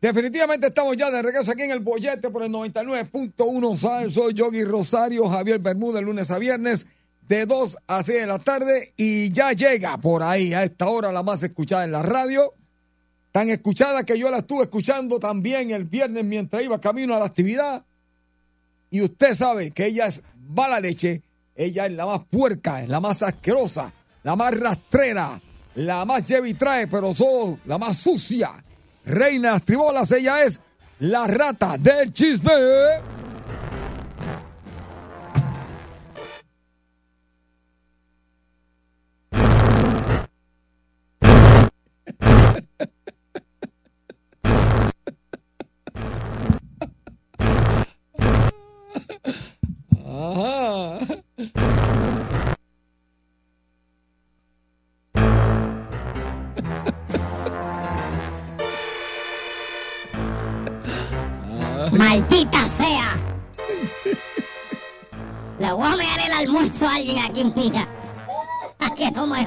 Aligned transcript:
Definitivamente 0.00 0.68
estamos 0.68 0.96
ya 0.96 1.10
de 1.10 1.20
regreso 1.20 1.52
aquí 1.52 1.62
en 1.62 1.72
el 1.72 1.80
bollete 1.80 2.30
por 2.30 2.42
el 2.42 2.50
99.1 2.50 3.76
Sal. 3.76 4.10
Soy 4.10 4.32
Yogi 4.32 4.64
Rosario, 4.64 5.28
Javier 5.28 5.58
Bermúdez, 5.58 6.02
lunes 6.02 6.30
a 6.30 6.38
viernes, 6.38 6.86
de 7.28 7.44
2 7.44 7.76
a 7.86 8.02
6 8.02 8.20
de 8.20 8.26
la 8.26 8.38
tarde. 8.38 8.94
Y 8.96 9.30
ya 9.32 9.52
llega 9.52 9.98
por 9.98 10.22
ahí 10.22 10.54
a 10.54 10.64
esta 10.64 10.88
hora 10.88 11.12
la 11.12 11.22
más 11.22 11.42
escuchada 11.42 11.84
en 11.84 11.92
la 11.92 12.02
radio. 12.02 12.54
Tan 13.30 13.50
escuchada 13.50 14.04
que 14.04 14.18
yo 14.18 14.30
la 14.30 14.38
estuve 14.38 14.62
escuchando 14.62 15.20
también 15.20 15.70
el 15.70 15.84
viernes 15.84 16.24
mientras 16.24 16.62
iba 16.62 16.80
camino 16.80 17.14
a 17.14 17.18
la 17.18 17.26
actividad. 17.26 17.84
Y 18.90 19.02
usted 19.02 19.34
sabe 19.34 19.70
que 19.70 19.84
ella 19.84 20.06
es 20.06 20.22
mala 20.48 20.80
leche. 20.80 21.20
Ella 21.54 21.84
es 21.84 21.92
la 21.92 22.06
más 22.06 22.22
puerca, 22.30 22.86
la 22.86 23.00
más 23.00 23.22
asquerosa, 23.22 23.92
la 24.22 24.34
más 24.34 24.58
rastrera, 24.58 25.38
la 25.74 26.06
más 26.06 26.24
lleva 26.24 26.48
y 26.48 26.54
trae, 26.54 26.86
pero 26.86 27.14
solo 27.14 27.58
la 27.66 27.76
más 27.76 27.98
sucia. 27.98 28.64
Reina 29.10 29.48
de 29.48 29.54
las 29.54 29.64
tribolas, 29.64 30.12
ella 30.12 30.42
es 30.44 30.60
la 31.00 31.26
rata 31.26 31.76
del 31.76 32.12
chisme. 32.12 32.52
¡Maldita 62.00 62.64
sea! 62.78 63.14
Le 65.58 65.70
voy 65.70 65.86
a 65.86 65.96
mear 65.96 66.18
el 66.18 66.32
almuerzo 66.32 66.88
a 66.88 66.94
alguien 66.94 67.18
aquí, 67.18 67.44
mira. 67.54 67.86
A 68.78 68.94
que 68.94 69.10
no 69.10 69.26
me... 69.26 69.46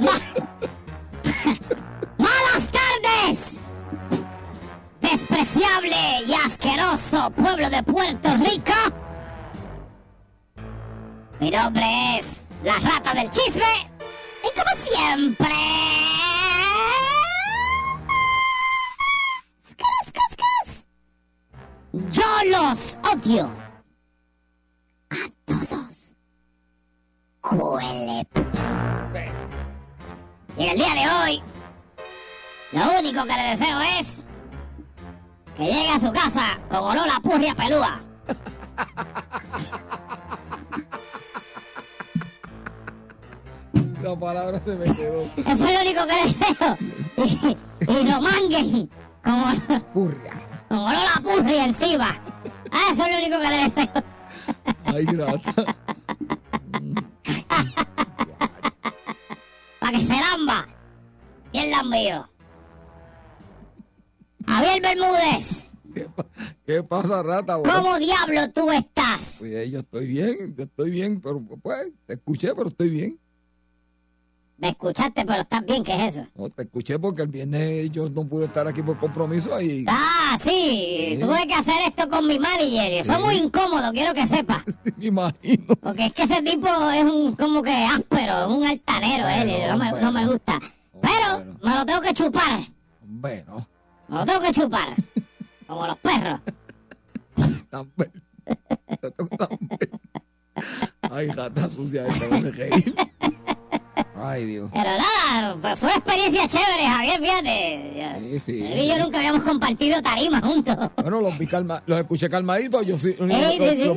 Ma- 0.00 0.22
¡Malas 2.16 2.66
tardes! 2.72 3.58
Despreciable 5.02 5.96
y 6.26 6.32
asqueroso 6.32 7.30
pueblo 7.32 7.68
de 7.68 7.82
Puerto 7.82 8.34
Rico. 8.38 8.72
Mi 11.40 11.50
nombre 11.50 11.84
es 12.18 12.26
la 12.64 12.78
rata 12.78 13.12
del 13.12 13.28
chisme. 13.28 13.90
Y 14.42 14.48
como 14.58 14.74
siempre... 14.90 15.54
Yo 21.92 22.22
los 22.50 22.98
odio. 23.12 23.50
A 25.10 25.16
todos. 25.46 25.86
Cuele. 27.40 28.26
Y 30.56 30.62
en 30.64 30.70
el 30.70 30.76
día 30.76 30.94
de 30.94 31.08
hoy, 31.08 31.42
lo 32.72 32.98
único 32.98 33.24
que 33.24 33.32
le 33.32 33.42
deseo 33.50 33.80
es 33.80 34.24
que 35.56 35.64
llegue 35.64 35.88
a 35.90 35.98
su 35.98 36.12
casa 36.12 36.58
con 36.68 36.78
olor 36.78 37.08
a 37.08 37.20
purria 37.20 37.54
pelúa. 37.54 38.00
La 44.02 44.18
palabra 44.18 44.60
se 44.60 44.76
me 44.76 44.94
quedó. 44.94 45.22
Eso 45.36 45.64
es 45.64 45.72
lo 45.74 45.80
único 45.80 46.06
que 46.06 46.14
le 46.14 46.24
deseo. 46.26 46.76
Y, 47.16 47.56
y 47.90 48.04
lo 48.04 48.20
manguen 48.20 48.90
olor, 49.24 49.82
Purria. 49.92 50.47
Con 50.68 50.78
olor 50.78 50.94
a 51.16 51.20
purria 51.20 51.64
encima. 51.64 52.20
Ah, 52.70 52.88
eso 52.92 53.04
es 53.04 53.10
lo 53.12 53.18
único 53.18 53.40
que 53.40 53.48
le 53.48 53.64
deseo. 53.64 54.04
Ay, 54.84 55.06
rata. 55.06 55.76
para 59.80 59.98
que 59.98 60.04
se 60.06 60.12
lamba. 60.12 60.66
Bien 61.52 61.70
lambido. 61.70 62.28
Javier 64.46 64.80
Bermúdez, 64.82 65.64
¿Qué, 65.94 66.02
pa- 66.14 66.26
qué 66.66 66.82
pasa, 66.82 67.22
rata? 67.22 67.58
¿cómo 67.62 67.98
diablo 67.98 68.50
tú 68.52 68.70
estás? 68.70 69.36
Pues 69.40 69.70
yo 69.70 69.80
estoy 69.80 70.06
bien, 70.06 70.54
yo 70.56 70.64
estoy 70.64 70.90
bien, 70.90 71.20
pero 71.20 71.40
pues 71.62 71.88
te 72.06 72.14
escuché, 72.14 72.54
pero 72.54 72.68
estoy 72.68 72.88
bien. 72.90 73.18
Me 74.60 74.70
escuchaste, 74.70 75.24
pero 75.24 75.42
estás 75.42 75.64
bien, 75.64 75.84
¿qué 75.84 75.94
es 75.94 76.16
eso? 76.16 76.26
No, 76.34 76.48
te 76.50 76.62
escuché 76.62 76.98
porque 76.98 77.22
el 77.22 77.28
viernes 77.28 77.92
yo 77.92 78.10
no 78.10 78.26
pude 78.26 78.46
estar 78.46 78.66
aquí 78.66 78.82
por 78.82 78.98
compromiso 78.98 79.60
y 79.60 79.84
Ah, 79.88 80.36
sí, 80.42 81.10
Sí. 81.12 81.18
tuve 81.20 81.46
que 81.46 81.54
hacer 81.54 81.76
esto 81.86 82.08
con 82.08 82.26
mi 82.26 82.40
manager. 82.40 83.04
Fue 83.04 83.14
Sí. 83.14 83.22
muy 83.22 83.36
incómodo, 83.36 83.92
quiero 83.92 84.12
que 84.14 84.26
sepas. 84.26 84.64
me 84.96 85.06
imagino. 85.06 85.76
Porque 85.80 86.06
es 86.06 86.12
que 86.12 86.24
ese 86.24 86.42
tipo 86.42 86.66
es 86.90 87.04
un 87.04 87.36
como 87.36 87.62
que 87.62 87.70
áspero, 87.72 88.48
un 88.52 88.66
altanero 88.66 89.28
él, 89.28 89.48
y 89.48 89.68
no 89.68 89.76
me, 89.76 89.92
no 89.92 90.10
me 90.10 90.26
gusta. 90.26 90.58
Pero 91.00 91.36
Bueno. 91.44 91.58
me 91.62 91.74
lo 91.76 91.84
tengo 91.84 92.00
que 92.00 92.14
chupar, 92.14 92.60
Bueno, 93.06 93.64
me 94.08 94.16
lo 94.16 94.26
tengo 94.26 94.40
que 94.40 94.52
chupar. 94.52 94.88
Como 95.68 95.86
los 95.86 95.96
perros. 95.98 96.40
toca 97.36 97.68
también. 97.68 98.12
Ay, 101.02 101.28
rata 101.28 101.68
sucia, 101.68 102.06
esta, 102.08 102.26
me 102.26 102.36
hace 102.38 102.50
reír. 102.50 102.94
Ay, 104.22 104.44
Dios. 104.44 104.70
Pero 104.72 104.90
nada, 104.90 105.76
fue 105.76 105.90
experiencia 105.90 106.48
chévere, 106.48 106.84
Javier, 106.86 107.20
fíjate. 107.20 108.18
Sí, 108.30 108.38
sí, 108.40 108.62
Él 108.64 108.78
y 108.80 108.88
yo 108.88 108.98
nunca 108.98 109.18
habíamos 109.18 109.42
compartido 109.42 110.00
tarima 110.02 110.40
juntos. 110.40 110.76
Bueno, 110.96 111.20
los 111.20 111.36
vi 111.38 111.46
calma, 111.46 111.82
los 111.86 111.98
escuché 112.00 112.28
calmaditos, 112.28 112.84
yo 112.86 112.98
sí, 112.98 113.14
los, 113.18 113.28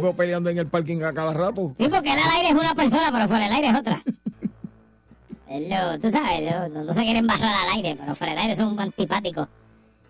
veo 0.01 0.15
peleando 0.15 0.49
en 0.49 0.57
el 0.59 0.67
parking 0.67 1.01
a 1.03 1.13
cada 1.13 1.33
rato. 1.33 1.75
Sí, 1.79 1.87
porque 1.89 2.11
él 2.13 2.19
al 2.19 2.31
aire 2.37 2.49
es 2.49 2.55
una 2.55 2.75
persona, 2.75 3.09
pero 3.11 3.27
fuera 3.27 3.45
del 3.45 3.53
aire 3.53 3.67
es 3.69 3.75
otra. 3.79 4.03
Él 5.49 5.69
lo- 5.69 5.99
tú 5.99 6.09
sabes, 6.11 6.41
lo- 6.49 6.69
no, 6.69 6.83
no 6.85 6.93
se 6.93 7.01
quieren 7.03 7.27
barrar 7.27 7.53
al 7.53 7.75
aire, 7.75 7.97
pero 7.99 8.15
fuera 8.15 8.33
del 8.33 8.41
aire 8.43 8.55
son 8.55 8.79
antipáticos. 8.79 9.47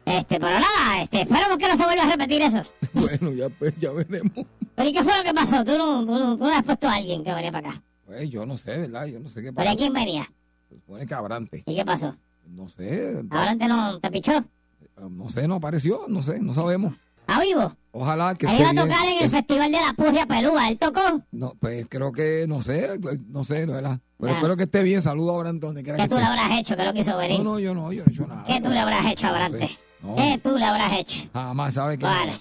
Este, 0.05 0.39
pero 0.39 0.59
nada, 0.59 1.01
este, 1.03 1.21
esperamos 1.21 1.57
que 1.57 1.67
no 1.67 1.77
se 1.77 1.83
vuelva 1.85 2.03
a 2.03 2.07
repetir 2.11 2.41
eso. 2.41 2.61
Bueno, 2.93 3.31
ya 3.31 3.49
pues, 3.49 3.73
ya 3.77 3.91
veremos. 3.91 4.45
Pero 4.75 4.89
¿y 4.89 4.93
qué 4.93 5.03
fue 5.03 5.17
lo 5.17 5.23
que 5.23 5.33
pasó? 5.33 5.63
Tú 5.63 5.77
no, 5.77 6.05
tú 6.05 6.37
tú 6.37 6.43
no 6.43 6.49
has 6.49 6.63
puesto 6.63 6.87
a 6.89 6.95
alguien 6.95 7.23
que 7.23 7.33
venía 7.33 7.51
para 7.51 7.69
acá. 7.69 7.81
Pues 8.11 8.29
yo 8.29 8.45
no 8.45 8.57
sé, 8.57 8.77
¿verdad? 8.77 9.05
Yo 9.05 9.19
no 9.21 9.29
sé 9.29 9.41
qué 9.41 9.53
¿Pero 9.53 9.65
pasó. 9.65 9.77
quién 9.77 9.93
venía? 9.93 10.29
Se 10.67 10.75
supone 10.75 11.05
que 11.07 11.13
Abrante. 11.13 11.63
¿Y 11.65 11.75
qué 11.77 11.85
pasó? 11.85 12.13
No 12.45 12.67
sé, 12.67 13.23
¿Ahora 13.29 13.51
antes 13.51 13.69
no 13.69 13.99
te 14.01 14.11
pichó? 14.11 14.33
no 15.09 15.29
sé, 15.29 15.47
no 15.47 15.55
apareció, 15.55 16.01
no 16.09 16.21
sé, 16.21 16.39
no 16.41 16.53
sabemos. 16.53 16.93
¿A 17.27 17.39
vivo? 17.39 17.73
Ojalá 17.91 18.35
que 18.35 18.47
Ahí 18.47 18.53
esté 18.55 18.63
iba 18.63 18.69
a 18.69 18.73
bien. 18.73 18.85
tocar 18.89 19.07
en 19.07 19.23
el 19.23 19.29
Festival 19.29 19.71
de 19.71 19.77
la 19.77 19.93
Purria 19.93 20.25
Pelúa. 20.25 20.67
¿Él 20.67 20.77
tocó? 20.77 20.99
No, 21.31 21.53
pues 21.57 21.85
creo 21.89 22.11
que, 22.11 22.45
no 22.49 22.61
sé, 22.61 22.99
no 23.29 23.45
sé, 23.45 23.65
¿verdad? 23.65 23.99
Pero 24.19 24.33
espero 24.33 24.57
que 24.57 24.63
esté 24.63 24.83
bien. 24.83 25.01
Saludo 25.01 25.31
a 25.31 25.35
Abrante 25.37 25.65
donde 25.65 25.81
quiera 25.81 25.97
¿Qué 25.97 26.03
que 26.03 26.09
tú 26.09 26.17
le 26.17 26.25
habrás 26.25 26.51
hecho 26.59 26.75
que 26.75 26.83
no 26.83 26.93
quiso 26.93 27.15
venir? 27.17 27.37
No, 27.37 27.43
no, 27.45 27.59
yo 27.59 27.73
no, 27.73 27.93
yo 27.93 28.03
no 28.03 28.09
he 28.09 28.13
hecho 28.13 28.27
nada. 28.27 28.43
¿Qué 28.45 28.59
tú 28.59 28.69
le 28.71 28.79
habrás 28.79 29.05
hecho, 29.05 29.27
Abrante? 29.27 29.59
sé, 29.69 29.79
no. 30.03 30.15
¿Qué 30.17 30.37
tú 30.43 30.57
le 30.57 30.65
habrás 30.65 30.93
hecho? 30.99 31.29
Jamás 31.31 31.73
sabe 31.73 31.97
que. 31.97 32.05
Vale. 32.05 32.33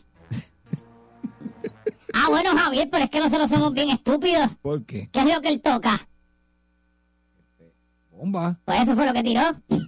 Ah, 2.23 2.29
bueno, 2.29 2.51
Javier, 2.57 2.89
pero 2.91 3.05
es 3.05 3.11
que 3.11 3.21
nosotros 3.21 3.49
somos 3.51 3.73
bien 3.73 3.91
estúpidos. 3.91 4.49
¿Por 4.63 4.85
qué? 4.85 5.09
¿Qué 5.13 5.21
es 5.21 5.27
lo 5.35 5.41
que 5.41 5.49
él 5.49 5.61
toca? 5.61 6.01
Bomba. 8.11 8.59
Pues 8.67 8.83
eso 8.83 8.95
fue 8.95 9.07
lo 9.07 9.13
que 9.15 9.23
tiró. 9.23 9.41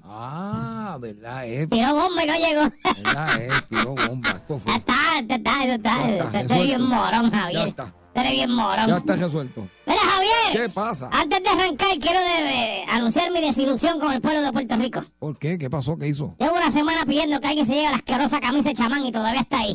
Ah, 0.04 0.96
¿verdad? 1.00 1.46
Es, 1.46 1.68
Tiró 1.68 1.94
bomba 1.94 2.24
y 2.24 2.26
no 2.26 2.34
llegó. 2.34 2.62
¿verdad? 3.02 3.42
Es, 3.42 3.68
tiró 3.68 3.94
bomba. 3.94 4.30
Eso 4.30 4.54
Ya 4.54 4.58
fue. 4.58 4.74
está, 4.76 4.94
ya 5.26 5.34
está, 5.36 5.66
ya 5.66 5.74
está. 5.74 6.08
Ya 6.32 6.40
está, 6.40 6.58
bien 6.58 6.82
morón, 6.82 7.30
Ya 7.30 7.38
Javier. 7.38 7.68
está. 7.68 7.94
Tú 8.14 8.20
eres 8.20 8.32
bien 8.32 8.50
morón. 8.52 8.86
Ya 8.88 8.96
está 8.98 9.16
resuelto. 9.16 9.68
Mira, 9.86 10.00
Javier. 10.00 10.62
¿Qué 10.62 10.68
pasa? 10.70 11.08
Antes 11.12 11.42
de 11.42 11.48
arrancar, 11.48 11.88
quiero 11.98 12.20
de- 12.20 12.42
de 12.44 12.84
anunciar 12.90 13.30
mi 13.32 13.40
desilusión 13.40 13.98
con 14.00 14.12
el 14.12 14.20
pueblo 14.22 14.40
de 14.42 14.52
Puerto 14.52 14.76
Rico. 14.76 15.04
¿Por 15.18 15.38
qué? 15.38 15.58
¿Qué 15.58 15.68
pasó? 15.70 15.96
¿Qué 15.98 16.08
hizo? 16.08 16.34
Llevo 16.38 16.54
una 16.56 16.70
semana 16.72 17.04
pidiendo 17.04 17.38
que 17.40 17.48
alguien 17.48 17.66
se 17.66 17.74
lleve 17.74 17.90
la 17.90 17.96
asquerosa 17.96 18.40
camisa 18.40 18.70
de 18.70 18.74
chamán 18.74 19.04
y 19.04 19.12
todavía 19.12 19.40
está 19.42 19.60
ahí. 19.60 19.74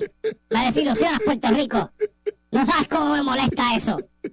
Me 0.49 0.65
desilusionas, 0.65 1.19
Puerto 1.23 1.47
Rico. 1.49 1.91
No 2.51 2.65
sabes 2.65 2.87
cómo 2.87 3.13
me 3.13 3.21
molesta 3.23 3.75
eso. 3.75 3.97
De 4.21 4.31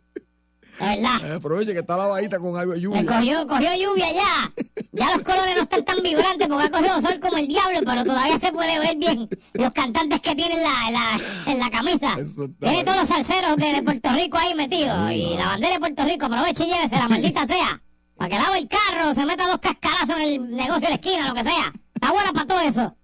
verdad. 0.80 1.24
Eh, 1.24 1.32
aproveche 1.34 1.72
que 1.72 1.78
está 1.80 1.96
lavadita 1.96 2.38
con 2.40 2.56
algo 2.56 2.72
de 2.72 2.78
Me 2.78 2.82
lluvia. 2.82 3.06
cogió, 3.06 3.46
cogió 3.46 3.70
lluvia 3.76 4.12
ya. 4.12 4.52
Ya 4.92 5.06
los 5.16 5.22
colores 5.22 5.54
no 5.56 5.62
están 5.62 5.84
tan 5.84 6.02
vibrantes 6.02 6.48
porque 6.48 6.64
ha 6.64 6.70
cogido 6.70 7.00
sol 7.00 7.20
como 7.20 7.36
el 7.36 7.46
diablo, 7.46 7.78
pero 7.86 8.04
todavía 8.04 8.38
se 8.40 8.52
puede 8.52 8.78
ver 8.80 8.96
bien 8.96 9.28
los 9.52 9.70
cantantes 9.72 10.20
que 10.20 10.34
tienen 10.34 10.58
la, 10.62 10.90
la- 10.90 11.52
en 11.52 11.58
la 11.60 11.70
camisa. 11.70 12.16
Tiene 12.60 12.82
todos 12.84 12.98
los 12.98 13.08
salseros 13.08 13.56
de, 13.56 13.72
de 13.72 13.82
Puerto 13.82 14.12
Rico 14.12 14.36
ahí 14.36 14.54
metidos. 14.54 15.12
Y 15.12 15.36
la 15.36 15.46
bandera 15.46 15.74
de 15.74 15.80
Puerto 15.80 16.04
Rico, 16.04 16.26
aproveche 16.26 16.64
y 16.64 16.68
llévese 16.72 16.96
la 16.96 17.08
maldita 17.08 17.46
sea. 17.46 17.80
Para 18.16 18.30
que 18.30 18.36
lave 18.38 18.58
el 18.58 18.68
carro, 18.68 19.14
se 19.14 19.26
meta 19.26 19.46
dos 19.48 19.58
cascarazos 19.58 20.16
en 20.18 20.22
el 20.44 20.50
negocio 20.56 20.80
de 20.82 20.88
la 20.90 20.94
esquina, 20.96 21.28
lo 21.28 21.34
que 21.34 21.42
sea. 21.44 21.72
Está 21.94 22.10
buena 22.12 22.32
para 22.32 22.46
todo 22.46 22.60
eso. 22.60 22.96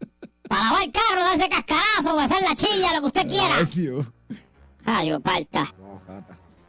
Para 0.49 0.65
lavar 0.65 0.83
el 0.83 0.93
carro, 0.93 1.21
darse 1.23 1.49
cascarazo, 1.49 2.19
hacer 2.19 2.43
la 2.49 2.55
chilla, 2.57 2.95
lo 2.95 3.01
que 3.01 3.07
usted 3.07 3.21
Ay, 3.23 3.29
quiera. 3.29 3.65
Dios. 3.65 4.07
Ay, 4.85 5.13
palta. 5.23 5.75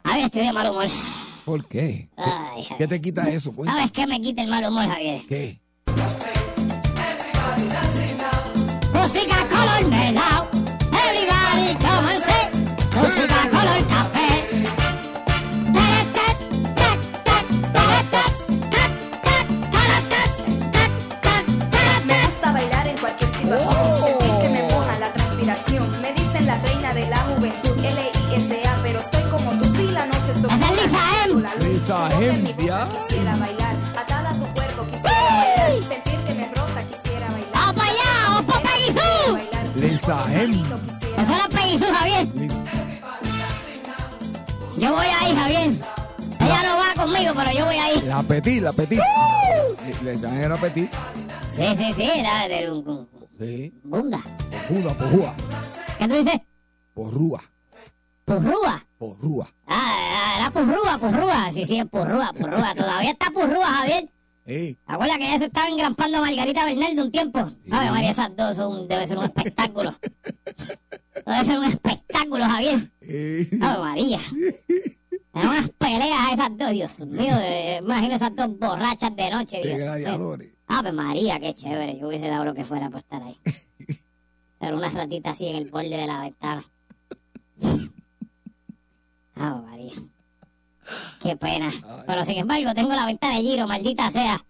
A 0.04 0.14
ver, 0.14 0.24
estoy 0.24 0.46
de 0.46 0.52
mal 0.52 0.70
humor. 0.70 0.86
¿Por 1.44 1.64
qué? 1.66 2.08
Ay, 2.16 2.66
¿Qué 2.78 2.86
te 2.86 3.00
quita 3.00 3.28
eso? 3.28 3.52
Cuenta. 3.52 3.74
¿Sabes 3.74 3.92
qué 3.92 4.06
me 4.06 4.20
quita 4.20 4.42
el 4.42 4.50
mal 4.50 4.64
humor, 4.64 4.86
Javier? 4.88 5.22
¿Qué? 5.28 5.60
Música 8.94 9.46
color 9.48 9.90
ya. 31.92 32.88
Quisiera 33.08 33.36
bailar, 33.36 33.76
atada 33.98 34.30
a 34.30 34.34
tu 34.34 34.46
cuerpo, 34.54 34.82
quisiera 34.84 35.36
bailar. 35.36 35.82
Sentir 35.88 36.18
que 36.26 36.34
me 36.34 36.48
roza, 36.48 36.82
quisiera 36.84 37.28
era 41.82 41.94
Javier. 41.94 42.28
Lisa. 42.34 42.56
Yo 44.78 44.92
voy 44.92 45.06
ahí, 45.06 45.36
Javier. 45.36 45.70
Ella 46.40 46.62
no 46.62 46.76
va 46.76 47.04
conmigo, 47.04 47.32
pero 47.36 47.52
yo 47.52 47.64
voy 47.66 47.76
ahí. 47.76 48.02
La 48.02 48.22
petit, 48.22 48.62
la 48.62 48.72
petit. 48.72 49.00
Le, 50.02 50.16
dan 50.16 50.40
el 50.40 50.58
petit. 50.58 50.90
Sí, 51.56 51.76
sí, 51.76 51.92
sí, 51.92 52.22
la 52.22 52.48
de 52.48 52.70
un, 52.70 53.08
Sí. 53.38 53.72
bunda. 53.84 54.20
Porrúa, 54.68 54.94
porrúa. 54.94 55.34
¿Qué 55.98 56.08
tú 56.08 56.14
dices? 56.16 56.40
Porrúa, 58.24 58.82
porrúa. 58.98 59.46
Ah, 59.66 59.74
ah, 59.76 60.11
era 60.36 60.50
purrúa, 60.50 60.98
purrúa. 60.98 61.50
Sí, 61.52 61.64
sí, 61.66 61.78
es 61.78 61.86
purrúa, 61.86 62.32
purrúa. 62.32 62.74
Todavía 62.74 63.10
está 63.10 63.30
purrúa, 63.30 63.64
Javier. 63.66 64.08
Ey, 64.44 64.74
¿Te 64.74 64.92
acuerdas 64.92 65.18
que 65.18 65.28
ella 65.28 65.38
se 65.38 65.44
estaba 65.44 65.68
engrampando 65.68 66.18
a 66.18 66.20
Margarita 66.22 66.64
Bernal 66.64 66.96
de 66.96 67.02
un 67.02 67.12
tiempo? 67.12 67.38
Ay, 67.70 67.90
María, 67.90 68.10
esas 68.10 68.34
dos 68.36 68.56
son, 68.56 68.88
debe 68.88 69.06
ser 69.06 69.16
un 69.18 69.24
espectáculo. 69.24 69.94
Debe 71.24 71.44
ser 71.44 71.58
un 71.60 71.64
espectáculo, 71.64 72.44
Javier. 72.44 72.90
ey. 73.02 73.48
Ay, 73.62 73.78
María. 73.78 74.18
Eran 75.34 75.48
unas 75.48 75.68
peleas 75.70 76.32
esas 76.32 76.58
dos, 76.58 76.70
Dios 76.72 77.00
mío. 77.00 77.32
eh, 77.40 77.78
imagino 77.82 78.14
esas 78.16 78.34
dos 78.34 78.48
borrachas 78.58 79.14
de 79.14 79.30
noche. 79.30 79.58
De 79.58 79.62
Dios 79.62 79.76
mío. 79.76 79.84
gladiadores. 79.86 80.48
Ave 80.66 80.92
María, 80.92 81.38
qué 81.38 81.54
chévere. 81.54 81.98
Yo 81.98 82.08
hubiese 82.08 82.26
dado 82.28 82.44
lo 82.44 82.54
que 82.54 82.64
fuera 82.64 82.90
por 82.90 83.00
estar 83.00 83.22
ahí. 83.22 83.38
Ser 84.60 84.74
una 84.74 84.88
ratita 84.90 85.30
así 85.30 85.46
en 85.46 85.56
el 85.56 85.70
borde 85.70 85.88
de 85.96 86.06
la 86.06 86.20
ventana. 86.22 86.64
Ave 89.36 89.60
María. 89.62 89.92
Qué 91.22 91.36
pena. 91.36 91.72
Pero 92.06 92.24
sin 92.24 92.38
embargo, 92.38 92.74
tengo 92.74 92.90
la 92.94 93.06
ventana 93.06 93.36
de 93.36 93.42
giro, 93.42 93.66
maldita 93.66 94.10
sea. 94.10 94.44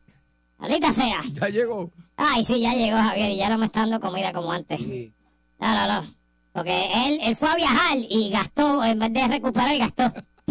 Maldita 0.59 0.93
sea. 0.93 1.21
Ya 1.33 1.49
llegó. 1.49 1.91
Ay, 2.17 2.44
sí, 2.44 2.61
ya 2.61 2.73
llegó 2.75 2.97
Javier 2.97 3.31
y 3.31 3.37
ya 3.37 3.49
no 3.49 3.59
me 3.59 3.67
está 3.67 3.81
dando 3.81 4.00
comida 4.00 4.33
como 4.33 4.53
antes. 4.53 4.79
Sí. 4.79 5.12
No, 5.59 5.75
no, 5.75 5.87
no. 5.87 6.15
Porque 6.53 6.89
él, 7.06 7.19
él 7.23 7.37
fue 7.37 7.49
a 7.49 7.56
viajar 7.56 7.97
y 7.97 8.31
gastó, 8.31 8.85
en 8.85 8.99
vez 8.99 9.12
de 9.12 9.29
recuperar, 9.29 9.77
gastó. 9.79 10.05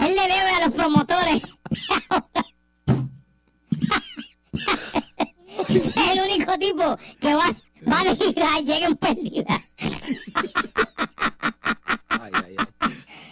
él 0.00 0.16
le 0.16 0.22
debe 0.22 0.50
a 0.50 0.66
los 0.66 0.74
promotores. 0.74 1.42
Es 5.68 5.96
el 5.96 6.20
único 6.22 6.56
tipo 6.58 6.96
que 7.20 7.34
va, 7.34 7.54
va 7.90 8.00
a 8.00 8.16
gira 8.16 8.58
y 8.60 8.64
llega 8.64 8.86
en 8.86 8.96
pérdida. 8.96 9.60
Ay, 12.08 12.30
ay, 12.32 12.56
ay. 12.58 12.66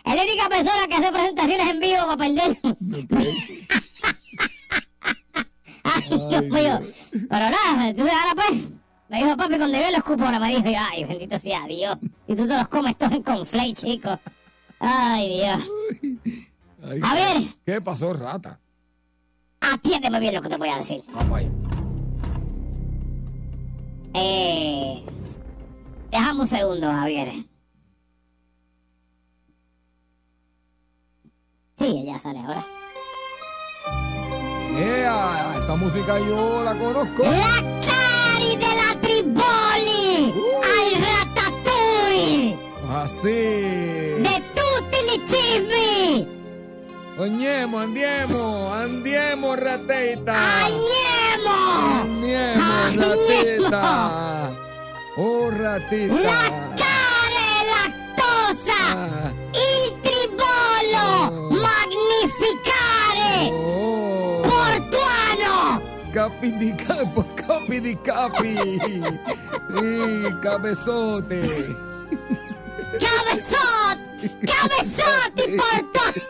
Es 0.07 0.15
la 0.15 0.23
única 0.23 0.49
persona 0.49 0.87
que 0.89 0.95
hace 0.95 1.13
presentaciones 1.13 1.69
en 1.69 1.81
vivo 1.81 2.07
para 2.07 2.17
perder. 2.17 2.59
Ay, 5.83 6.03
Dios 6.29 6.43
mío. 6.45 6.81
Pero 7.29 7.51
nada, 7.51 7.89
entonces 7.89 8.15
ahora 8.15 8.35
pues, 8.35 8.63
me 9.09 9.19
dijo 9.19 9.37
papi, 9.37 9.57
cuando 9.57 9.79
yo 9.79 9.91
los 9.91 10.05
cupones, 10.05 10.41
me 10.41 10.49
dijo, 10.49 10.63
ay, 10.79 11.05
bendito 11.05 11.39
sea 11.39 11.67
Dios. 11.67 11.99
Y 12.27 12.35
tú 12.37 12.47
te 12.47 12.57
los 12.57 12.69
comes 12.69 12.97
todos 12.97 13.13
en 13.13 13.23
conflay, 13.23 13.73
chicos. 13.73 14.19
Ay, 14.79 15.41
Dios. 15.41 15.61
Ay, 16.83 17.01
A 17.03 17.15
ver. 17.15 17.43
¿Qué 17.65 17.81
pasó, 17.81 18.13
rata? 18.13 18.61
Atiéndeme 19.61 20.21
bien 20.21 20.35
lo 20.35 20.43
que 20.43 20.49
te 20.49 20.57
voy 20.57 20.69
a 20.69 20.79
decir. 20.79 21.03
Vamos 21.13 21.39
ahí. 21.39 21.51
Eh, 24.15 25.05
déjame 26.11 26.41
un 26.41 26.47
segundo, 26.47 26.91
Javier. 26.91 27.45
Sí, 31.79 32.05
ya 32.07 32.19
sale 32.19 32.39
ahora. 32.41 32.65
Ea, 34.79 35.57
esa 35.59 35.75
música 35.77 36.19
yo 36.19 36.65
la 36.65 36.75
conozco. 36.75 37.23
La 37.25 37.63
cari 37.87 38.57
de 38.57 38.71
la 38.81 39.01
triboli 39.01 40.33
al 40.73 41.03
ratatouille 41.03 42.59
Así. 42.95 43.41
de 44.25 44.43
tutti 44.55 44.99
li 45.09 45.27
cibi 45.27 46.29
Oñemo, 47.19 47.81
andiemo, 47.81 48.73
andiemo, 48.75 49.55
niemo 50.69 51.53
Andiemo, 52.03 52.65
Ay, 52.89 52.97
rateta. 52.97 54.51
Oh, 55.19 55.51
la 55.51 55.79
ratita. 55.79 56.39
care 56.77 57.49
lactosa 57.73 58.81
Ah, 58.93 59.33
capi 66.17 66.49
di 66.57 66.73
capo, 66.75 67.23
capi 67.35 67.79
di 67.79 67.95
capi. 68.01 68.57
Sì, 69.69 70.35
cabezote. 70.41 71.77
cabezotti 72.97 74.39
cabezotti 74.41 75.57
portuano 75.61 76.23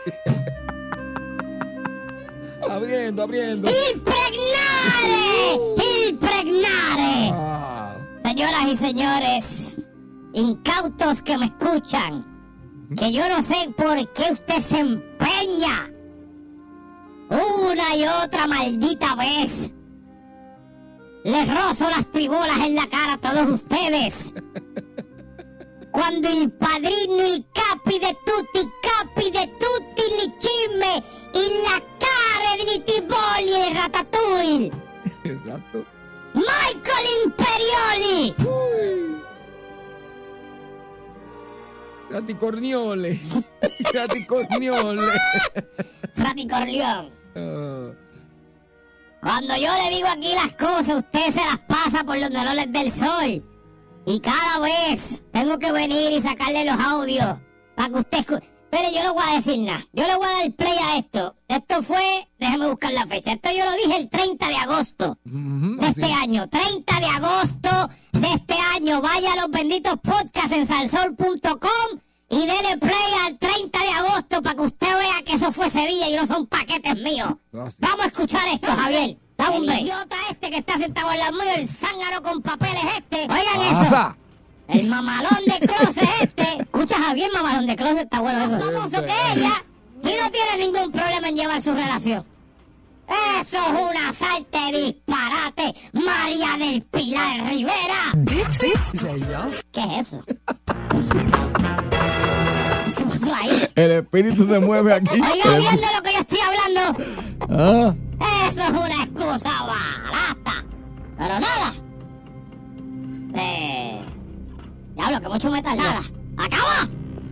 Abriendo, 2.67 3.23
abriendo. 3.23 3.69
il 3.69 4.01
pregnare 4.01 5.55
il 5.77 6.17
pregnare 6.17 7.31
Ah, 7.31 7.95
Señoras 8.25 8.65
y 8.67 8.75
señores, 8.75 9.75
incautos 10.33 11.21
que 11.21 11.37
me 11.37 11.45
escuchan, 11.45 12.25
que 12.97 13.13
yo 13.13 13.29
no 13.29 13.41
sé 13.41 13.73
por 13.77 13.95
qué 14.11 14.33
usted 14.33 14.59
se 14.59 14.79
empeña 14.79 15.89
una 17.29 17.95
y 17.95 18.03
otra 18.05 18.47
maldita 18.47 19.15
vez. 19.15 19.71
Les 21.27 21.45
rozo 21.45 21.89
las 21.89 22.09
tribolas 22.09 22.57
en 22.59 22.75
la 22.75 22.87
cara 22.87 23.13
a 23.13 23.17
todos 23.17 23.51
ustedes. 23.51 24.33
Cuando 25.91 26.29
el 26.29 26.53
padrino, 26.53 27.19
el 27.19 27.45
capi 27.53 27.99
de 27.99 28.15
tutti, 28.25 28.65
capi 28.81 29.31
de 29.31 29.45
tutti, 29.59 30.03
li 30.09 30.33
chisme, 30.39 31.03
y 31.33 31.63
la 31.67 31.83
cara 31.99 32.55
de 32.55 32.63
litiboli 32.71 33.53
e 33.55 33.73
ratatouille. 33.73 34.71
exacto. 35.25 35.85
Michael 36.33 37.05
Imperioli. 37.25 38.35
Uy. 38.47 39.21
Rati 42.09 42.35
Corleón. 46.47 47.11
Ah, 47.35 47.91
Cuando 49.21 49.55
yo 49.57 49.71
le 49.83 49.89
digo 49.95 50.07
aquí 50.07 50.33
las 50.33 50.53
cosas, 50.53 50.97
usted 50.97 51.33
se 51.33 51.39
las 51.45 51.59
pasa 51.67 52.03
por 52.03 52.17
los 52.17 52.29
dolores 52.31 52.71
del 52.71 52.91
sol. 52.91 53.43
Y 54.05 54.19
cada 54.21 54.59
vez 54.59 55.21
tengo 55.33 55.59
que 55.59 55.71
venir 55.71 56.11
y 56.13 56.21
sacarle 56.21 56.63
los 56.65 56.79
audios 56.79 57.37
para 57.75 57.89
que 57.89 57.99
usted 57.99 58.17
escuche. 58.19 58.49
Pero 58.69 58.89
yo 58.91 59.03
no 59.03 59.13
voy 59.13 59.23
a 59.29 59.35
decir 59.35 59.59
nada. 59.59 59.85
Yo 59.93 60.05
le 60.05 60.15
voy 60.15 60.25
a 60.25 60.37
dar 60.43 60.51
play 60.53 60.77
a 60.77 60.97
esto. 60.97 61.35
Esto 61.47 61.83
fue, 61.83 62.29
déjeme 62.37 62.67
buscar 62.67 62.91
la 62.93 63.07
fecha. 63.07 63.33
Esto 63.33 63.49
yo 63.51 63.65
lo 63.65 63.71
dije 63.73 63.97
el 63.97 64.09
30 64.09 64.47
de 64.47 64.55
agosto 64.55 65.17
de 65.23 65.85
así. 65.85 66.01
este 66.01 66.13
año. 66.13 66.47
30 66.49 66.99
de 66.99 67.05
agosto 67.05 67.89
de 68.11 68.33
este 68.33 68.55
año. 68.75 69.01
Vaya 69.01 69.33
a 69.33 69.35
los 69.37 69.51
benditos 69.51 69.97
podcasts 70.01 70.51
en 70.51 70.67
salsol.com 70.67 71.99
y 72.29 72.39
dele 72.39 72.77
play 72.79 73.13
al 73.25 73.37
30 73.37 73.79
de 73.79 73.89
agosto 73.89 74.41
para 74.41 74.55
que 74.55 74.61
usted 74.63 74.97
vea 74.97 75.23
que 75.25 75.33
eso 75.33 75.51
fue 75.51 75.69
día 75.69 76.09
y 76.09 76.15
no 76.15 76.27
son 76.27 76.45
paquetes 76.47 76.95
míos. 76.97 77.33
Sí. 77.51 77.77
Vamos 77.79 78.05
a 78.05 78.07
escuchar 78.07 78.47
esto, 78.49 78.67
Javier. 78.67 79.17
Dame 79.37 79.59
un. 79.59 79.69
El 79.69 79.79
idiota 79.81 80.15
este 80.29 80.49
que 80.49 80.57
está 80.57 80.77
sentado 80.77 81.09
al 81.09 81.19
lado 81.19 81.33
mío, 81.33 81.51
el 81.55 81.67
zángano 81.67 82.21
con 82.21 82.41
papeles 82.41 82.83
este. 82.97 83.21
Oigan 83.21 83.61
eso. 83.61 84.15
El 84.67 84.89
mamalón 84.89 85.45
de 85.45 85.67
closet 85.67 86.09
este. 86.21 86.61
Escucha, 86.61 86.95
Javier, 86.95 87.31
mamalón 87.33 87.67
de 87.67 87.75
closet, 87.75 88.03
está 88.03 88.19
bueno 88.19 88.43
eso. 88.43 88.59
famoso 88.59 89.05
que 89.05 89.13
ella 89.33 89.63
y 90.03 90.15
no 90.21 90.29
tiene 90.29 90.57
ningún 90.57 90.91
problema 90.91 91.29
en 91.29 91.35
llevar 91.35 91.61
su 91.61 91.73
relación. 91.73 92.25
Eso 93.39 93.57
es 93.57 93.71
una 93.71 94.11
salte 94.11 94.77
disparate, 94.77 95.73
María 95.93 96.57
del 96.57 96.81
Pilar 96.81 97.49
Rivera. 97.49 98.13
¿Qué 99.71 99.81
es 99.81 100.07
eso? 100.07 100.23
¿Qué 103.19 103.25
pasó 103.25 103.35
ahí? 103.35 103.69
El 103.75 103.91
espíritu 103.91 104.47
se 104.47 104.59
mueve 104.59 104.93
aquí. 104.93 105.09
Oiga 105.21 105.57
bien 105.57 105.75
de 105.75 105.87
lo 105.95 106.01
que 106.03 106.13
yo 106.13 106.19
estoy 106.19 106.39
hablando. 106.39 107.03
Ah, 107.49 107.93
Eso 108.49 108.61
es 108.61 108.69
una 108.69 109.03
excusa 109.03 109.63
barata. 109.63 110.65
Pero 111.17 111.39
nada. 111.39 111.73
Eh. 113.35 114.01
Diablo, 114.95 115.21
que 115.21 115.29
mucho 115.29 115.51
metal. 115.51 115.77
Nada. 115.77 116.01
¡Acaba! 116.37 116.87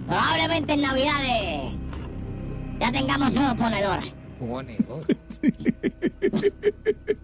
Probablemente 0.07 0.73
en 0.73 0.81
Navidades 0.81 1.73
ya 2.79 2.91
tengamos 2.91 3.31
nuevos 3.31 3.55
ponedores. 3.55 4.13
ponedor. 4.39 5.05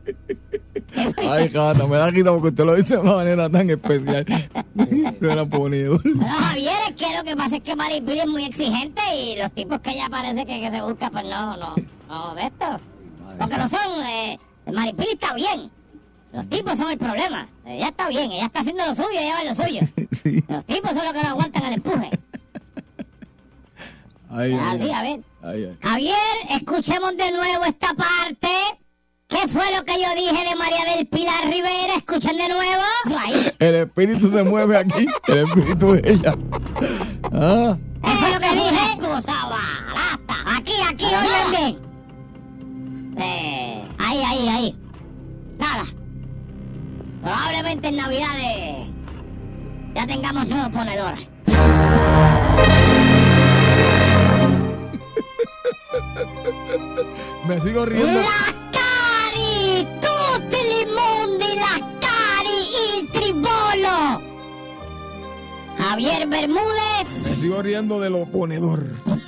Ay, 1.30 1.50
Jata, 1.50 1.88
me 1.88 1.98
da 1.98 2.10
risa 2.10 2.32
porque 2.32 2.48
usted 2.50 2.66
lo 2.66 2.76
dice 2.76 2.96
de 2.96 3.00
una 3.02 3.16
manera 3.16 3.50
tan 3.50 3.70
especial. 3.70 4.26
Ponedor. 5.50 6.02
Pero 6.04 6.26
Javier, 6.28 6.74
es 6.90 6.96
que 6.96 7.18
lo 7.18 7.24
que 7.24 7.36
pasa 7.36 7.56
es 7.58 7.64
que 7.64 7.76
Maripili 7.76 8.20
es 8.20 8.28
muy 8.28 8.46
exigente 8.46 9.02
y 9.16 9.36
los 9.38 9.52
tipos 9.54 9.80
que 9.80 9.92
ella 9.92 10.08
parece 10.10 10.46
que, 10.46 10.60
que 10.62 10.72
se 10.72 10.82
busca, 10.82 11.10
pues 11.10 11.24
no, 11.26 11.58
no, 11.58 11.76
no, 12.08 12.36
de 12.36 12.42
esto. 12.44 12.80
Porque 13.40 13.58
no 13.58 13.70
son, 13.70 14.04
eh, 14.06 14.40
Maripili 14.72 15.12
está 15.12 15.34
bien. 15.34 15.72
Los 16.34 16.48
tipos 16.48 16.78
son 16.78 16.90
el 16.92 16.98
problema. 16.98 17.48
Ella 17.66 17.90
está 17.90 18.08
bien, 18.08 18.32
ella 18.32 18.46
está 18.46 18.62
haciendo 18.62 18.86
lo 18.86 18.96
suyo, 18.96 19.10
ella 19.20 19.36
va 19.36 19.44
lo 19.44 19.56
suyo. 19.56 19.80
Sí. 20.12 20.44
Los 20.48 20.66
tipos 20.66 20.92
son 20.92 21.04
los 21.06 21.14
que 21.14 21.24
no 21.24 21.30
aguantan 21.30 21.66
el 21.66 21.74
empuje. 21.74 22.10
Ay, 24.30 24.54
Así, 24.54 24.84
ay. 24.84 24.92
a 24.92 25.02
ver. 25.02 25.20
Ay. 25.42 25.78
Javier, 25.82 26.16
escuchemos 26.52 27.18
de 27.18 27.32
nuevo 27.32 27.66
esta 27.66 27.88
parte. 27.94 28.48
¿Qué 29.32 29.48
fue 29.48 29.64
lo 29.76 29.84
que 29.86 29.94
yo 29.94 30.10
dije 30.16 30.50
de 30.50 30.56
María 30.56 30.84
del 30.96 31.08
Pilar 31.08 31.46
Rivera? 31.46 31.96
Escuchen 31.98 32.38
de 32.38 32.50
nuevo. 32.50 32.84
Ahí. 33.18 33.52
El 33.60 33.76
espíritu 33.76 34.30
se 34.32 34.44
mueve 34.44 34.78
aquí. 34.78 35.06
El 35.28 35.38
espíritu 35.48 35.94
de 35.94 36.02
ella. 36.12 36.36
Ah, 37.32 37.78
Eso 38.04 38.28
es 38.28 38.34
lo 38.34 38.40
que 38.40 38.52
dije. 38.54 38.98
Cosa 39.00 39.34
barata. 39.48 40.58
Aquí, 40.58 40.74
aquí, 40.88 41.06
oigan 41.06 41.52
bien. 41.52 43.18
Eh, 43.18 43.84
ahí, 44.00 44.22
ahí, 44.24 44.48
ahí. 44.50 44.76
Nada. 45.58 45.84
Probablemente 47.22 47.88
en 47.88 47.96
Navidades 47.96 48.88
ya 49.94 50.08
tengamos 50.08 50.48
nuevos 50.48 50.70
ponedores. 50.70 51.28
me 57.48 57.60
sigo 57.60 57.86
riendo. 57.86 58.20
La 58.20 58.61
Javier 65.82 66.28
Bermúdez. 66.28 67.08
Me 67.30 67.36
sigo 67.38 67.62
riendo 67.62 68.00
de 68.00 68.10
lo 68.10 68.26
ponedor. 68.26 68.86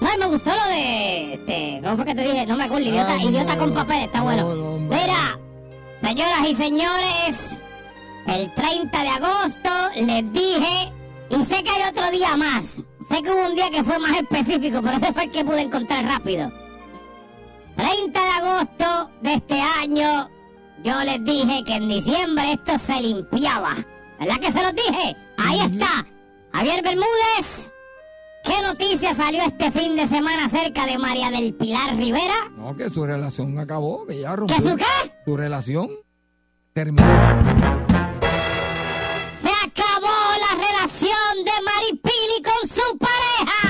No, 0.00 0.08
me 0.16 0.26
gustó 0.26 0.50
lo 0.54 0.64
de. 0.72 1.34
Este, 1.34 1.80
¿Cómo 1.82 1.96
fue 1.96 2.04
que 2.06 2.14
te 2.14 2.22
dije? 2.22 2.46
No 2.46 2.56
me 2.56 2.64
acuerdo, 2.64 2.88
idiota, 2.88 3.14
Ah, 3.14 3.22
idiota 3.22 3.54
no. 3.54 3.58
con 3.58 3.74
papel, 3.74 4.04
está 4.04 4.22
bueno. 4.22 4.54
No. 4.54 4.78
Mira, 4.78 5.38
señoras 6.00 6.48
y 6.48 6.54
señores, 6.54 7.36
el 8.28 8.54
30 8.54 9.02
de 9.02 9.08
agosto 9.08 9.68
les 9.96 10.32
dije, 10.32 10.92
y 11.30 11.44
sé 11.44 11.62
que 11.64 11.70
hay 11.70 11.82
otro 11.90 12.10
día 12.12 12.36
más. 12.36 12.84
Sé 13.08 13.22
que 13.22 13.30
hubo 13.32 13.48
un 13.48 13.56
día 13.56 13.70
que 13.70 13.82
fue 13.82 13.98
más 13.98 14.16
específico, 14.18 14.80
pero 14.82 14.96
ese 14.98 15.12
fue 15.12 15.24
el 15.24 15.30
que 15.30 15.44
pude 15.44 15.62
encontrar 15.62 16.04
rápido. 16.04 16.50
30 17.76 18.20
de 18.24 18.30
agosto 18.30 19.10
de 19.20 19.34
este 19.34 19.60
año, 19.60 20.30
yo 20.84 20.94
les 21.04 21.22
dije 21.24 21.64
que 21.64 21.74
en 21.74 21.88
diciembre 21.88 22.52
esto 22.52 22.78
se 22.78 23.00
limpiaba. 23.00 23.74
¿Verdad 24.20 24.36
que 24.40 24.52
se 24.52 24.62
los 24.62 24.74
dije? 24.74 25.16
Ahí 25.38 25.60
está. 25.60 26.06
Javier 26.52 26.82
Bermúdez. 26.82 27.70
¿Qué 28.44 28.62
noticia 28.62 29.14
salió 29.14 29.42
este 29.42 29.70
fin 29.70 29.94
de 29.96 30.08
semana 30.08 30.46
acerca 30.46 30.86
de 30.86 30.98
María 30.98 31.30
del 31.30 31.54
Pilar 31.54 31.96
Rivera? 31.96 32.50
No, 32.56 32.74
que 32.76 32.88
su 32.88 33.04
relación 33.06 33.58
acabó, 33.58 34.06
que 34.06 34.20
ya 34.20 34.34
rompió. 34.34 34.56
¿Que 34.56 34.62
su 34.62 34.76
qué? 34.76 34.84
Su 35.24 35.36
relación 35.36 35.90
terminó. 36.72 37.06
Se 39.42 39.50
acabó 39.66 40.16
la 40.40 40.54
relación 40.66 41.44
de 41.44 41.52
Maripili 41.64 42.42
con 42.42 42.68
su 42.68 42.98
pareja. 42.98 43.60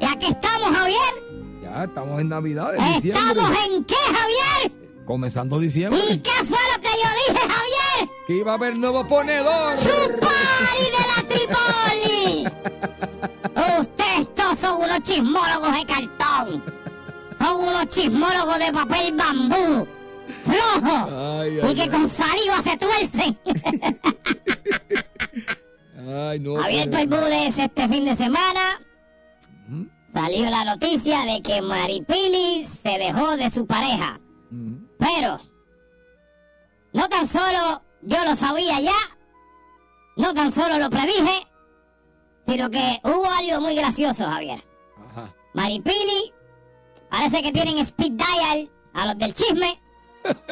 y 0.00 0.04
aquí 0.04 0.26
estamos, 0.26 0.76
Javier. 0.76 1.14
Ya 1.62 1.84
estamos 1.84 2.20
en 2.20 2.28
Navidad, 2.28 2.74
en 2.74 2.94
diciembre. 2.94 3.22
¿Estamos 3.28 3.58
en 3.66 3.84
qué, 3.84 3.94
Javier? 3.94 4.81
Comenzando 5.04 5.58
diciembre. 5.58 6.00
¿Y 6.10 6.18
qué 6.18 6.30
fue 6.44 6.58
lo 6.74 6.80
que 6.80 6.88
yo 6.88 7.08
dije, 7.26 7.40
Javier? 7.40 8.10
Que 8.26 8.34
iba 8.36 8.52
a 8.52 8.54
haber 8.54 8.76
nuevo 8.76 9.06
ponedor. 9.06 9.78
¡Chupari 9.78 10.84
de 10.90 11.02
la 11.08 11.22
Tripoli! 11.28 12.46
Ustedes 13.80 14.34
todos 14.34 14.58
son 14.58 14.82
unos 14.82 15.02
chismólogos 15.02 15.72
de 15.74 15.86
cartón. 15.86 16.64
Son 17.38 17.56
unos 17.56 17.88
chismólogos 17.88 18.58
de 18.58 18.72
papel 18.72 19.14
bambú. 19.14 19.86
Flojo. 20.44 21.40
Ay, 21.40 21.58
y 21.58 21.74
que 21.74 21.82
ay. 21.82 21.88
con 21.88 22.08
saliva 22.08 22.62
se 22.62 22.76
tuercen. 22.76 23.38
Ay, 26.08 26.40
no. 26.40 26.56
Javier 26.56 26.90
pues, 26.90 27.08
Bermúdez 27.08 27.58
este 27.58 27.88
fin 27.88 28.04
de 28.04 28.16
semana 28.16 28.80
salió 30.12 30.50
la 30.50 30.64
noticia 30.64 31.24
de 31.24 31.42
que 31.42 31.62
Maripili 31.62 32.66
se 32.66 32.98
dejó 32.98 33.36
de 33.36 33.50
su 33.50 33.66
pareja. 33.66 34.20
Pero 35.02 35.40
no 36.92 37.08
tan 37.08 37.26
solo 37.26 37.82
yo 38.02 38.24
lo 38.24 38.36
sabía 38.36 38.78
ya, 38.80 38.94
no 40.16 40.32
tan 40.32 40.52
solo 40.52 40.78
lo 40.78 40.88
predije, 40.90 41.46
sino 42.46 42.70
que 42.70 43.00
hubo 43.02 43.26
algo 43.30 43.60
muy 43.60 43.74
gracioso, 43.74 44.24
Javier. 44.26 44.64
Ajá. 45.10 45.34
Maripili 45.54 46.32
parece 47.10 47.42
que 47.42 47.50
tienen 47.52 47.78
speed 47.78 48.12
dial 48.12 48.70
a 48.94 49.06
los 49.06 49.18
del 49.18 49.34
chisme. 49.34 49.80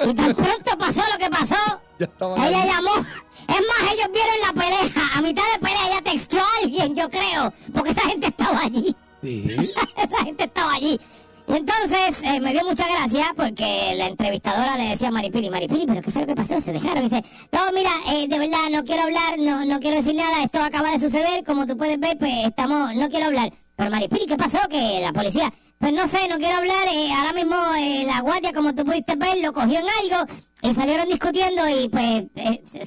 Y 0.04 0.14
tan 0.14 0.34
pronto 0.34 0.76
pasó 0.78 1.00
lo 1.12 1.18
que 1.18 1.30
pasó, 1.30 1.54
Ya 2.00 2.08
ella 2.48 2.62
ahí. 2.62 2.68
llamó. 2.68 2.90
Es 2.96 3.60
más, 3.68 3.92
ellos 3.92 4.08
vieron 4.12 4.40
la 4.46 4.52
pelea. 4.52 5.10
A 5.14 5.22
mitad 5.22 5.42
de 5.52 5.58
pelea 5.60 5.86
ella 5.88 6.02
textó 6.02 6.38
a 6.38 6.46
alguien, 6.62 6.96
yo 6.96 7.08
creo. 7.08 7.52
Porque 7.72 7.90
esa 7.90 8.02
gente 8.08 8.26
estaba 8.28 8.60
allí. 8.62 8.96
Sí. 9.22 9.72
esa 9.96 10.24
gente 10.24 10.44
estaba 10.44 10.72
allí. 10.74 11.00
Y 11.50 11.56
entonces 11.56 12.22
eh, 12.22 12.40
me 12.40 12.52
dio 12.52 12.64
mucha 12.64 12.86
gracia 12.86 13.34
porque 13.34 13.94
la 13.96 14.06
entrevistadora 14.06 14.76
le 14.76 14.90
decía 14.90 15.08
a 15.08 15.10
Maripili, 15.10 15.50
Maripili, 15.50 15.84
¿pero 15.84 16.00
qué 16.00 16.12
fue 16.12 16.20
lo 16.22 16.28
que 16.28 16.36
pasó? 16.36 16.60
Se 16.60 16.72
dejaron. 16.72 16.98
Y 16.98 17.08
dice, 17.08 17.24
no, 17.50 17.60
mira, 17.74 17.90
eh, 18.12 18.28
de 18.28 18.38
verdad 18.38 18.70
no 18.70 18.84
quiero 18.84 19.02
hablar, 19.02 19.36
no, 19.36 19.64
no 19.64 19.80
quiero 19.80 19.96
decir 19.96 20.14
nada, 20.14 20.44
esto 20.44 20.62
acaba 20.62 20.92
de 20.92 21.00
suceder, 21.00 21.42
como 21.42 21.66
tú 21.66 21.76
puedes 21.76 21.98
ver, 21.98 22.16
pues 22.18 22.46
estamos, 22.46 22.94
no 22.94 23.08
quiero 23.08 23.26
hablar. 23.26 23.52
Pero 23.74 23.90
Maripili, 23.90 24.26
¿qué 24.26 24.36
pasó? 24.36 24.60
Que 24.70 25.00
la 25.00 25.12
policía, 25.12 25.52
pues 25.78 25.92
no 25.92 26.06
sé, 26.06 26.28
no 26.28 26.36
quiero 26.36 26.54
hablar, 26.54 26.86
eh, 26.92 27.12
ahora 27.12 27.32
mismo 27.32 27.56
la 28.06 28.20
guardia, 28.20 28.52
como 28.52 28.72
tú 28.72 28.84
pudiste 28.84 29.16
ver, 29.16 29.38
lo 29.42 29.52
cogió 29.52 29.80
en 29.80 29.86
algo 30.12 30.32
y 30.62 30.72
salieron 30.72 31.08
discutiendo 31.08 31.68
y 31.68 31.88
pues 31.88 32.26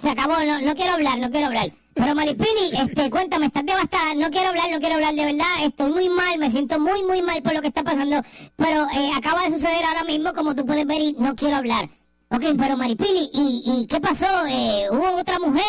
se 0.02 0.10
acabó, 0.10 0.36
no, 0.46 0.62
no 0.62 0.74
quiero 0.74 0.94
hablar, 0.94 1.20
no 1.20 1.30
quiero 1.30 1.48
hablar. 1.48 1.68
Pero 1.94 2.16
Maripili, 2.16 2.72
este, 2.74 3.10
cuéntame, 3.10 3.48
estás 3.48 3.66
devastada, 3.66 4.16
no 4.16 4.30
quiero 4.32 4.50
hablar, 4.50 4.72
no 4.72 4.80
quiero 4.80 4.96
hablar, 4.96 5.14
de 5.14 5.26
verdad, 5.26 5.64
estoy 5.64 5.92
muy 5.92 6.10
mal, 6.10 6.40
me 6.40 6.50
siento 6.50 6.80
muy, 6.80 7.04
muy 7.04 7.22
mal 7.22 7.42
por 7.44 7.54
lo 7.54 7.62
que 7.62 7.68
está 7.68 7.84
pasando, 7.84 8.22
pero 8.56 8.88
eh, 8.96 9.12
acaba 9.16 9.44
de 9.44 9.52
suceder 9.56 9.84
ahora 9.86 10.04
mismo, 10.04 10.34
como 10.34 10.56
tú 10.56 10.66
puedes 10.66 10.88
ver, 10.88 11.02
y 11.02 11.14
no 11.20 11.36
quiero 11.36 11.58
hablar. 11.58 11.90
Ok, 12.30 12.46
pero 12.58 12.76
Maripili, 12.76 13.30
¿y, 13.32 13.64
y 13.66 13.88
qué 13.88 14.00
pasó? 14.00 14.26
Eh, 14.48 14.88
¿Hubo 14.90 15.20
otra 15.20 15.38
mujer 15.38 15.64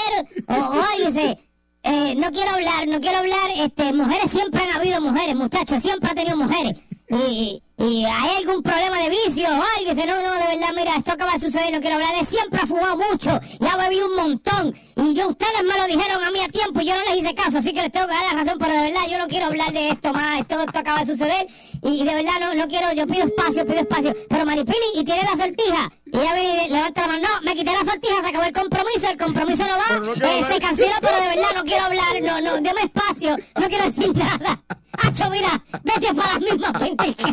o, 0.48 0.52
algo? 0.54 1.06
Dice, 1.06 1.38
eh, 1.82 2.14
no 2.16 2.30
quiero 2.30 2.52
hablar, 2.52 2.88
no 2.88 3.00
quiero 3.00 3.18
hablar, 3.18 3.50
este, 3.56 3.92
mujeres 3.92 4.30
siempre 4.30 4.62
han 4.62 4.70
habido 4.70 5.00
mujeres, 5.02 5.36
muchachos, 5.36 5.82
siempre 5.82 6.10
ha 6.10 6.14
tenido 6.14 6.38
mujeres. 6.38 6.76
Y, 7.08 7.62
y 7.76 8.04
hay 8.04 8.36
algún 8.38 8.62
problema 8.62 8.98
de 8.98 9.10
vicio 9.10 9.46
o 9.46 9.52
algo, 9.52 9.90
dice, 9.90 10.06
no, 10.06 10.22
no, 10.22 10.32
de 10.34 10.56
verdad, 10.56 10.72
mira, 10.74 10.96
esto 10.96 11.12
acaba 11.12 11.32
de 11.32 11.40
suceder, 11.40 11.72
no 11.72 11.80
quiero 11.80 11.96
hablar, 11.96 12.10
él 12.18 12.26
siempre 12.26 12.60
ha 12.62 12.66
fumado 12.66 12.96
mucho 12.96 13.38
y 13.60 13.66
ha 13.66 13.76
bebido 13.76 14.06
un 14.06 14.16
montón. 14.16 14.74
Y 14.96 15.14
yo, 15.14 15.28
ustedes 15.28 15.62
me 15.64 15.76
lo 15.76 15.86
dijeron 15.86 16.24
a 16.24 16.30
mí 16.30 16.40
a 16.40 16.48
tiempo 16.48 16.80
y 16.80 16.86
yo 16.86 16.94
no 16.94 17.02
les 17.04 17.18
hice 17.22 17.34
caso, 17.34 17.58
así 17.58 17.74
que 17.74 17.82
les 17.82 17.92
tengo 17.92 18.06
que 18.06 18.14
dar 18.14 18.32
la 18.32 18.42
razón, 18.42 18.58
pero 18.58 18.72
de 18.72 18.90
verdad 18.90 19.02
yo 19.10 19.18
no 19.18 19.26
quiero 19.26 19.46
hablar 19.46 19.72
de 19.72 19.90
esto 19.90 20.12
más, 20.12 20.40
esto, 20.40 20.58
esto 20.60 20.78
acaba 20.78 21.00
de 21.00 21.06
suceder 21.06 21.46
y 21.82 22.04
de 22.04 22.14
verdad 22.14 22.40
no, 22.40 22.54
no 22.54 22.66
quiero, 22.68 22.92
yo 22.92 23.06
pido 23.06 23.26
espacio, 23.26 23.66
pido 23.66 23.80
espacio. 23.80 24.14
Pero 24.28 24.46
Maripili, 24.46 24.76
y 24.94 25.04
tiene 25.04 25.22
la 25.24 25.36
sortija, 25.36 25.90
Y 26.06 26.16
ella 26.16 26.64
y 26.64 26.70
levanta 26.70 27.02
la 27.02 27.06
mano, 27.08 27.28
no, 27.28 27.42
me 27.42 27.54
quité 27.54 27.72
la 27.72 27.84
sortija, 27.84 28.22
se 28.22 28.28
acabó 28.28 28.44
el 28.44 28.52
compromiso, 28.52 29.10
el 29.10 29.18
compromiso 29.18 29.64
no 29.66 29.74
va, 29.74 30.30
eh, 30.30 30.44
se 30.48 30.60
canceló, 30.60 30.94
pero 31.00 31.20
de 31.20 31.28
verdad 31.28 31.54
no 31.56 31.64
quiero 31.64 31.84
hablar, 31.84 32.22
no, 32.22 32.40
no, 32.40 32.54
deme 32.54 32.82
espacio, 32.84 33.36
no 33.60 33.68
quiero 33.68 33.90
decir 33.90 34.16
nada. 34.16 34.63
Hacho, 35.06 35.30
mira, 35.30 35.62
vete 35.82 36.14
para 36.14 36.32
las 36.34 36.40
mismas 36.40 36.72
20 36.80 37.14
que... 37.14 37.24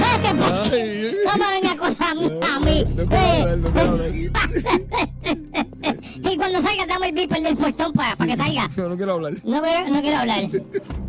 Vete 0.00 0.34
porque 0.38 0.70
Ay. 0.72 1.14
no 1.24 1.32
me 1.38 1.46
venga 1.52 1.70
a 1.70 2.14
mí, 2.14 2.26
a 2.42 2.60
mí. 2.60 2.84
No 2.94 3.02
Eh, 3.02 3.40
hablar, 3.40 3.58
no 3.58 3.70
quiero 3.70 3.90
hablar. 3.90 4.10
y 6.32 6.36
cuando 6.36 6.62
salga 6.62 6.86
dame 6.86 7.08
el 7.08 7.14
beeper 7.14 7.42
del 7.42 7.56
puestón 7.56 7.92
para, 7.92 8.16
para 8.16 8.30
que 8.36 8.42
salga. 8.42 8.68
Yo 8.76 8.88
no 8.88 8.96
quiero 8.96 9.12
hablar. 9.14 9.32
No 9.44 9.62
quiero, 9.62 9.88
no 9.88 10.00
quiero 10.00 10.16
hablar. 10.18 10.44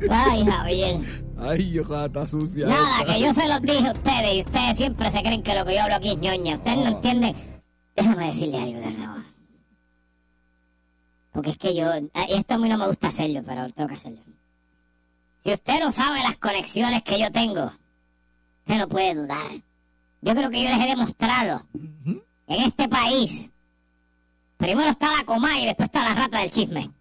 Ay, 0.09 0.45
Javier. 0.45 1.23
Ay, 1.39 1.79
ojalá 1.79 2.05
está 2.05 2.27
sucia. 2.27 2.67
Nada, 2.67 2.99
esta. 3.01 3.13
que 3.13 3.19
yo 3.21 3.33
se 3.33 3.47
los 3.47 3.61
dije 3.61 3.87
a 3.87 3.91
ustedes 3.93 4.33
y 4.35 4.39
ustedes 4.41 4.77
siempre 4.77 5.11
se 5.11 5.21
creen 5.21 5.41
que 5.43 5.55
lo 5.55 5.65
que 5.65 5.73
yo 5.75 5.81
hablo 5.81 5.95
aquí 5.95 6.11
es 6.11 6.17
ñoña. 6.19 6.55
Ustedes 6.55 6.77
no 6.77 6.83
Oh. 6.83 6.87
entienden. 6.87 7.35
Déjame 7.95 8.27
decirle 8.27 8.57
algo 8.61 8.79
de 8.79 8.91
nuevo. 8.91 9.13
Porque 11.31 11.51
es 11.51 11.57
que 11.57 11.73
yo, 11.75 11.89
y 11.95 12.33
esto 12.33 12.55
a 12.55 12.57
mí 12.57 12.67
no 12.67 12.77
me 12.77 12.87
gusta 12.87 13.07
hacerlo, 13.07 13.41
pero 13.45 13.69
tengo 13.69 13.87
que 13.87 13.95
hacerlo. 13.95 14.21
Si 15.43 15.51
usted 15.53 15.79
no 15.79 15.91
sabe 15.91 16.19
las 16.21 16.37
conexiones 16.37 17.03
que 17.03 17.19
yo 17.19 17.31
tengo, 17.31 17.71
usted 18.65 18.77
no 18.77 18.87
puede 18.87 19.15
dudar. 19.15 19.51
Yo 20.21 20.35
creo 20.35 20.49
que 20.49 20.61
yo 20.63 20.69
les 20.69 20.77
he 20.85 20.89
demostrado 20.89 21.65
en 21.73 22.61
este 22.61 22.87
país. 22.87 23.49
Primero 24.57 24.89
está 24.91 25.17
la 25.17 25.23
Comay 25.25 25.63
y 25.63 25.65
después 25.65 25.87
está 25.87 26.03
la 26.09 26.13
rata 26.13 26.39
del 26.39 26.51
chisme. 26.51 26.91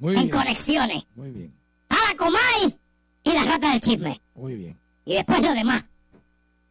Muy 0.00 0.14
En 0.16 0.22
bien. 0.22 0.30
conexiones. 0.30 1.04
Muy 1.14 1.30
bien. 1.30 1.54
Está 1.88 2.08
la 2.10 2.16
Comay 2.16 2.78
y 3.22 3.32
la 3.32 3.44
rata 3.44 3.70
del 3.70 3.80
chisme. 3.80 4.20
Muy 4.34 4.56
bien. 4.56 4.78
Y 5.04 5.14
después 5.14 5.40
lo 5.40 5.52
demás. 5.52 5.84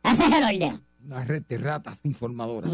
Ese 0.03 0.25
es 0.25 0.33
el 0.33 0.43
orden. 0.43 0.83
Una 1.05 1.23
red 1.23 1.43
de 1.47 1.57
ratas 1.57 2.01
informadoras. 2.03 2.71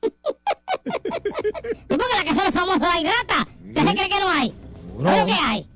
¿Y 0.88 1.96
por 1.96 2.08
qué 2.08 2.16
la 2.16 2.24
que 2.24 2.34
son 2.34 2.44
los 2.44 2.54
famosos 2.54 2.82
hay 2.82 3.04
rata? 3.04 3.46
¿Usted 3.66 3.86
se 3.86 3.94
cree 3.94 4.08
que 4.08 4.20
no 4.20 4.28
hay? 4.30 4.54
Claro 4.98 5.26
que 5.26 5.32
hay. 5.32 5.68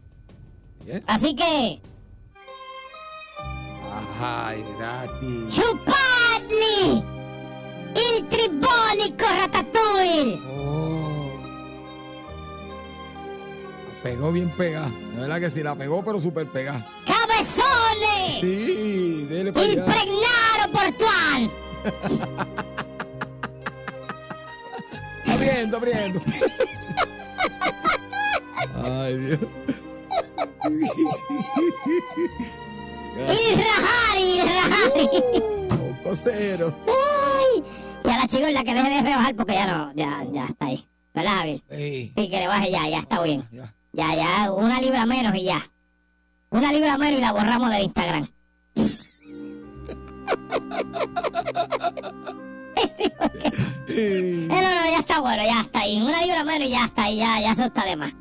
Así 1.07 1.35
que, 1.37 1.81
Ay, 4.21 4.64
gratis. 4.78 5.54
chupadli. 5.54 7.02
Il 7.95 8.28
tribólico 8.28 9.25
ratatouille. 9.26 10.38
Oh. 10.57 11.31
La 13.88 14.02
pegó 14.02 14.33
bien 14.33 14.50
pegada. 14.50 14.88
De 14.88 15.21
verdad 15.21 15.40
que 15.40 15.50
sí, 15.50 15.62
la 15.62 15.75
pegó, 15.75 16.02
pero 16.04 16.19
súper 16.19 16.47
pegada. 16.47 16.87
Cabezones. 17.07 18.40
Sí, 18.40 19.26
dele 19.28 19.52
para 19.52 19.66
allá. 19.66 19.75
Impregnaro 19.75 20.73
portual. 20.73 21.50
Abriendo, 25.42 25.76
abriendo. 25.76 26.20
Ay, 28.84 29.16
Dios. 29.16 29.38
Il 33.18 33.58
rajari. 33.58 34.40
Oh, 35.70 35.96
cosero. 36.04 36.72
Ay. 36.87 37.64
Y 38.04 38.08
a 38.08 38.18
la 38.18 38.26
chica 38.28 38.50
la 38.52 38.62
que 38.62 38.72
deje 38.75 38.88
de 38.88 39.02
rebajar 39.02 39.34
porque 39.34 39.54
ya 39.54 39.66
no, 39.66 39.92
ya, 39.94 40.25
ya 40.32 40.44
está 40.46 40.66
ahí. 40.66 40.87
¿Verdad, 41.12 41.32
Javier? 41.38 41.61
Sí, 41.70 42.12
que 42.14 42.28
le 42.28 42.46
baje 42.46 42.70
ya, 42.70 42.88
ya 42.88 43.00
está 43.00 43.20
bien. 43.22 43.44
ya. 43.50 43.75
Ya, 43.92 44.14
ya, 44.14 44.52
una 44.52 44.80
libra 44.80 45.06
menos 45.06 45.34
y 45.34 45.42
ya. 45.44 45.68
Una 46.50 46.70
libra 46.72 46.96
menos 46.99 47.18
y 47.18 47.20
la 47.20 47.32
borramos 47.32 47.68
del 47.68 47.82
Instagram. 47.82 48.30
Sí. 53.88 53.92
Eh, 53.94 54.46
no, 54.48 54.54
no, 54.56 54.90
ya 54.90 54.98
está 55.00 55.20
bueno, 55.20 55.42
ya 55.44 55.60
está 55.60 55.80
ahí. 55.80 56.00
Una 56.00 56.22
libra 56.22 56.44
menos 56.44 56.68
y 56.68 56.70
ya 56.70 56.84
está 56.86 57.04
ahí, 57.04 57.18
ya, 57.18 57.40
ya 57.40 57.52
eso 57.52 57.64
está 57.64 57.84
de 57.84 57.96
más. 57.96 58.12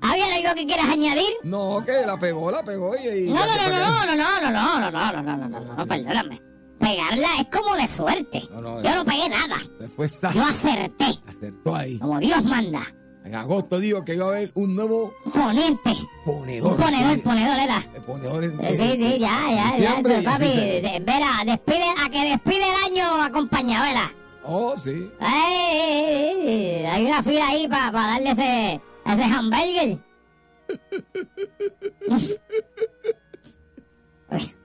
¿Había 0.00 0.34
algo 0.34 0.54
que 0.56 0.66
quieras 0.66 0.88
añadir? 0.88 1.28
No, 1.44 1.82
que 1.84 2.04
la 2.04 2.18
pegó, 2.18 2.50
la 2.50 2.62
pegó 2.64 2.96
y... 2.96 3.28
No, 3.30 3.46
no, 3.46 3.56
no, 3.56 3.68
no, 3.68 3.78
no, 3.78 4.16
no, 4.16 4.16
no, 4.16 4.50
no, 4.50 4.50
no, 4.50 4.90
no, 4.90 4.90
no, 4.90 5.22
no, 5.22 5.22
no, 5.22 5.48
no, 5.48 5.60
no, 5.60 5.74
no, 5.76 5.86
perdóname. 5.86 6.42
Pegarla 6.80 7.28
es 7.38 7.46
como 7.56 7.76
de 7.76 7.86
suerte. 7.86 8.48
No, 8.50 8.60
no, 8.60 8.82
Yo 8.82 8.94
no 8.96 9.04
pegué 9.04 9.28
nada. 9.28 9.58
Fue 9.94 10.08
Yo 10.34 10.42
acerté, 10.42 11.20
Acertó 11.28 11.76
ahí. 11.76 11.98
como 12.00 12.18
Dios 12.18 12.42
manda. 12.44 12.80
En 13.24 13.34
agosto 13.36 13.78
digo 13.78 14.04
que 14.04 14.14
iba 14.14 14.24
a 14.24 14.28
haber 14.28 14.50
un 14.54 14.74
nuevo 14.74 15.14
Ponente. 15.32 15.92
ponedor. 16.24 16.76
Ponedor, 16.76 17.14
Sí, 17.16 17.22
ponedor 17.22 17.58
era. 17.58 17.82
ponedores. 18.04 18.52
Eh, 18.60 18.76
Sí, 18.76 19.02
sí, 19.04 19.18
ya, 19.20 19.40
ya, 19.48 19.78
ya. 19.78 20.00
Eso, 20.00 20.24
papi, 20.24 20.44
de- 20.46 21.02
vela, 21.04 21.42
despide, 21.46 21.84
a 22.04 22.08
que 22.10 22.24
despide 22.30 22.64
el 22.68 22.84
año 22.92 23.22
acompañado, 23.22 23.84
vela. 23.86 24.12
Oh, 24.44 24.76
sí. 24.76 25.08
Ay, 25.20 26.84
hay 26.84 27.04
una 27.06 27.22
fila 27.22 27.46
ahí 27.48 27.68
para 27.68 27.92
darle 27.92 28.30
ese, 28.32 28.80
ese 29.06 29.22
hamburger. 29.22 29.98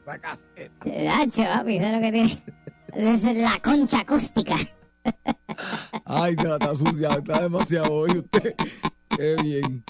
La 0.06 0.17
caseta. 0.20 0.86
Nacho, 0.86 1.43
papi, 1.43 1.78
eso 1.78 1.86
es 1.88 1.93
lo 1.93 2.00
que 2.02 2.12
tiene. 2.12 2.43
Es 2.93 3.24
la 3.24 3.60
concha 3.62 4.00
acústica. 4.00 4.56
Ay, 6.06 6.36
está 6.38 6.76
sucia, 6.76 7.10
está 7.10 7.41
demasiado 7.41 7.91
hoy 7.91 8.17
usted. 8.20 8.56
Qué 9.15 9.36
bien. 9.41 9.84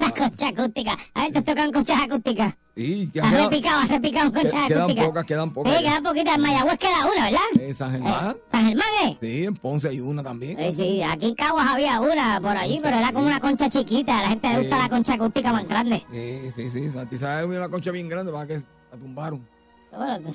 La 0.00 0.10
concha 0.10 0.48
acústica. 0.48 0.96
A 1.14 1.22
ver, 1.22 1.32
te 1.32 1.42
tocan 1.42 1.72
conchas 1.72 2.00
acústicas. 2.02 2.54
Sí, 2.76 3.10
ya 3.12 3.24
Has 3.24 3.30
queda- 3.30 3.42
repicado, 3.44 3.80
has 3.80 3.88
repicado 3.88 4.32
conchas 4.32 4.52
quedan 4.68 4.82
acústicas. 4.82 5.06
pocas, 5.06 5.24
quedan 5.26 5.52
pocas. 5.52 5.76
Sí, 5.76 5.84
quedan 5.84 6.02
poquitas. 6.02 6.34
En 6.36 6.40
Mayagüez 6.42 6.78
queda 6.78 7.06
una, 7.12 7.24
¿verdad? 7.24 7.40
En 7.60 7.74
San 7.74 7.90
Germán. 7.92 8.30
Eh, 8.36 8.40
San 8.50 8.66
Germán, 8.66 8.86
¿eh? 9.04 9.18
Sí, 9.20 9.44
en 9.44 9.54
Ponce 9.56 9.88
hay 9.88 10.00
una 10.00 10.22
también. 10.22 10.56
Sí, 10.58 10.76
sí, 10.76 11.02
aquí 11.02 11.26
en 11.28 11.34
Caguas 11.34 11.66
había 11.66 12.00
una 12.00 12.40
por 12.40 12.56
allí, 12.56 12.80
pero 12.82 12.96
era 12.96 13.12
como 13.12 13.26
una 13.26 13.40
concha 13.40 13.68
chiquita. 13.68 14.18
A 14.18 14.22
la 14.22 14.28
gente 14.30 14.48
le 14.48 14.58
gusta 14.60 14.78
la 14.78 14.88
concha 14.88 15.14
acústica 15.14 15.52
más 15.52 15.68
grande. 15.68 16.04
Sí, 16.12 16.50
sí, 16.50 16.70
sí. 16.70 16.90
Santi 16.90 17.18
sabe 17.18 17.44
una 17.56 17.68
concha 17.68 17.90
bien 17.90 18.08
grande 18.08 18.32
para 18.32 18.46
que 18.46 18.54
la 18.56 18.98
tumbaron. 18.98 19.46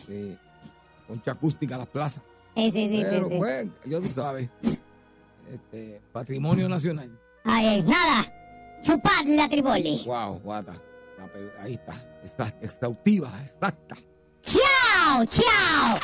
Sí. 0.06 0.38
Concha 1.08 1.32
acústica 1.32 1.76
a 1.76 1.80
las 1.80 1.88
plazas. 1.88 2.22
Sí, 2.58 2.72
sí. 2.72 3.04
Pero, 3.08 3.30
sí, 3.30 3.36
pues, 3.38 3.68
ya 3.86 4.00
tú 4.00 4.10
sabes. 4.10 4.50
Este, 5.54 6.02
patrimonio 6.12 6.68
nacional. 6.68 7.10
Ay, 7.44 7.84
nada. 7.84 8.26
Chupad 8.82 9.26
la 9.28 9.48
triboli. 9.48 10.04
Wow, 10.06 10.40
guata. 10.40 10.74
Ahí 11.62 11.76
está. 11.76 11.94
Está 12.24 12.54
exhaustiva, 12.60 13.32
exacta. 13.44 13.96
¡Chao! 14.42 15.26
¡Chao! 15.26 15.98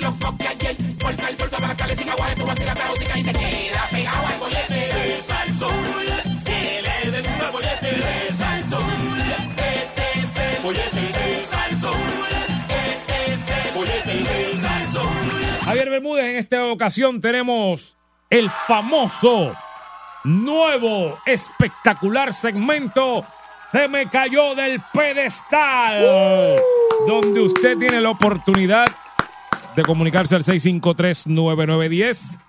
loco 0.00 0.36
que 0.38 0.48
ayer. 0.48 0.76
Por 1.00 1.16
sal, 1.16 1.36
sol, 1.36 1.48
para 1.50 1.68
la 1.68 1.76
calle 1.76 1.96
sin 1.96 2.08
agua, 2.10 2.26
tú 2.36 2.44
vas 2.44 2.60
a 2.60 2.62
ir 2.62 2.68
a 2.68 3.18
y 3.18 3.22
te 3.24 3.32
queda 3.32 3.88
pegado 3.90 4.26
al 4.26 4.38
bollete. 4.38 5.22
Sal, 5.22 5.54
sol. 5.54 6.05
Bermúdez, 15.96 16.24
en 16.26 16.36
esta 16.36 16.62
ocasión 16.66 17.22
tenemos 17.22 17.96
el 18.28 18.50
famoso, 18.50 19.54
nuevo, 20.24 21.18
espectacular 21.24 22.34
segmento 22.34 23.24
Se 23.72 23.88
me 23.88 24.10
cayó 24.10 24.54
del 24.54 24.82
pedestal, 24.92 26.04
donde 27.06 27.40
usted 27.40 27.78
tiene 27.78 28.02
la 28.02 28.10
oportunidad 28.10 28.84
de 29.74 29.82
comunicarse 29.84 30.36
al 30.36 30.42
653-9910, 30.42 32.40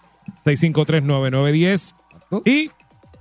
653-9910 0.45 1.95
y 2.43 2.69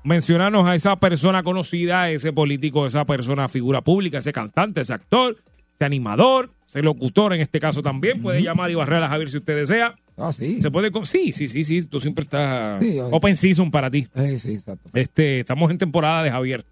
mencionarnos 0.03 0.67
a 0.67 0.75
esa 0.75 0.97
persona 0.97 1.45
conocida, 1.45 2.11
ese 2.11 2.33
político, 2.33 2.85
esa 2.85 3.05
persona 3.05 3.47
figura 3.47 3.81
pública, 3.81 4.19
ese 4.19 4.33
cantante, 4.33 4.81
ese 4.81 4.95
actor, 4.95 5.37
ese 5.77 5.85
animador, 5.85 6.51
ese 6.67 6.83
locutor 6.83 7.33
en 7.33 7.43
este 7.43 7.61
caso 7.61 7.81
también. 7.81 8.21
Puede 8.23 8.43
llamar 8.43 8.73
y 8.73 8.75
barrer 8.75 9.05
a 9.05 9.09
Javier 9.09 9.31
si 9.31 9.39
usted 9.39 9.55
desea. 9.55 9.95
Ah, 10.17 10.33
sí. 10.33 10.61
Se 10.63 10.71
puede. 10.71 10.91
Sí, 11.05 11.33
sí, 11.33 11.49
sí, 11.49 11.65
sí. 11.65 11.83
Tú 11.87 12.01
siempre 12.01 12.25
estás. 12.25 12.83
Sí, 12.83 12.99
open 12.99 13.37
season 13.37 13.71
para 13.71 13.91
ti. 13.91 14.07
Eh, 14.15 14.39
sí, 14.39 14.55
exacto. 14.55 14.89
Este, 14.95 15.41
estamos 15.41 15.71
en 15.71 15.79
temporada 15.79 16.23
de 16.23 16.31
Javier. 16.31 16.65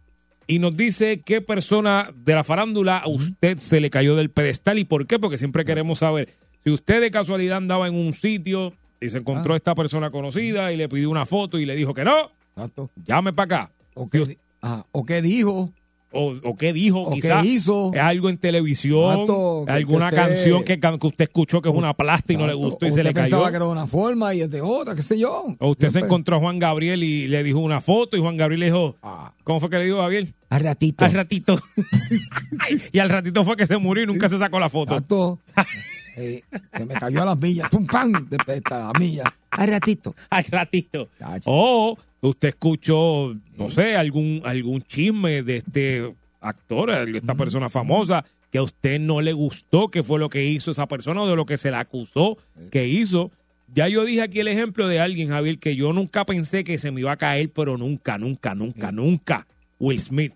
Y 0.49 0.59
nos 0.59 0.77
dice 0.77 1.23
qué 1.25 1.41
persona 1.41 2.11
de 2.15 2.35
la 2.35 2.45
farándula 2.45 2.99
a 2.99 3.09
usted 3.09 3.59
se 3.59 3.81
le 3.81 3.91
cayó 3.91 4.17
del 4.17 4.31
pedestal 4.31 4.79
y 4.79 4.85
por 4.85 5.07
qué, 5.07 5.19
porque 5.19 5.39
siempre 5.39 5.65
queremos 5.65 6.01
saber. 6.01 6.31
Si 6.65 6.71
usted 6.71 7.01
de 7.01 7.11
casualidad 7.11 7.59
andaba 7.59 7.89
en 7.89 7.95
un 7.95 8.13
sitio 8.13 8.75
y 9.01 9.09
se 9.09 9.19
encontró 9.19 9.55
Ah. 9.55 9.57
esta 9.57 9.75
persona 9.75 10.11
conocida 10.11 10.73
y 10.73 10.77
le 10.77 10.89
pidió 10.89 11.11
una 11.11 11.27
foto 11.27 11.59
y 11.59 11.65
le 11.65 11.75
dijo 11.77 11.95
que 11.95 12.05
no, 12.05 12.31
Exacto. 12.57 12.91
llame 13.07 13.33
para 13.33 13.45
acá. 13.65 13.73
O 13.95 14.09
qué, 14.09 14.19
di- 14.25 14.39
ajá, 14.61 14.87
o 14.93 15.05
qué 15.05 15.21
dijo 15.23 15.71
o, 16.15 16.35
o 16.45 16.57
qué 16.59 16.75
dijo, 16.75 17.01
O 17.01 17.11
qué 17.15 17.21
quizás 17.23 17.43
hizo. 17.47 17.91
algo 17.99 18.29
en 18.29 18.37
televisión, 18.37 19.13
Exacto, 19.13 19.65
alguna 19.67 20.11
que 20.11 20.17
usted- 20.17 20.29
canción 20.29 20.65
que, 20.65 21.07
usted 21.07 21.25
escuchó 21.25 21.63
que 21.63 21.71
es 21.71 21.75
una 21.75 21.95
plasta 21.95 22.35
y 22.35 22.37
no 22.37 22.47
le 22.47 22.53
gustó 22.53 22.87
y 22.87 22.93
se 22.93 23.03
le 23.03 23.15
cayó. 23.15 23.25
pensaba 23.25 23.49
que 23.51 23.57
era 23.57 23.65
de 23.65 23.71
una 23.73 23.87
forma 23.87 24.35
y 24.35 24.43
es 24.43 24.51
de 24.51 24.61
otra, 24.61 24.95
qué 24.95 25.03
sé 25.03 25.19
yo. 25.19 25.55
O 25.59 25.71
usted 25.71 25.89
se 25.89 26.01
encontró 26.01 26.37
a 26.37 26.41
Juan 26.41 26.59
Gabriel 26.59 27.03
y 27.03 27.29
le 27.29 27.43
dijo 27.43 27.61
una 27.61 27.81
foto 27.81 28.19
y 28.19 28.21
Juan 28.21 28.37
Gabriel 28.37 28.61
le 28.61 28.67
dijo, 28.67 28.97
Ah. 29.03 29.33
¿cómo 29.43 29.59
fue 29.59 29.71
que 29.71 29.79
le 29.79 29.87
dijo 29.87 29.97
Gabriel? 29.99 30.35
Al 30.51 30.61
ratito. 30.61 31.03
Al 31.03 31.13
ratito. 31.15 31.59
y 32.93 32.99
al 32.99 33.09
ratito 33.09 33.43
fue 33.45 33.57
que 33.57 33.65
se 33.67 33.79
murió 33.79 34.05
y 34.05 34.07
nunca 34.07 34.29
se 34.29 34.39
sacó 34.39 34.59
la 34.61 34.69
foto. 34.69 34.95
Exacto. 34.95 35.39
Eh, 36.15 36.43
se 36.77 36.85
me 36.85 36.93
cayó 36.93 37.23
a 37.23 37.25
las 37.25 37.39
millas. 37.39 37.71
¡Pum, 37.71 37.87
pam! 37.87 38.13
De 38.29 38.37
esta 38.55 38.81
las 38.81 38.93
millas. 39.01 39.25
Al 39.51 39.67
ratito. 39.67 40.15
Al 40.29 40.45
ratito. 40.45 41.09
O 41.47 41.97
usted 42.29 42.49
escuchó, 42.49 43.35
no 43.57 43.71
sé, 43.71 43.97
algún, 43.97 44.43
algún 44.45 44.83
chisme 44.83 45.43
de 45.43 45.59
este 45.59 46.15
actor, 46.41 47.07
de 47.07 47.19
esta 47.19 47.35
persona 47.35 47.69
famosa, 47.69 48.25
que 48.51 48.59
a 48.59 48.63
usted 48.63 49.01
no 49.01 49.21
le 49.21 49.33
gustó, 49.33 49.89
que 49.89 50.03
fue 50.03 50.19
lo 50.19 50.29
que 50.29 50.45
hizo 50.45 50.71
esa 50.71 50.87
persona 50.87 51.23
o 51.23 51.29
de 51.29 51.37
lo 51.37 51.47
que 51.47 51.57
se 51.57 51.71
le 51.71 51.77
acusó 51.77 52.39
que 52.71 52.87
hizo. 52.87 53.31
Ya 53.75 53.89
yo 53.89 54.05
dije 54.05 54.23
aquí 54.23 54.41
el 54.41 54.49
ejemplo 54.49 54.87
de 54.87 55.01
alguien, 55.01 55.31
Javier, 55.31 55.59
que 55.59 55.75
yo 55.75 55.93
nunca 55.93 56.27
pensé 56.27 56.63
que 56.63 56.79
se 56.79 56.91
me 56.91 57.01
iba 57.01 57.13
a 57.13 57.17
caer, 57.17 57.51
pero 57.51 57.79
nunca, 57.79 58.19
nunca, 58.19 58.55
nunca, 58.55 58.93
nunca. 58.93 59.47
Will 59.79 59.99
Smith. 59.99 60.35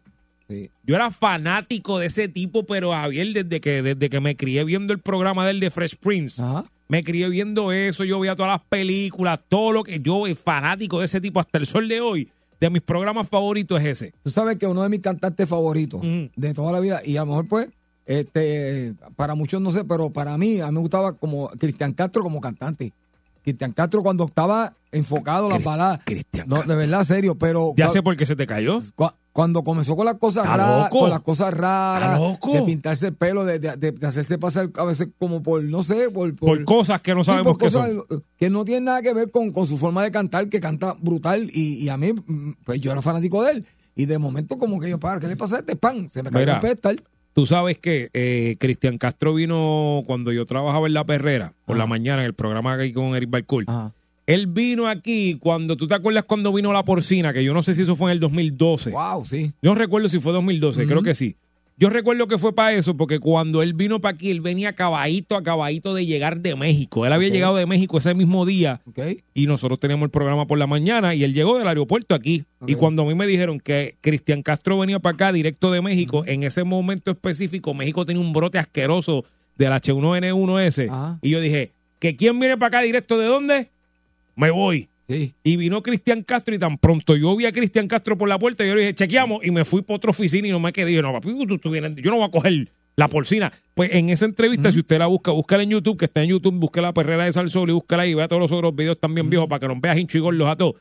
Sí. 0.49 0.70
Yo 0.85 0.94
era 0.94 1.11
fanático 1.11 1.99
de 1.99 2.07
ese 2.07 2.29
tipo, 2.29 2.64
pero 2.64 2.92
Javier, 2.92 3.33
desde 3.33 3.61
que, 3.61 3.83
desde 3.83 4.09
que 4.09 4.20
me 4.20 4.37
crié 4.37 4.64
viendo 4.64 4.92
el 4.92 5.01
programa 5.01 5.46
del 5.46 5.61
de 5.61 5.70
Fresh 5.70 5.96
Prince, 5.96 6.40
Ajá. 6.40 6.64
Me 6.88 7.03
crié 7.05 7.29
viendo 7.29 7.72
eso, 7.72 8.05
yo 8.05 8.20
veía 8.20 8.37
todas 8.37 8.53
las 8.59 8.68
películas, 8.68 9.40
todo 9.49 9.72
lo 9.72 9.83
que 9.85 10.01
yo 10.01 10.22
fanático 10.42 11.01
de 11.01 11.07
ese 11.07 11.20
tipo 11.20 11.40
hasta 11.40 11.59
el 11.59 11.66
sol 11.66 11.88
de 11.88 12.01
hoy. 12.01 12.31
De 12.61 12.70
mis 12.70 12.81
programas 12.83 13.29
favoritos 13.29 13.79
es 13.83 13.87
ese. 14.03 14.14
Tú 14.22 14.31
sabes 14.31 14.57
que 14.57 14.66
uno 14.66 14.83
de 14.83 14.88
mis 14.88 15.01
cantantes 15.01 15.46
favoritos 15.49 16.01
de 16.03 16.55
toda 16.55 16.72
la 16.72 16.81
vida, 16.81 17.01
y 17.05 17.16
a 17.16 17.20
lo 17.20 17.27
mejor 17.27 17.49
pues, 17.49 17.68
este, 18.07 18.94
para 19.16 19.35
muchos 19.35 19.61
no 19.61 19.72
sé, 19.72 19.85
pero 19.85 20.11
para 20.11 20.38
mí, 20.38 20.61
a 20.61 20.68
mí 20.68 20.72
me 20.75 20.81
gustaba 20.81 21.12
como 21.12 21.49
Cristian 21.51 21.92
Castro 21.92 22.22
como 22.22 22.40
cantante. 22.40 22.92
Cristian 23.42 23.72
Castro 23.72 24.03
cuando 24.03 24.25
estaba 24.25 24.75
enfocado 24.90 25.46
en 25.46 25.53
la 25.53 25.59
Cris- 25.59 25.64
palabra. 25.64 26.01
Cristian 26.05 26.49
No, 26.49 26.62
de 26.62 26.75
verdad, 26.77 27.05
serio, 27.05 27.35
pero 27.37 27.75
Ya 27.77 27.88
sé 27.90 28.03
por 28.03 28.16
qué 28.16 28.25
se 28.27 28.37
te 28.37 28.46
cayó. 28.46 28.79
Cua- 29.37 29.46
cuando 29.46 29.62
comenzó 29.62 29.94
con 29.96 30.07
las 30.07 30.16
cosas 30.16 30.46
raras, 30.46 30.90
con 30.90 31.11
las 31.11 31.20
cosas 31.20 31.53
raras, 31.55 32.18
de 32.53 32.62
pintarse 32.62 33.09
el 33.09 33.14
pelo, 33.14 33.44
de, 33.44 33.59
de- 33.59 33.77
de- 33.77 34.07
hacerse 34.07 34.38
pasar 34.38 34.70
a 34.77 34.85
veces 34.85 35.09
como 35.18 35.42
por, 35.42 35.62
no 35.62 35.83
sé, 35.83 36.11
por, 36.11 36.35
Por 36.35 36.64
cosas 36.64 37.01
que 37.03 37.14
no 37.14 37.22
sabemos 37.22 37.46
por 37.46 37.59
qué 37.59 37.64
cosas 37.66 37.90
son. 38.09 38.25
que 38.38 38.51
no 38.51 38.64
tienen 38.64 38.85
nada 38.85 39.03
que 39.03 39.12
ver 39.14 39.31
con, 39.31 39.53
con 39.53 39.66
su 39.66 39.77
forma 39.79 40.03
de 40.03 40.11
cantar, 40.11 40.49
que 40.49 40.61
canta 40.61 40.96
brutal, 41.01 41.51
y, 41.53 41.75
y 41.85 41.88
a 41.88 41.96
mí, 41.96 42.12
mm, 42.12 42.53
pues 42.64 42.81
yo 42.81 42.90
era 42.92 43.03
fanático 43.03 43.42
de 43.42 43.53
él. 43.53 43.66
Y 43.94 44.07
de 44.07 44.18
momento 44.18 44.59
como 44.59 44.79
que 44.81 44.90
yo, 44.90 44.99
para, 45.01 45.20
¿qué 45.20 45.27
le 45.27 45.37
pasa 45.37 45.57
a 45.57 45.59
este 45.61 45.77
pan? 45.77 46.09
Se 46.09 46.22
me 46.22 46.31
cayó 46.31 46.44
el 46.57 46.61
pedestal. 46.61 47.01
Tú 47.33 47.44
sabes 47.44 47.79
que 47.79 48.09
eh, 48.14 48.57
Cristian 48.59 48.96
Castro 48.96 49.35
vino 49.35 50.03
cuando 50.07 50.33
yo 50.33 50.46
trabajaba 50.46 50.87
en 50.87 50.94
La 50.94 51.05
Perrera, 51.05 51.53
por 51.66 51.77
la 51.77 51.87
mañana, 51.87 52.20
en 52.22 52.27
el 52.27 52.35
programa 52.35 52.75
aquí 52.75 52.92
con 52.94 53.14
Eric 53.14 53.29
Balcour. 53.31 53.64
Ajá. 53.66 53.92
Él 54.26 54.48
vino 54.48 54.88
aquí 54.88 55.36
cuando, 55.38 55.76
¿tú 55.76 55.86
te 55.86 55.94
acuerdas 55.94 56.24
cuando 56.24 56.52
vino 56.52 56.72
La 56.72 56.84
Porcina? 56.84 57.32
Que 57.32 57.44
yo 57.44 57.54
no 57.54 57.62
sé 57.62 57.74
si 57.74 57.82
eso 57.82 57.94
fue 57.94 58.10
en 58.10 58.14
el 58.16 58.20
2012. 58.20 58.90
Wow, 58.90 59.24
sí. 59.24 59.52
Yo 59.62 59.70
no 59.70 59.74
recuerdo 59.76 60.08
si 60.08 60.18
fue 60.18 60.32
2012, 60.32 60.86
creo 60.86 61.02
que 61.02 61.14
sí. 61.14 61.36
Yo 61.78 61.90
recuerdo 61.90 62.26
que 62.26 62.38
fue 62.38 62.54
para 62.54 62.72
eso, 62.72 62.96
porque 62.96 63.20
cuando 63.20 63.62
él 63.62 63.74
vino 63.74 64.00
para 64.00 64.14
aquí, 64.14 64.30
él 64.30 64.40
venía 64.40 64.72
caballito 64.72 65.36
a 65.36 65.42
caballito 65.42 65.92
de 65.92 66.06
llegar 66.06 66.40
de 66.40 66.56
México. 66.56 67.04
Él 67.04 67.12
había 67.12 67.28
llegado 67.28 67.54
de 67.56 67.66
México 67.66 67.98
ese 67.98 68.14
mismo 68.14 68.46
día 68.46 68.80
Ok. 68.86 68.98
y 69.34 69.46
nosotros 69.46 69.78
teníamos 69.78 70.06
el 70.06 70.10
programa 70.10 70.46
por 70.46 70.56
la 70.58 70.66
mañana 70.66 71.14
y 71.14 71.22
él 71.22 71.34
llegó 71.34 71.58
del 71.58 71.68
aeropuerto 71.68 72.14
aquí. 72.14 72.44
Y 72.66 72.76
cuando 72.76 73.02
a 73.02 73.04
mí 73.04 73.14
me 73.14 73.26
dijeron 73.26 73.60
que 73.60 73.94
Cristian 74.00 74.40
Castro 74.40 74.78
venía 74.78 75.00
para 75.00 75.14
acá 75.16 75.32
directo 75.32 75.70
de 75.70 75.82
México, 75.82 76.24
en 76.26 76.44
ese 76.44 76.64
momento 76.64 77.10
específico 77.10 77.74
México 77.74 78.06
tenía 78.06 78.22
un 78.22 78.32
brote 78.32 78.58
asqueroso 78.58 79.26
del 79.58 79.72
H1N1S. 79.72 80.88
Ajá. 80.90 81.18
Y 81.20 81.28
yo 81.30 81.40
dije, 81.40 81.72
¿que 81.98 82.16
quién 82.16 82.40
viene 82.40 82.56
para 82.56 82.68
acá 82.68 82.80
directo 82.80 83.18
de 83.18 83.26
dónde? 83.26 83.68
Me 84.37 84.51
voy. 84.51 84.88
Sí. 85.09 85.33
Y 85.44 85.57
vino 85.57 85.83
Cristian 85.83 86.22
Castro 86.22 86.55
y 86.55 86.59
tan 86.59 86.79
pronto 86.79 87.16
yo 87.16 87.35
vi 87.37 87.44
a 87.46 87.53
Cristian 87.53 87.87
Castro 87.88 88.18
por 88.18 88.29
la 88.29 88.38
puerta, 88.38 88.64
yo 88.64 88.75
le 88.75 88.81
dije, 88.83 88.94
chequeamos, 88.94 89.44
y 89.44 89.51
me 89.53 89.64
fui 89.64 89.83
para 89.83 89.96
otra 89.99 90.11
oficina 90.11 90.49
y 90.49 90.51
no 90.51 90.59
me 90.61 90.72
quedé. 90.72 90.87
Dije, 90.87 91.03
no, 91.03 91.12
papi, 91.12 91.33
tú- 91.46 91.59
tú 91.59 91.70
vienes- 91.70 91.94
yo 91.96 92.11
no 92.11 92.16
voy 92.16 92.27
a 92.27 92.31
coger 92.31 92.68
la 92.96 93.07
porcina. 93.09 93.53
Pues 93.75 93.92
en 93.92 94.09
esa 94.11 94.25
entrevista, 94.25 94.72
si 94.72 94.81
usted 94.81 94.99
la 94.99 95.07
busca, 95.07 95.31
búscala 95.31 95.62
en 95.62 95.70
YouTube, 95.70 95.96
que 95.99 96.07
está 96.07 96.22
en 96.22 96.31
YouTube, 96.31 96.55
busque 96.57 96.81
la 96.81 96.92
perrera 96.92 97.25
de 97.25 97.33
Salsol 97.33 97.70
y 97.70 97.72
búscala 97.75 98.03
ahí 98.03 98.11
y 98.11 98.14
vea 98.14 98.27
todos 98.27 98.40
los 98.40 98.51
otros 98.53 98.75
videos 98.75 98.99
también 98.99 99.29
viejos 99.31 99.49
para 99.49 99.61
que 99.61 99.68
nos 99.68 99.81
veas 99.81 99.96
hincho 99.99 100.18
y 100.18 100.20
gordos 100.22 100.49
a 100.49 100.55
todos. 100.57 100.75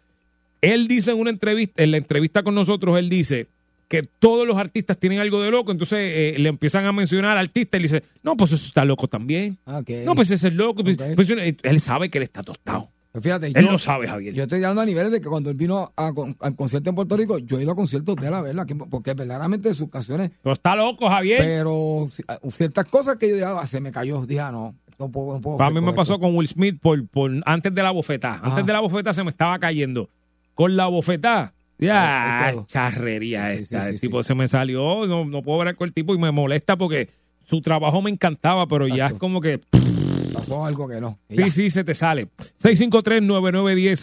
Él 0.61 0.87
dice 0.87 1.11
en 1.11 1.19
una 1.19 1.29
entrevista, 1.29 1.83
en 1.83 1.91
la 1.91 1.97
entrevista 1.97 2.41
con 2.41 2.55
nosotros, 2.55 2.97
él 2.97 3.09
dice 3.09 3.45
que 3.87 4.01
todos 4.19 4.47
los 4.47 4.57
artistas 4.57 4.97
tienen 4.97 5.19
algo 5.19 5.43
de 5.43 5.51
loco, 5.51 5.71
entonces 5.71 5.99
eh, 6.01 6.35
le 6.39 6.49
empiezan 6.49 6.85
a 6.85 6.91
mencionar 6.91 7.33
al 7.33 7.37
artista 7.37 7.77
y 7.77 7.81
le 7.81 7.83
dice, 7.89 8.03
no, 8.23 8.35
pues 8.35 8.51
eso 8.53 8.65
está 8.65 8.83
loco 8.83 9.07
también. 9.07 9.57
Ah. 9.67 9.83
No, 10.03 10.15
pues 10.15 10.31
ese 10.31 10.47
es 10.47 10.53
loco. 10.55 10.83
Pues, 10.83 10.97
pues, 11.15 11.29
él 11.29 11.79
sabe 11.79 12.09
que 12.09 12.17
él 12.17 12.23
está 12.23 12.41
tostado. 12.41 12.89
Pues 13.15 13.23
fíjate, 13.23 13.47
Él 13.47 13.53
yo, 13.65 13.71
lo 13.71 13.79
sabe, 13.79 14.07
Javier. 14.09 14.33
yo 14.33 14.43
estoy 14.43 14.59
llegando 14.59 14.81
a 14.81 14.85
niveles 14.85 15.09
de 15.09 15.21
que 15.21 15.29
cuando 15.29 15.49
él 15.49 15.55
vino 15.55 15.93
a, 15.95 16.11
al 16.41 16.55
concierto 16.57 16.89
en 16.89 16.95
Puerto 16.97 17.15
Rico, 17.15 17.37
yo 17.37 17.57
he 17.57 17.63
ido 17.63 17.71
a 17.71 17.75
conciertos 17.75 18.13
de 18.17 18.27
él 18.27 18.33
a 18.33 18.41
verla, 18.41 18.65
que- 18.65 18.75
porque 18.75 19.13
verdaderamente 19.13 19.73
sus 19.73 19.89
canciones, 19.89 20.31
Pero 20.43 20.51
está 20.51 20.75
loco, 20.75 21.07
Javier. 21.07 21.37
pero 21.37 22.07
ah, 22.27 22.39
ciertas 22.51 22.83
cosas 22.87 23.15
que 23.15 23.29
yo 23.29 23.35
dije, 23.35 23.47
ah, 23.47 23.65
se 23.65 23.79
me 23.79 23.93
cayó, 23.93 24.25
dije, 24.25 24.41
ah, 24.41 24.51
no, 24.51 24.75
no 24.99 25.09
puedo, 25.09 25.35
no 25.35 25.39
puedo. 25.39 25.61
Hacer 25.61 25.73
mí 25.73 25.79
me 25.79 25.93
pasó 25.93 26.19
con 26.19 26.35
Will 26.35 26.49
Smith 26.49 26.77
por, 26.81 27.07
por 27.07 27.31
antes 27.45 27.73
de 27.73 27.81
la 27.81 27.91
bofetada. 27.91 28.35
Ajá. 28.35 28.47
Antes 28.49 28.65
de 28.65 28.73
la 28.73 28.81
bofetada 28.81 29.13
se 29.13 29.23
me 29.23 29.29
estaba 29.29 29.57
cayendo. 29.59 30.09
Con 30.53 30.75
la 30.75 30.87
bofetada, 30.87 31.53
ya, 31.77 32.53
charrería 32.67 33.51
Sí, 33.51 33.55
sí, 33.57 33.63
esta. 33.63 33.81
sí, 33.81 33.87
el 33.91 33.99
tipo 34.01 34.23
se 34.23 34.35
me 34.35 34.47
salió, 34.49 35.05
no, 35.07 35.23
no 35.23 35.41
puedo 35.41 35.59
ver 35.59 35.75
con 35.77 35.87
el 35.87 35.93
tipo 35.93 36.13
y 36.13 36.17
me 36.17 36.31
molesta 36.31 36.75
porque 36.77 37.09
su 37.47 37.61
trabajo 37.61 38.01
me 38.01 38.09
encantaba, 38.09 38.67
pero 38.67 38.87
ya 38.87 39.07
es 39.07 39.13
como 39.13 39.39
que, 39.39 39.59
Pasó 40.35 40.65
algo 40.65 40.87
que 40.87 40.99
no. 41.01 41.17
Sí, 41.29 41.51
sí, 41.51 41.69
se 41.69 41.83
te 41.83 41.93
sale. 41.93 42.27
653-9910, 42.61 43.97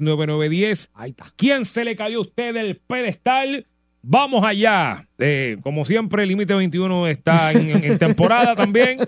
653-9910. 0.00 0.88
Ahí 0.94 1.10
está. 1.10 1.24
¿Quién 1.36 1.64
se 1.64 1.84
le 1.84 1.96
cayó 1.96 2.18
a 2.18 2.22
usted 2.22 2.54
del 2.54 2.76
pedestal? 2.76 3.66
Vamos 4.02 4.44
allá. 4.44 5.08
Eh, 5.18 5.56
como 5.62 5.84
siempre, 5.84 6.24
Límite 6.26 6.54
21 6.54 7.08
está 7.08 7.50
en, 7.52 7.68
en- 7.70 7.84
en 7.84 7.98
temporada 7.98 8.54
también. 8.54 9.00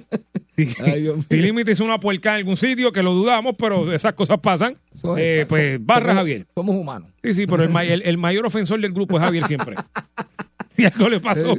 Si, 0.57 0.67
Límite 1.31 1.71
hizo 1.73 1.85
una 1.85 2.01
puerca 2.01 2.31
en 2.31 2.37
algún 2.39 2.57
sitio, 2.57 2.91
que 2.91 3.03
lo 3.03 3.15
dudamos, 3.15 3.55
pero 3.57 3.93
esas 3.93 4.15
cosas 4.15 4.41
pasan. 4.41 4.77
Eh, 5.17 5.47
pues 5.49 5.79
barra 5.85 6.07
Somos- 6.13 6.17
Javier. 6.17 6.47
Somos 6.55 6.75
humanos. 6.75 7.11
Sí, 7.23 7.33
sí, 7.33 7.47
pero 7.47 7.63
el- 7.65 8.03
el 8.03 8.19
mayor 8.19 8.45
ofensor 8.47 8.81
del 8.81 8.93
grupo 8.93 9.19
es 9.19 9.23
Javier 9.25 9.45
siempre. 9.45 9.77
Si 10.79 10.85
algo 10.85 11.09
le 11.09 11.19
pasó, 11.19 11.57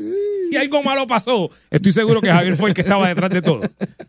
si 0.49 0.57
algo 0.57 0.83
malo 0.83 1.05
pasó, 1.07 1.49
estoy 1.69 1.91
seguro 1.91 2.21
que 2.21 2.29
Javier 2.31 2.55
fue 2.55 2.69
el 2.69 2.75
que 2.75 2.81
estaba 2.81 3.07
detrás 3.07 3.29
de 3.31 3.41
todo. 3.41 3.61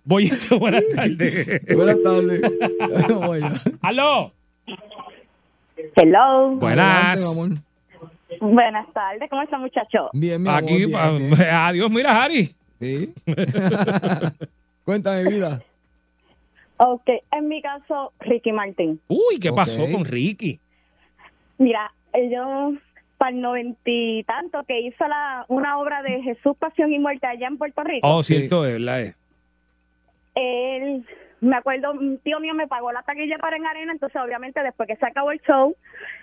Voy, 0.05 0.31
buenas 0.59 0.85
tardes. 0.95 1.61
Buenas 1.75 1.97
tardes. 2.03 2.43
¡Aló! 3.83 4.33
Hello. 5.97 6.51
Buenas. 6.57 7.25
Adelante. 7.25 7.63
Buenas 8.41 8.87
tardes, 8.93 9.29
¿cómo 9.29 9.43
está 9.43 9.59
muchacho? 9.59 10.09
Bien, 10.13 10.43
mi 10.43 10.49
amor. 10.49 10.63
Aquí, 10.63 10.77
bien, 10.77 10.93
pa- 10.93 11.11
bien. 11.13 11.35
adiós, 11.51 11.91
mira, 11.91 12.23
Harry. 12.25 12.55
Sí. 12.81 13.13
Cuéntame, 14.85 15.25
vida. 15.29 15.63
Ok, 16.79 17.09
en 17.33 17.49
mi 17.49 17.61
caso, 17.61 18.13
Ricky 18.21 18.53
Martin. 18.53 18.99
Uy, 19.09 19.39
¿qué 19.41 19.51
Ok. 19.51 19.57
pasó 19.57 19.85
con 19.93 20.05
Ricky? 20.05 20.59
Mira, 21.59 21.93
yo 22.15 22.73
para 23.21 23.33
el 23.33 23.43
noventa 23.43 23.79
y 23.85 24.25
tanto 24.25 24.65
que 24.65 24.81
hizo 24.81 25.07
la, 25.07 25.45
una 25.49 25.77
obra 25.79 26.03
de 26.03 26.23
Jesús, 26.23 26.57
Pasión 26.59 26.91
y 26.91 26.99
Muerte 26.99 27.27
allá 27.27 27.49
en 27.49 27.59
Puerto 27.59 27.85
Rico, 27.85 28.09
Oh, 28.09 28.23
Sí. 28.23 28.35
cierto, 28.37 28.65
es 28.65 28.73
verdad. 28.73 29.01
es. 29.03 29.17
él, 30.35 31.05
me 31.43 31.57
acuerdo, 31.57 31.93
un 31.93 32.17
tío 32.21 32.41
mío 32.41 32.55
me 32.55 32.67
pagó 32.67 32.93
la 32.93 33.03
taquilla 33.03 33.37
para 33.37 33.57
en 33.59 33.67
arena, 33.67 33.93
entonces 33.93 34.19
obviamente 34.23 34.63
después 34.63 34.87
que 34.87 34.97
se 34.97 35.05
acabó 35.05 35.33
el 35.33 35.41
show, 35.43 35.75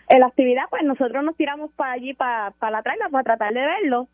en 0.10 0.20
la 0.22 0.26
actividad, 0.26 0.64
pues 0.72 0.84
nosotros 0.86 1.24
nos 1.24 1.36
tiramos 1.38 1.72
para 1.74 1.92
allí, 1.92 2.16
para, 2.16 2.50
para 2.58 2.72
la 2.78 2.82
trailer, 2.82 3.12
para 3.12 3.24
tratar 3.24 3.54
de 3.54 3.62
verlo. 3.62 4.08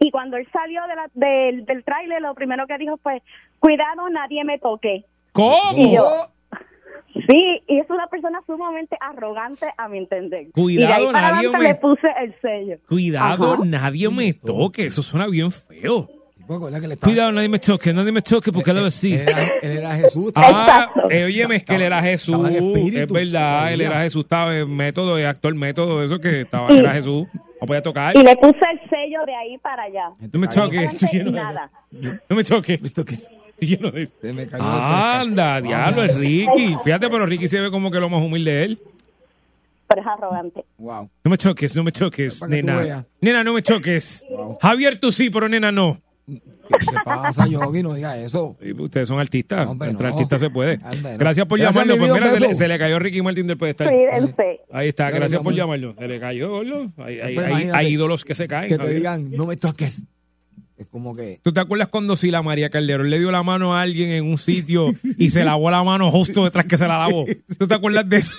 Y 0.00 0.10
cuando 0.10 0.38
él 0.38 0.48
salió 0.54 0.86
de 0.86 0.94
la, 0.96 1.10
del, 1.12 1.66
del 1.66 1.84
trailer, 1.84 2.22
lo 2.22 2.34
primero 2.34 2.66
que 2.66 2.78
dijo 2.78 2.96
fue, 2.96 3.22
cuidado, 3.58 4.08
nadie 4.08 4.42
me 4.42 4.58
toque. 4.58 5.04
¿Cómo? 5.32 5.58
Y 5.76 5.94
yo- 5.94 6.02
Sí, 7.14 7.62
y 7.66 7.78
es 7.78 7.88
una 7.90 8.06
persona 8.08 8.40
sumamente 8.46 8.96
arrogante 9.00 9.66
a 9.76 9.88
mi 9.88 9.98
entender. 9.98 10.48
Cuidado, 10.52 10.70
y 10.70 10.76
de 10.76 11.06
ahí 11.08 11.12
para 11.12 11.32
nadie 11.32 11.48
me- 11.50 11.58
le 11.62 11.74
puse 11.76 12.08
el 12.22 12.34
sello. 12.40 12.76
Cuidado, 12.88 13.54
Ajá. 13.54 13.62
nadie 13.64 14.08
me 14.10 14.32
toque. 14.34 14.86
Eso 14.86 15.02
suena 15.02 15.26
bien 15.26 15.50
feo. 15.50 16.08
que 16.46 16.96
Cuidado, 16.98 17.32
nadie 17.32 17.48
me 17.48 17.58
toque, 17.58 17.92
nadie 17.92 18.12
me 18.12 18.20
toque, 18.20 18.52
porque 18.52 18.72
lo 18.72 18.84
así. 18.86 19.14
Él 19.14 19.28
era, 19.28 19.46
él 19.62 19.78
era 19.78 19.94
Jesús. 19.96 20.32
Ah, 20.36 20.48
Exacto. 20.48 21.10
eh, 21.10 21.24
óyeme, 21.24 21.56
es 21.56 21.64
que 21.64 21.74
él 21.74 21.82
era 21.82 22.00
Jesús. 22.02 22.48
Es 22.48 23.12
verdad, 23.12 23.72
él 23.72 23.80
era 23.80 24.00
Jesús, 24.02 24.22
estaba 24.22 24.56
en 24.56 24.76
método, 24.76 25.18
es 25.18 25.26
actor 25.26 25.52
método, 25.56 26.04
eso 26.04 26.20
que 26.20 26.42
estaba, 26.42 26.68
era 26.70 26.92
Jesús. 26.92 27.26
No 27.60 27.66
podía 27.66 27.82
tocar. 27.82 28.16
Y 28.16 28.22
le 28.22 28.36
puse 28.36 28.60
el 28.70 28.88
sello 28.90 29.24
de 29.26 29.34
ahí 29.34 29.58
para 29.58 29.84
allá. 29.84 30.10
No 30.32 30.38
me 30.38 30.46
lleno 30.46 31.30
de- 31.30 31.30
nada. 31.32 31.70
No 32.28 32.36
me 32.36 32.44
toques. 32.44 32.80
Lleno 33.60 33.90
de- 33.90 34.08
se 34.20 34.32
me 34.32 34.46
cayó. 34.46 34.64
Anda, 34.64 35.60
diablo, 35.60 36.04
es 36.04 36.14
Ricky. 36.14 36.76
Fíjate, 36.84 37.08
pero 37.08 37.26
Ricky 37.26 37.48
se 37.48 37.60
ve 37.60 37.70
como 37.70 37.90
que 37.90 37.98
lo 37.98 38.08
más 38.08 38.22
humilde 38.22 38.50
de 38.52 38.64
él. 38.64 38.78
Pero 39.88 40.00
es 40.00 40.06
arrogante. 40.08 40.64
Wow. 40.78 41.08
No 41.24 41.30
me 41.30 41.36
choques, 41.36 41.76
no 41.76 41.84
me 41.84 41.92
choques, 41.92 42.42
nena. 42.48 43.06
Nena, 43.20 43.44
no 43.44 43.54
me 43.54 43.62
choques. 43.62 44.24
Wow. 44.28 44.58
Javier, 44.60 44.98
tú 44.98 45.12
sí, 45.12 45.30
pero 45.30 45.48
nena 45.48 45.70
no. 45.70 46.00
¿Qué 46.28 46.40
te 46.84 46.96
pasa, 47.04 47.46
Yogi? 47.46 47.84
No 47.84 47.94
diga 47.94 48.18
eso. 48.18 48.56
Sí, 48.60 48.72
Ustedes 48.72 49.06
son 49.06 49.20
artistas. 49.20 49.68
Hombre, 49.68 49.90
Entre 49.90 50.08
no. 50.08 50.12
artistas 50.12 50.40
se 50.40 50.50
puede. 50.50 50.80
Hombre, 50.82 51.12
no. 51.12 51.18
Gracias 51.18 51.46
por 51.46 51.60
llamarlo. 51.60 51.96
Pues 51.96 52.12
mira, 52.12 52.30
se 52.34 52.40
le, 52.40 52.48
beso. 52.48 52.58
se 52.58 52.66
le 52.68 52.78
cayó 52.80 52.98
Ricky 52.98 53.22
Martin 53.22 53.46
del 53.46 53.56
pedestal. 53.56 53.88
Cuídense. 53.88 54.60
Ahí 54.72 54.88
está, 54.88 55.08
gracias 55.10 55.40
por 55.40 55.54
llamarlo. 55.54 55.94
Se 55.96 56.08
le 56.08 56.18
cayó, 56.18 56.50
gordo. 56.50 56.90
Hay, 56.98 57.20
hay, 57.20 57.70
hay- 57.72 57.86
ídolos 57.92 58.24
que 58.24 58.34
se 58.34 58.48
caen. 58.48 58.68
Que 58.70 58.78
te 58.78 58.92
digan, 58.92 59.30
no 59.30 59.46
me 59.46 59.56
toques. 59.56 60.02
Es 60.76 60.86
como 60.88 61.16
que. 61.16 61.40
¿Tú 61.42 61.52
te 61.52 61.60
acuerdas 61.60 61.88
cuando 61.88 62.16
Sila 62.16 62.42
María 62.42 62.68
Calderón 62.68 63.08
le 63.08 63.18
dio 63.18 63.30
la 63.30 63.42
mano 63.42 63.74
a 63.74 63.80
alguien 63.80 64.10
en 64.10 64.26
un 64.26 64.36
sitio 64.36 64.86
y 65.18 65.30
se 65.30 65.44
lavó 65.44 65.70
la 65.70 65.82
mano 65.82 66.10
justo 66.10 66.44
detrás 66.44 66.66
que 66.66 66.76
se 66.76 66.86
la 66.86 66.98
lavó? 66.98 67.24
¿Tú 67.58 67.66
te 67.66 67.74
acuerdas 67.74 68.06
de 68.08 68.18
eso? 68.18 68.34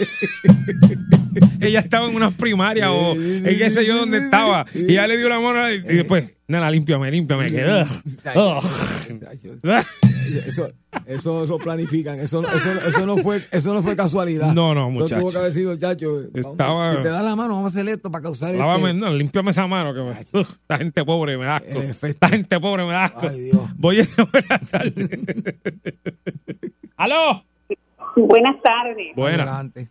ella 1.60 1.80
estaba 1.80 2.08
en 2.08 2.16
unas 2.16 2.34
primarias 2.34 2.90
o 2.92 3.14
en 3.14 3.58
qué 3.58 3.70
sé 3.70 3.86
yo 3.86 3.98
dónde 3.98 4.20
estaba. 4.20 4.66
Y 4.74 4.92
ella 4.92 5.08
le 5.08 5.18
dio 5.18 5.30
la 5.30 5.40
mano 5.40 5.72
y 5.72 5.82
después, 5.82 6.37
nena, 6.48 6.70
límpiame, 6.72 7.12
límpiame. 7.12 7.50
Que. 7.52 7.86
Eso, 10.46 10.70
eso 11.06 11.46
lo 11.46 11.58
planifican, 11.58 12.20
eso, 12.20 12.42
eso, 12.44 12.72
eso 12.88 13.06
no 13.06 13.18
fue, 13.18 13.40
eso 13.52 13.74
no 13.74 13.82
fue 13.82 13.96
casualidad. 13.96 14.52
No, 14.54 14.76
no, 14.76 14.90
muchacho. 14.90 15.22
tuvo 15.22 15.32
que 15.32 15.38
haber 15.38 15.54
sido, 15.54 15.76
chacho. 15.78 16.22
Estaba- 16.34 16.98
Si 16.98 17.02
te 17.04 17.10
da 17.10 17.22
la 17.22 17.36
mano, 17.36 17.56
vamos 17.56 17.74
a 17.74 17.80
hacer 17.80 17.88
esto 17.90 18.12
para 18.12 18.24
causar 18.24 18.54
Lávame, 18.54 18.90
este- 18.90 18.94
no, 19.00 19.10
límpiame 19.14 19.52
esa 19.52 19.68
mano. 19.68 19.94
Que 19.94 20.02
me, 20.02 20.12
ugh, 20.42 20.48
esta 20.62 20.78
gente 20.78 21.06
pobre 21.06 21.38
me 21.38 21.46
da 21.46 21.56
asco. 21.58 21.80
Esta 22.08 22.28
gente 22.30 22.60
pobre 22.60 22.84
me 22.86 22.92
da 22.92 23.06
asco. 23.06 23.28
Ay, 23.30 23.40
Dios. 23.40 23.62
Voy 23.78 24.02
a 24.02 24.06
buenas 24.32 24.70
tardes. 24.70 25.10
¿Aló? 26.98 27.44
Buenas 28.16 28.62
tardes. 28.62 29.16
Buena. 29.16 29.44
Adelante. 29.44 29.90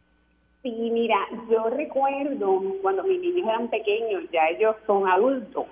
Sí, 0.63 0.91
mira, 0.93 1.17
yo 1.51 1.71
recuerdo 1.71 2.61
cuando 2.83 3.05
mis 3.05 3.21
niños 3.21 3.49
eran 3.49 3.71
pequeños, 3.71 4.25
ya 4.33 4.41
ellos 4.57 4.75
son 4.87 5.09
adultos. 5.09 5.65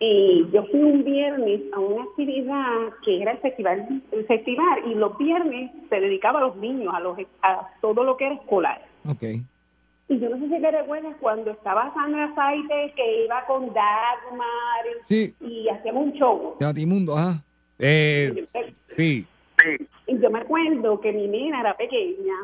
Y 0.00 0.46
yo 0.52 0.64
fui 0.66 0.80
un 0.80 1.04
viernes 1.04 1.60
a 1.72 1.80
una 1.80 2.04
actividad 2.04 2.92
que 3.04 3.22
era 3.22 3.32
el 3.32 3.38
festival, 3.38 4.02
el 4.12 4.26
festival 4.26 4.80
y 4.86 4.94
los 4.94 5.16
viernes 5.18 5.70
se 5.88 6.00
dedicaba 6.00 6.40
a 6.40 6.42
los 6.42 6.56
niños, 6.56 6.92
a 6.94 7.00
los 7.00 7.18
a 7.42 7.68
todo 7.80 8.04
lo 8.04 8.16
que 8.16 8.26
era 8.26 8.34
escolar. 8.34 8.82
Ok. 9.08 9.22
Y 10.08 10.18
yo 10.20 10.28
no 10.28 10.38
sé 10.38 10.54
si 10.54 10.60
te 10.60 10.70
recuerdas 10.70 11.16
cuando 11.20 11.50
estaba 11.50 11.92
Sandra 11.94 12.32
Saite 12.34 12.92
que 12.94 13.24
iba 13.24 13.44
con 13.46 13.66
Dagmar 13.72 14.84
Sí, 15.08 15.34
y 15.40 15.68
hacíamos 15.68 16.04
un 16.04 16.12
show. 16.12 16.54
Teatimundo, 16.60 17.16
ajá. 17.16 17.42
Eh, 17.78 18.46
sí. 18.96 19.26
Y 20.06 20.18
yo 20.20 20.30
me 20.30 20.40
acuerdo 20.40 21.00
que 21.00 21.12
mi 21.12 21.26
nena 21.26 21.60
era 21.60 21.76
pequeña 21.76 22.34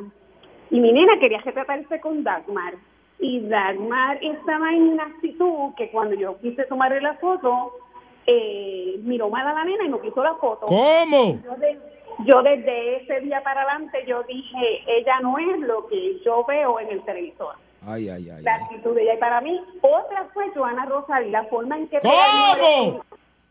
y 0.70 0.80
mi 0.80 0.92
nena 0.92 1.18
quería 1.20 1.40
retratarse 1.40 2.00
con 2.00 2.24
Dagmar. 2.24 2.74
Y 3.22 3.40
Dagmar 3.48 4.18
estaba 4.22 4.70
en 4.74 4.82
una 4.82 5.04
actitud 5.04 5.74
que 5.76 5.90
cuando 5.90 6.14
yo 6.16 6.38
quise 6.40 6.64
tomarle 6.64 7.00
la 7.00 7.14
foto, 7.14 7.72
eh, 8.26 8.96
miró 9.04 9.30
mal 9.30 9.46
a 9.46 9.54
la 9.54 9.64
nena 9.64 9.84
y 9.84 9.88
no 9.88 10.00
quiso 10.00 10.22
la 10.24 10.34
foto. 10.34 10.66
¿Cómo? 10.66 11.40
Yo, 11.44 11.54
de- 11.56 11.78
yo 12.26 12.42
desde 12.42 12.96
ese 12.96 13.20
día 13.20 13.40
para 13.44 13.62
adelante 13.62 13.98
yo 14.08 14.22
dije, 14.24 14.82
ella 14.88 15.20
no 15.20 15.38
es 15.38 15.60
lo 15.60 15.86
que 15.86 16.18
yo 16.24 16.44
veo 16.46 16.80
en 16.80 16.88
el 16.90 17.02
televisor. 17.04 17.54
Ay, 17.86 18.08
ay, 18.08 18.28
ay. 18.30 18.42
La 18.42 18.56
actitud 18.56 18.94
de 18.94 19.02
ella 19.02 19.14
y 19.14 19.18
para 19.18 19.40
mí, 19.40 19.60
otra 19.80 20.28
fue 20.34 20.50
Joana 20.54 20.84
Rosario, 20.86 21.30
la 21.30 21.44
forma 21.44 21.76
en 21.78 21.88
que 21.88 22.00
¿Cómo? 22.00 23.02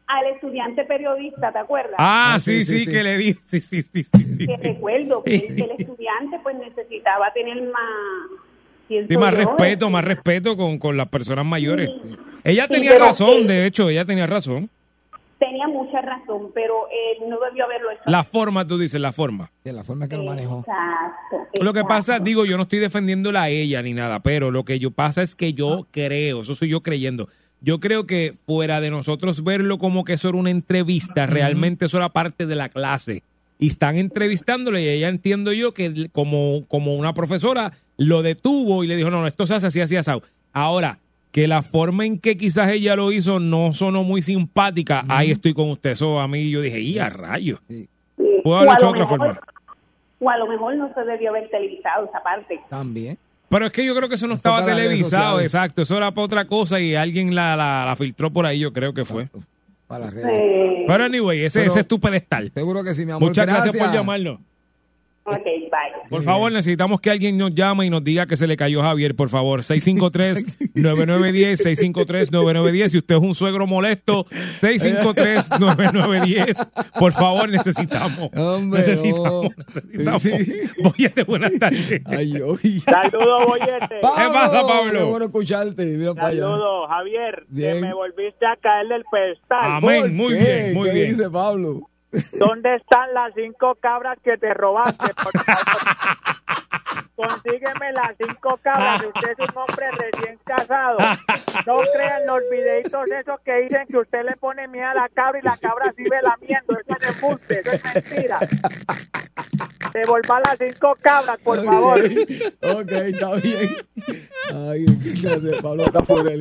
al 0.08 0.26
estudiante 0.28 0.84
periodista, 0.84 1.52
¿te 1.54 1.60
acuerdas? 1.60 1.96
Ah, 1.98 2.34
Ah, 2.36 2.40
sí, 2.40 2.66
sí, 2.66 2.80
sí, 2.80 2.86
sí, 2.86 2.92
que 2.92 3.04
le 3.04 3.18
di. 3.18 3.34
Sí, 3.46 3.60
sí, 3.62 3.82
sí, 3.82 4.04
sí. 4.04 4.20
sí, 4.20 4.46
que 4.46 4.58
sí. 4.58 4.64
recuerdo 4.64 5.24
que 5.24 5.36
el, 5.36 5.62
el 5.62 5.72
estudiante 5.80 6.40
pues 6.44 6.56
necesitaba 6.58 7.32
tener 7.34 7.62
más 7.62 8.42
pienso 8.92 9.08
Sí, 9.10 9.18
más 9.18 9.32
yo, 9.32 9.38
respeto, 9.38 9.86
este, 9.86 9.90
más 9.90 10.04
respeto 10.06 10.58
con, 10.58 10.78
con 10.78 10.98
las 10.98 11.08
personas 11.10 11.46
mayores. 11.46 11.90
Sí. 12.04 12.16
Ella 12.44 12.66
Sí, 12.68 12.74
tenía 12.74 12.98
razón, 13.00 13.42
sí. 13.42 13.48
de 13.48 13.66
hecho, 13.66 13.90
ella 13.90 14.06
tenía 14.06 14.28
razón. 14.28 14.70
tenía 15.40 15.68
mucha 15.68 16.02
razón 16.02 16.52
pero 16.54 16.74
él 16.92 17.28
no 17.30 17.40
debió 17.40 17.66
haberlo 17.66 17.90
hecho 17.92 18.02
La 18.06 18.24
forma, 18.24 18.66
tú 18.68 18.78
dices, 18.78 19.02
la 19.02 19.12
forma. 19.12 19.50
Sí, 19.64 19.72
la 19.72 19.84
forma 19.84 20.08
que 20.08 20.16
lo 20.18 20.24
manejó. 20.26 20.60
exacto 20.60 21.64
Lo 21.64 21.74
que 21.74 21.84
pasa, 21.84 22.20
digo, 22.20 22.46
yo 22.46 22.58
no 22.58 22.64
estoy 22.64 22.80
defendiéndola 22.80 23.44
a 23.44 23.50
ella 23.50 23.82
ni 23.82 23.94
nada, 23.94 24.20
pero 24.20 24.52
lo 24.52 24.64
que 24.66 24.78
yo 24.80 24.92
pasa 24.92 25.22
es 25.24 25.34
que 25.36 25.54
yo 25.54 25.88
creo, 25.92 26.42
eso 26.42 26.54
soy 26.54 26.70
yo 26.70 26.82
creyendo. 26.82 27.28
Yo 27.64 27.80
creo 27.80 28.08
que 28.08 28.34
fuera 28.48 28.82
de 28.82 28.90
nosotros 28.90 29.44
verlo 29.44 29.78
como 29.78 30.04
que 30.04 30.14
eso 30.14 30.30
era 30.30 30.38
una 30.38 30.50
entrevista, 30.50 31.26
realmente 31.28 31.86
eso 31.86 31.98
era 31.98 32.10
parte 32.10 32.46
de 32.48 32.56
la 32.56 32.70
clase. 32.70 33.22
Y 33.62 33.68
están 33.68 33.96
entrevistándole 33.96 34.82
y 34.82 34.88
ella 34.90 35.08
entiendo 35.08 35.54
yo 35.54 35.72
que 35.72 36.10
como, 36.12 36.66
como 36.68 36.96
una 36.96 37.14
profesora 37.14 37.72
lo 37.96 38.24
detuvo 38.24 38.84
y 38.84 38.88
le 38.88 38.96
dijo, 38.98 39.10
no, 39.12 39.22
no, 39.22 39.28
esto 39.28 39.46
se 39.46 39.54
hace 39.56 39.68
así, 39.68 39.80
así, 39.80 39.96
así. 39.96 40.12
Ahora, 40.52 40.98
que 41.32 41.48
la 41.48 41.62
forma 41.62 42.06
en 42.06 42.18
que 42.20 42.36
quizás 42.38 42.72
ella 42.72 42.96
lo 42.96 43.12
hizo 43.12 43.40
no 43.40 43.72
sonó 43.72 44.04
muy 44.04 44.24
simpática, 44.24 45.06
ahí 45.08 45.30
estoy 45.32 45.54
con 45.54 45.70
usted. 45.70 45.92
Eso 45.92 46.20
a 46.20 46.28
mí 46.28 46.50
yo 46.50 46.60
dije, 46.60 46.80
y 46.82 46.98
a 46.98 47.10
rayos. 47.10 47.60
Sí. 47.70 47.88
Puedo 48.44 48.70
a 48.70 48.74
hecho 48.74 48.90
otra 48.90 49.02
mejor- 49.02 49.18
forma. 49.20 49.40
o 50.20 50.30
a 50.30 50.38
lo 50.38 50.48
mejor 50.48 50.76
no 50.78 50.92
se 50.96 51.02
debió 51.04 51.30
haber 51.30 51.48
televisado 51.50 52.06
esa 52.06 52.22
parte 52.24 52.60
también. 52.70 53.18
Pero 53.48 53.68
es 53.68 53.72
que 53.74 53.86
yo 53.86 53.94
creo 53.94 54.10
que 54.10 54.16
eso 54.16 54.26
no 54.28 54.34
estaba 54.34 54.66
televisado, 54.66 55.40
exacto. 55.40 55.84
Eso 55.84 55.98
era 55.98 56.12
para 56.12 56.26
otra 56.26 56.46
cosa 56.46 56.80
y 56.80 56.96
alguien 56.96 57.36
la, 57.36 57.56
la, 57.56 57.86
la 57.86 57.96
filtró 57.96 58.32
por 58.32 58.46
ahí, 58.48 58.60
yo 58.60 58.74
creo 58.74 58.94
que 58.94 59.06
fue. 59.06 59.28
Para 59.92 60.06
las 60.06 60.14
redes. 60.14 60.30
Eh, 60.32 60.84
Pero 60.88 61.04
anyway, 61.04 61.44
ese, 61.44 61.60
Pero- 61.60 61.72
ese 61.72 61.82
es 61.82 61.88
tu 61.88 62.00
pedestal. 62.00 62.50
Seguro 62.54 62.82
que 62.82 62.94
sí, 62.94 63.06
mi 63.06 63.12
amor. 63.12 63.28
Muchas 63.28 63.46
gracias, 63.46 63.76
por 63.76 63.92
llamarnos. 63.92 64.40
Ok 65.24 65.44
bye 65.44 66.10
Por 66.10 66.24
favor, 66.24 66.52
necesitamos 66.52 67.00
que 67.00 67.10
alguien 67.12 67.38
nos 67.38 67.54
llame 67.54 67.86
y 67.86 67.90
nos 67.90 68.04
diga 68.04 68.26
que 68.26 68.36
se 68.36 68.48
le 68.48 68.58
cayó 68.58 68.82
Javier, 68.82 69.16
por 69.16 69.30
favor. 69.30 69.62
653-9910, 70.76 72.32
653-9910. 72.32 72.88
Si 72.90 72.98
usted 72.98 73.16
es 73.16 73.22
un 73.22 73.34
suegro 73.36 73.68
molesto, 73.68 74.26
653-9910. 74.62 76.70
Por 77.00 77.14
favor, 77.14 77.50
necesitamos. 77.50 78.30
Hombre, 78.36 78.80
necesitamos, 78.80 79.48
necesitamos. 79.92 80.22
Sí. 80.22 80.62
Boyete, 80.84 81.24
buenas 81.24 81.58
tardes. 81.60 82.02
Saludos, 82.04 82.60
Bollete. 83.48 83.96
Pablo, 84.02 84.34
pasa, 84.34 84.62
Pablo? 84.68 84.92
Qué 84.92 85.04
bueno 85.04 85.26
escucharte. 85.26 86.04
Saludos, 86.16 86.88
Javier. 86.90 87.46
Bien. 87.50 87.76
Que 87.76 87.82
me 87.82 87.94
volviste 87.94 88.46
a 88.46 88.56
caer 88.58 88.88
del 88.88 89.04
pedestal. 89.12 89.60
Amén. 89.64 90.02
¿Por 90.02 90.12
muy 90.12 90.34
qué? 90.38 90.44
bien, 90.44 90.74
muy 90.74 90.90
¿Qué 90.90 90.96
bien. 90.96 91.08
dice 91.10 91.30
Pablo? 91.30 91.88
¿Dónde 92.38 92.76
están 92.76 93.14
las 93.14 93.34
cinco 93.36 93.76
cabras 93.76 94.18
que 94.24 94.38
te 94.38 94.54
robaste? 94.54 95.14
Por 95.14 95.32
favor? 95.44 95.64
Consígueme 97.16 97.92
las 97.94 98.16
cinco 98.18 98.60
cabras. 98.64 99.04
Usted 99.04 99.32
es 99.32 99.50
un 99.50 99.58
hombre 99.58 99.92
recién 99.92 100.40
casado. 100.44 100.98
No 101.68 101.82
crean 101.94 102.26
los 102.26 102.42
videitos 102.52 103.12
esos 103.12 103.40
que 103.42 103.54
dicen 103.62 103.86
que 103.88 103.98
usted 103.98 104.24
le 104.24 104.36
pone 104.38 104.68
miedo 104.68 104.88
a 104.90 104.94
la 104.96 105.10
cabra 105.10 105.40
y 105.40 105.44
la 105.44 105.56
cabra 105.58 105.94
sigue 105.96 106.10
lamiendo. 106.22 106.78
Eso 106.80 106.98
es 107.00 107.16
embuste, 107.16 107.60
eso 107.60 107.72
es 107.72 107.84
mentira. 107.96 108.40
Devolva 109.94 110.40
las 110.40 110.58
cinco 110.58 110.94
cabras, 111.02 111.38
por 111.44 111.64
favor. 111.64 112.00
ok, 112.00 112.92
está 112.92 113.36
bien. 113.36 113.76
Ay, 114.54 114.86
qué 115.04 115.14
clase, 115.22 115.62
Pablo 115.62 115.84
está 115.86 116.02
fuera. 116.04 116.32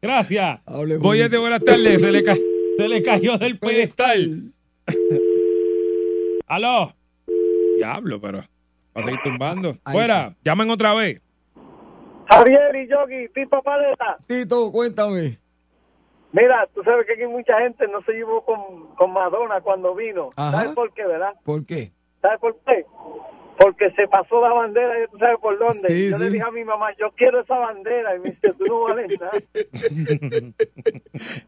Gracias. 0.00 0.60
Boyete, 0.66 1.00
Julio. 1.36 1.40
buenas 1.40 1.64
tardes. 1.64 2.00
Se 2.00 2.12
le, 2.12 2.22
ca- 2.22 2.36
se 2.76 2.88
le 2.88 3.02
cayó 3.02 3.38
del 3.38 3.58
pedestal. 3.58 4.52
Aló. 6.46 6.92
Diablo, 7.76 8.20
pero 8.20 8.38
va 8.38 9.00
a 9.00 9.02
seguir 9.02 9.20
tumbando. 9.22 9.70
Ahí 9.84 9.94
Fuera, 9.94 10.34
llamen 10.44 10.70
otra 10.70 10.94
vez. 10.94 11.20
Javier 12.28 12.76
y 12.76 12.88
Yogi, 12.88 13.28
tipo 13.34 13.62
paleta. 13.62 14.16
Tito, 14.26 14.70
cuéntame. 14.70 15.38
Mira, 16.32 16.66
tú 16.74 16.82
sabes 16.82 17.06
que 17.06 17.12
aquí 17.12 17.26
mucha 17.26 17.58
gente 17.60 17.86
no 17.88 18.02
se 18.02 18.12
llevó 18.12 18.42
con, 18.44 18.94
con 18.96 19.12
Madonna 19.12 19.60
cuando 19.60 19.94
vino. 19.94 20.30
Ajá. 20.36 20.58
¿Sabes 20.58 20.72
por 20.72 20.92
qué, 20.94 21.06
verdad? 21.06 21.34
¿Por 21.44 21.66
qué? 21.66 21.92
¿Sabes 22.22 22.40
por 22.40 22.58
qué? 22.60 22.86
Porque 23.58 23.90
se 23.92 24.08
pasó 24.08 24.40
la 24.40 24.52
bandera 24.52 24.92
y 25.04 25.08
tú 25.10 25.18
sabes 25.18 25.36
por 25.40 25.58
dónde. 25.58 25.88
Sí, 25.88 26.10
yo 26.10 26.18
le 26.18 26.30
dije 26.30 26.44
a 26.44 26.50
mi 26.50 26.64
mamá, 26.64 26.88
yo 26.98 27.10
quiero 27.16 27.40
esa 27.40 27.56
bandera. 27.56 28.16
Y 28.16 28.18
me 28.20 28.30
dice, 28.30 28.52
tú 28.58 28.64
no 28.66 28.80
vales 28.82 29.20
nada. 29.20 29.32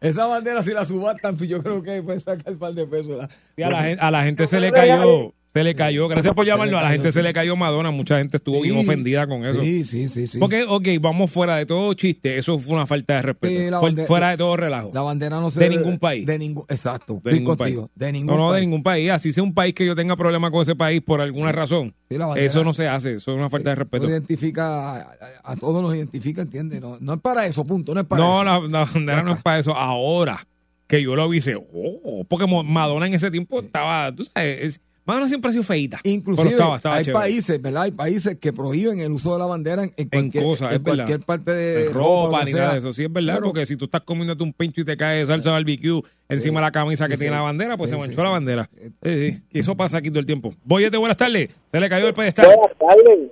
Esa 0.01 0.27
bandera, 0.27 0.63
si 0.63 0.71
la 0.71 0.85
subastan, 0.85 1.35
yo 1.37 1.61
creo 1.61 1.81
que 1.81 2.01
puede 2.03 2.19
sacar 2.19 2.53
un 2.53 2.59
par 2.59 2.73
de 2.73 2.85
pesos. 2.87 3.07
¿verdad? 3.09 3.29
Y 3.57 3.63
a 3.63 3.69
la, 3.69 3.83
gen- 3.83 3.99
a 3.99 4.11
la 4.11 4.23
gente 4.23 4.47
se 4.47 4.59
le 4.59 4.71
cayó, 4.71 5.33
se 5.55 5.63
le 5.63 5.73
cayó. 5.73 6.07
Gracias 6.09 6.33
por 6.33 6.45
llamarnos. 6.45 6.79
A 6.79 6.83
la 6.83 6.89
gente 6.91 7.11
se 7.13 7.23
le 7.23 7.31
cayó 7.33 7.55
Madonna. 7.55 7.89
Mucha 7.89 8.17
gente 8.17 8.37
estuvo 8.37 8.61
bien 8.61 8.75
Sí. 8.75 8.81
ofendida 8.81 9.25
con 9.25 9.45
eso. 9.45 9.61
Sí, 9.61 9.85
sí, 9.85 10.07
sí. 10.09 10.27
sí. 10.27 10.37
Porque, 10.37 10.63
ok, 10.67 10.85
vamos 10.99 11.31
fuera 11.31 11.55
de 11.55 11.65
todo 11.65 11.93
chiste. 11.93 12.37
Eso 12.37 12.59
fue 12.59 12.73
una 12.75 12.85
falta 12.85 13.15
de 13.15 13.21
respeto. 13.21 13.79
Bandera- 13.81 14.05
fuera 14.05 14.29
de 14.31 14.37
todo 14.37 14.57
relajo. 14.57 14.91
La 14.93 15.01
bandera 15.01 15.39
no 15.39 15.49
se 15.49 15.61
De 15.61 15.69
ningún 15.69 15.97
país. 15.97 16.25
De 16.25 16.37
ningún, 16.37 16.65
exacto. 16.67 17.21
De 17.23 17.31
ningún 17.31 17.55
país. 17.55 17.77
De 17.95 18.11
ningún 18.11 18.35
no, 18.35 18.47
no, 18.47 18.51
de 18.51 18.59
ningún 18.59 18.83
país. 18.83 19.09
Así 19.11 19.31
sea 19.31 19.43
un 19.43 19.53
país 19.53 19.73
que 19.73 19.85
yo 19.85 19.95
tenga 19.95 20.17
problemas 20.17 20.51
con 20.51 20.61
ese 20.61 20.75
país 20.75 21.01
por 21.01 21.21
alguna 21.21 21.53
razón. 21.53 21.93
Sí, 22.09 22.17
la 22.17 22.25
bandera- 22.27 22.45
eso 22.45 22.63
no 22.65 22.73
se 22.73 22.87
hace. 22.89 23.13
Eso 23.15 23.31
es 23.31 23.37
una 23.37 23.49
falta 23.49 23.69
de 23.69 23.75
respeto. 23.75 24.03
Nos 24.03 24.11
identifica, 24.11 25.15
a, 25.43 25.55
todos 25.55 25.81
nos 25.81 25.95
identifica, 25.95 26.41
¿entiendes? 26.41 26.81
No, 26.81 26.97
no 26.99 27.13
es 27.13 27.21
para 27.21 27.45
eso, 27.45 27.63
punto. 27.65 27.93
No 27.93 28.01
es 28.01 28.05
para 28.07 28.21
No, 28.21 28.33
eso. 28.33 28.43
la, 28.43 28.59
la 28.79 28.83
bandera 28.85 29.23
no 29.23 29.33
es 29.33 29.41
para 29.41 29.59
eso. 29.59 29.73
Ahora 29.73 30.45
que 30.87 31.01
yo 31.01 31.15
lo 31.15 31.27
vi, 31.29 31.39
oh, 31.73 32.23
porque 32.27 32.45
Madonna 32.45 33.07
en 33.07 33.13
ese 33.15 33.31
tiempo 33.31 33.59
estaba, 33.61 34.13
tú 34.13 34.23
sabes, 34.25 34.59
es- 34.61 34.81
Madonna 35.05 35.27
siempre 35.27 35.49
ha 35.49 35.51
sido 35.51 35.63
feita. 35.63 35.99
Inclusive 36.03 36.45
Pero 36.49 36.55
estaba, 36.57 36.75
estaba 36.77 36.95
hay 36.95 37.03
chévere. 37.05 37.19
países, 37.21 37.61
¿verdad? 37.61 37.83
Hay 37.83 37.91
países 37.91 38.37
que 38.39 38.51
prohíben 38.51 38.99
el 38.99 39.11
uso 39.11 39.33
de 39.33 39.39
la 39.39 39.45
bandera 39.45 39.83
en, 39.83 39.93
en 39.97 40.09
cualquier, 40.09 40.43
en 40.43 40.51
es 40.51 40.59
verdad. 40.59 40.81
cualquier 40.83 41.19
parte 41.21 41.53
de 41.53 41.85
En 41.87 41.93
ropa 41.93 42.43
ni 42.43 42.53
nada 42.53 42.71
de 42.73 42.77
eso. 42.79 42.91
Sí, 42.91 43.03
es 43.03 43.13
verdad, 43.13 43.33
Claro. 43.35 43.45
porque 43.47 43.65
si 43.67 43.75
tú 43.77 43.85
estás 43.85 44.01
comiéndote 44.01 44.43
un 44.43 44.51
pincho 44.53 44.81
y 44.81 44.85
te 44.85 44.97
cae 44.97 45.23
salsa 45.25 45.51
barbecue 45.51 46.01
encima 46.27 46.59
de 46.59 46.65
la 46.65 46.71
camisa 46.71 47.07
que 47.07 47.15
Sí, 47.17 47.21
tiene 47.21 47.35
la 47.35 47.41
bandera, 47.43 47.77
pues 47.77 47.91
Sí, 47.91 47.95
se 47.95 47.99
manchó 48.01 48.15
sí. 48.19 48.23
la 48.23 48.29
bandera. 48.29 48.69
Sí, 48.73 48.91
sí. 49.31 49.43
Y 49.51 49.59
eso 49.59 49.75
pasa 49.75 49.99
aquí 49.99 50.09
todo 50.09 50.19
el 50.21 50.25
tiempo. 50.25 50.53
Boyete, 50.63 50.97
buenas 50.97 51.17
tardes. 51.17 51.49
Se 51.71 51.79
le 51.79 51.87
cayó 51.87 52.07
el 52.07 52.13
pedestal. 52.13 52.47
Buenas 52.47 52.75
tardes. 52.77 53.29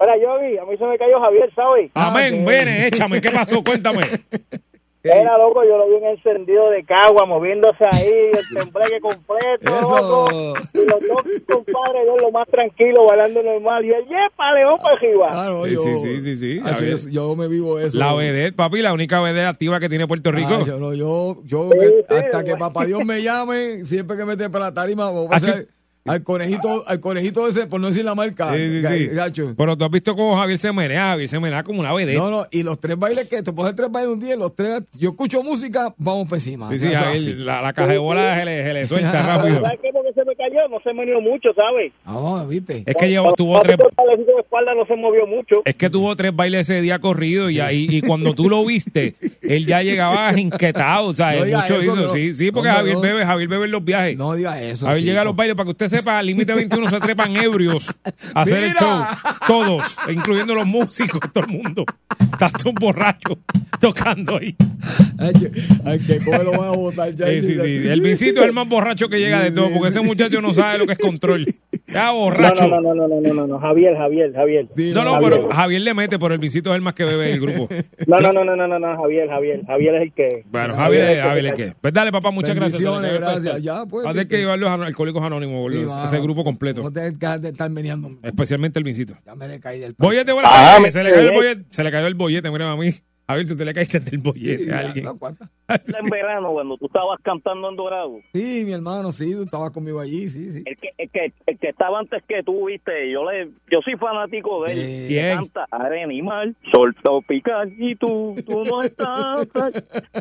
Hola, 0.00 0.12
Yogi, 0.16 0.58
a 0.58 0.64
mí 0.64 0.76
se 0.78 0.84
me 0.86 0.96
cayó 0.96 1.18
Javier, 1.20 1.52
¿sabes? 1.56 1.90
Amén, 1.94 2.42
Ah, 2.44 2.46
ven, 2.46 2.68
échame. 2.84 3.20
¿Qué 3.20 3.32
pasó? 3.32 3.64
Cuéntame. 3.64 4.02
Era 5.02 5.38
loco, 5.38 5.62
yo 5.64 5.78
lo 5.78 5.88
vi 5.88 5.96
en 5.96 6.04
encendido 6.06 6.70
de 6.70 6.84
cagua, 6.84 7.24
moviéndose 7.24 7.84
ahí, 7.92 8.30
el 8.32 8.60
tembleque 8.62 9.00
completo. 9.00 9.62
Eso. 9.62 9.96
loco. 9.96 10.54
Y 10.74 10.78
los 10.78 11.00
dos 11.00 11.22
compadres, 11.46 12.06
dos 12.06 12.20
lo 12.20 12.30
más 12.32 12.48
tranquilo, 12.48 13.06
bailando 13.08 13.42
normal. 13.42 13.84
Y 13.84 13.90
él, 13.92 14.04
yepa, 14.06 14.52
león 14.54 14.76
para 14.82 14.96
arriba. 14.96 15.26
Ah, 15.30 15.50
no, 15.52 15.64
Sí, 15.64 15.74
yo- 15.74 15.80
sí, 15.82 15.96
sí, 15.98 16.22
sí, 16.22 16.36
sí. 16.36 16.60
Ah, 16.64 16.76
yo, 16.80 16.96
yo 17.10 17.36
me 17.36 17.48
vivo 17.48 17.78
eso. 17.78 17.96
La 17.98 18.12
vedette, 18.14 18.54
papi, 18.56 18.82
la 18.82 18.92
única 18.92 19.20
vedette 19.20 19.46
activa 19.46 19.78
que 19.80 19.88
tiene 19.88 20.06
Puerto 20.06 20.30
Rico. 20.32 20.58
Ah, 20.60 20.64
yo, 20.66 20.78
no, 20.78 20.92
yo, 20.92 21.42
yo 21.44 21.70
Sí, 21.72 21.78
que- 21.78 21.88
sí, 22.08 22.14
hasta 22.24 22.44
que 22.44 22.56
papá 22.56 22.84
Dios 22.84 23.04
me 23.04 23.22
llame, 23.22 23.84
siempre 23.84 24.16
que 24.16 24.24
me 24.24 24.32
esté 24.32 24.50
para 24.50 24.66
la 24.66 24.74
tarima, 24.74 25.10
voy 25.10 25.28
al 26.08 26.22
conejito, 26.22 26.84
al 26.86 27.00
conejito 27.00 27.46
ese, 27.48 27.66
por 27.66 27.80
no 27.80 27.88
decir 27.88 28.04
la 28.04 28.14
marca. 28.14 28.52
Sí, 28.52 28.82
sí, 28.82 28.88
sí. 28.88 29.06
gacho. 29.08 29.54
Pero 29.56 29.76
tú 29.76 29.84
has 29.84 29.90
visto 29.90 30.14
cómo 30.16 30.36
Javier 30.36 30.58
se 30.58 30.72
menea. 30.72 31.08
Javier 31.10 31.28
se 31.28 31.38
menea 31.40 31.62
como 31.62 31.80
una 31.80 31.92
vedette. 31.92 32.18
No, 32.18 32.30
no, 32.30 32.46
y 32.50 32.62
los 32.62 32.78
tres 32.80 32.98
bailes 32.98 33.28
que 33.28 33.42
te 33.42 33.52
puedes 33.52 33.68
hacer 33.68 33.76
tres 33.76 33.92
bailes 33.92 34.12
un 34.14 34.20
día, 34.20 34.36
los 34.36 34.54
tres, 34.54 34.82
yo 34.98 35.10
escucho 35.10 35.42
música, 35.42 35.94
vamos 35.98 36.24
para 36.24 36.36
encima. 36.36 36.70
Sí, 36.70 36.78
sí, 36.78 36.94
Javier, 36.94 37.36
la, 37.38 37.60
la 37.62 37.72
caja 37.72 37.92
de 37.92 37.98
bola 37.98 38.38
se 38.38 38.44
le, 38.44 38.62
se 38.64 38.72
le 38.74 38.86
suelta 38.86 39.22
rápido. 39.36 39.62
Cayó, 40.48 40.68
no 40.68 40.78
se 40.82 40.92
me 40.92 41.02
unió 41.02 41.20
mucho, 41.20 41.48
¿sabes? 41.54 41.92
Vamos, 42.04 42.48
viste. 42.48 42.82
Es 42.86 42.94
que 42.96 43.08
llevó, 43.08 43.32
tuvo 43.34 43.60
tres, 43.62 43.76
de 43.76 43.84
espalda 44.40 44.74
no 44.74 44.86
se 44.86 44.96
movió 44.96 45.26
mucho. 45.26 45.62
es 45.64 45.74
que 45.76 45.90
tuvo 45.90 46.14
tres 46.16 46.34
bailes 46.34 46.68
ese 46.70 46.80
día 46.80 46.98
corrido 46.98 47.50
y 47.50 47.60
ahí 47.60 47.86
y 47.90 48.00
cuando 48.02 48.34
tú 48.34 48.48
lo 48.48 48.64
viste, 48.64 49.14
él 49.42 49.66
ya 49.66 49.82
llegaba 49.82 50.38
inquietado, 50.38 51.08
o 51.08 51.14
sea, 51.14 51.32
No 51.32 51.44
mucho 51.44 51.78
eso, 51.78 51.82
hizo, 51.82 51.96
no. 51.96 52.08
sí, 52.12 52.34
sí, 52.34 52.50
porque 52.52 52.68
Hombre, 52.68 52.78
Javier 52.78 52.94
no. 52.96 53.00
bebe, 53.02 53.26
Javier 53.26 53.48
bebe 53.48 53.64
en 53.66 53.70
los 53.72 53.84
viajes. 53.84 54.16
No 54.16 54.34
digas 54.34 54.60
eso. 54.62 54.86
Javier 54.86 55.04
llega 55.04 55.20
a 55.22 55.24
los 55.24 55.36
bailes 55.36 55.56
para 55.56 55.64
que 55.66 55.70
usted 55.72 55.86
sepa, 55.88 56.18
al 56.18 56.26
límite 56.26 56.54
21 56.54 56.88
se 56.90 57.00
trepan 57.00 57.36
ebrios 57.36 57.94
a 58.34 58.42
hacer 58.42 58.64
el 58.64 58.74
show. 58.74 59.04
Todos, 59.46 59.96
incluyendo 60.10 60.54
los 60.54 60.66
músicos, 60.66 61.20
todo 61.32 61.44
el 61.44 61.50
mundo. 61.52 61.84
Está 62.32 62.50
todo 62.50 62.72
borracho 62.80 63.38
tocando 63.80 64.36
ahí. 64.38 64.54
Ay, 65.18 65.32
que- 65.32 65.50
ay, 65.84 65.98
que 65.98 66.18
coge 66.24 66.44
lo 66.44 66.52
van 66.52 66.64
a 66.68 66.70
botar 66.70 67.14
ya. 67.14 67.26
Sí, 67.26 67.40
sí, 67.40 67.54
sí. 67.58 67.88
El 67.88 68.00
visito 68.00 68.40
es 68.40 68.46
el 68.46 68.52
más 68.52 68.68
borracho 68.68 69.08
que 69.08 69.18
llega 69.18 69.42
de 69.42 69.50
todo, 69.50 69.70
porque 69.72 69.88
ese 69.88 70.00
muchacho 70.00 70.37
no 70.40 70.54
sabe 70.54 70.78
lo 70.78 70.86
que 70.86 70.92
es 70.92 70.98
control. 70.98 71.46
Ya 71.86 72.06
No, 72.06 72.16
borracho. 72.18 72.68
no, 72.68 72.80
no, 72.80 72.94
no, 72.94 73.08
no, 73.08 73.20
no, 73.20 73.34
no, 73.34 73.46
no, 73.46 73.58
Javier, 73.58 73.96
Javier, 73.96 74.32
Javier. 74.34 74.68
No, 74.94 75.04
no, 75.04 75.12
Javier. 75.14 75.30
pero 75.32 75.48
Javier 75.50 75.80
le 75.82 75.94
mete, 75.94 76.18
pero 76.18 76.34
el 76.34 76.40
visito 76.40 76.70
es 76.70 76.76
el 76.76 76.82
más 76.82 76.94
que 76.94 77.04
bebe 77.04 77.28
del 77.28 77.40
grupo. 77.40 77.68
No, 78.06 78.18
no, 78.20 78.32
no, 78.32 78.44
no, 78.44 78.56
no, 78.56 78.66
no, 78.68 78.78
no, 78.78 78.96
Javier, 79.02 79.28
Javier. 79.28 79.62
Javier 79.66 79.94
es 79.96 80.02
el 80.02 80.12
que. 80.12 80.42
Bueno, 80.50 80.74
Javier 80.74 81.02
Javier, 81.02 81.10
es 81.10 81.16
el 81.16 81.22
Javier, 81.22 81.54
que-. 81.54 81.74
Pues 81.80 81.94
dale, 81.94 82.12
papá, 82.12 82.30
muchas 82.30 82.54
gracias. 82.54 82.82
Gracias. 82.82 83.62
Ya, 83.62 83.84
pues, 83.86 84.04
Va 84.06 84.10
a 84.10 84.12
tener 84.12 84.28
que 84.28 84.36
viste. 84.36 84.42
llevarlos 84.44 84.68
a 84.68 84.74
Alcohólicos 84.74 85.22
Anónimos, 85.22 85.60
boludo, 85.60 85.88
Sí, 85.88 85.94
ese 86.04 86.20
grupo 86.20 86.44
completo. 86.44 86.82
No 86.82 86.92
te 86.92 87.00
dejes 87.10 87.42
de 87.42 87.48
estar 87.48 87.70
meneando. 87.70 88.10
Especialmente 88.22 88.78
el 88.78 88.84
visito. 88.84 89.14
Ya 89.24 89.34
me 89.34 89.48
le 89.48 89.60
caí 89.60 89.78
del 89.80 89.94
Bollete, 89.98 90.32
buenas 90.32 90.50
Ah, 90.54 90.78
Se 90.90 91.02
le 91.02 91.10
cayó 91.12 91.28
el 91.30 91.34
bollete. 91.34 91.64
Se 91.70 91.82
le 91.84 91.90
cayó 91.90 92.06
el 92.06 92.14
bollete, 92.14 92.50
mira 92.50 92.70
a 92.72 92.76
mí. 92.76 92.90
A 93.30 93.36
ver, 93.36 93.46
tú 93.46 93.54
te 93.54 93.64
le 93.66 93.74
caíste 93.74 94.00
del 94.00 94.18
bollete 94.20 94.64
Sí, 94.64 94.70
a 94.70 94.78
alguien. 94.78 95.04
no, 95.04 95.18
en 95.68 96.06
verano 96.10 96.50
cuando 96.52 96.78
tú 96.78 96.86
estabas 96.86 97.20
cantando 97.22 97.68
en 97.68 97.76
Dorado. 97.76 98.20
Sí, 98.32 98.62
mi 98.64 98.72
hermano, 98.72 99.12
sí, 99.12 99.32
tú 99.32 99.42
estabas 99.42 99.70
conmigo 99.70 100.00
allí, 100.00 100.30
sí, 100.30 100.50
sí. 100.50 100.62
El 100.64 100.76
que, 100.78 100.88
el 100.96 101.10
que, 101.10 101.32
el 101.46 101.58
que 101.58 101.68
estaba 101.68 101.98
antes 101.98 102.22
que 102.26 102.42
tú, 102.42 102.68
viste, 102.68 103.10
yo 103.12 103.30
le, 103.30 103.50
yo 103.70 103.80
soy 103.84 103.96
fanático 103.96 104.64
de 104.64 104.72
él. 104.72 105.08
¿Quién? 105.08 105.36
Canta 105.36 105.66
arena 105.70 106.10
y 106.14 106.22
mar, 106.22 106.54
sol 106.72 106.96
tropical 107.02 107.70
y 107.76 107.94
tú, 107.96 108.34
tú 108.46 108.64
no 108.64 108.82
estás. 108.82 109.46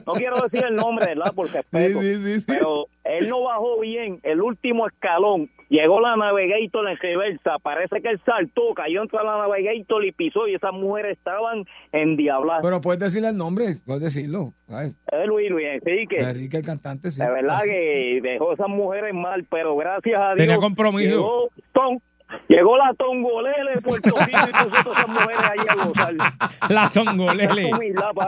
No 0.06 0.14
quiero 0.14 0.42
decir 0.42 0.66
el 0.68 0.76
nombre, 0.76 1.06
¿verdad? 1.06 1.34
Por 1.34 1.50
respeto. 1.50 2.02
Sí, 2.02 2.16
sí, 2.16 2.22
sí, 2.24 2.40
sí. 2.42 2.46
Pero 2.46 2.88
él 3.10 3.30
no 3.30 3.44
bajó 3.44 3.80
bien 3.80 4.20
el 4.24 4.42
último 4.42 4.88
escalón. 4.88 5.50
Llegó 5.70 6.00
la 6.00 6.16
Navigator 6.16 6.88
en 6.90 6.96
reversa. 6.98 7.60
Parece 7.62 8.02
que 8.02 8.10
él 8.10 8.22
saltó, 8.26 8.74
cayó 8.74 9.02
entre 9.04 9.22
la 9.24 9.38
Navigator 9.38 10.06
y 10.06 10.14
pisó. 10.14 10.48
Y 10.48 10.56
esas 10.56 10.72
mujeres 10.72 11.18
estaban 11.18 11.66
endiabladas. 11.92 12.62
Pero 12.64 12.80
puedes 12.80 13.00
decirle 13.02 13.30
el 13.30 13.38
nombre, 13.38 13.76
puedes 13.86 14.02
decirlo. 14.04 14.54
Ay, 14.70 14.92
Eh, 15.12 15.26
Luis, 15.26 15.50
Luis 15.50 15.66
Enrique. 15.68 16.20
Enrique, 16.20 16.58
el 16.58 16.66
cantante, 16.66 17.12
sí. 17.12 17.22
De 17.22 17.30
verdad 17.30 17.58
Así. 17.58 17.70
que 17.70 18.20
dejó 18.24 18.54
esas 18.54 18.70
mujeres 18.70 19.14
mal, 19.14 19.46
pero 19.50 19.76
gracias 19.76 20.20
a 20.20 20.28
Dios. 20.36 20.38
Tenía 20.38 20.58
compromiso. 20.58 21.16
Llegó, 21.18 21.50
ton- 21.74 22.02
llegó 22.48 22.78
la 22.78 22.94
tongolele 22.98 23.72
de 23.76 23.82
Puerto 23.82 24.10
Rico 24.26 24.40
y 24.48 24.52
todas 24.52 24.98
esas 24.98 25.08
mujeres 25.08 25.38
ahí 25.44 25.66
a 25.68 25.86
gozar. 25.86 26.14
La 26.70 26.90
tongolele. 26.90 27.72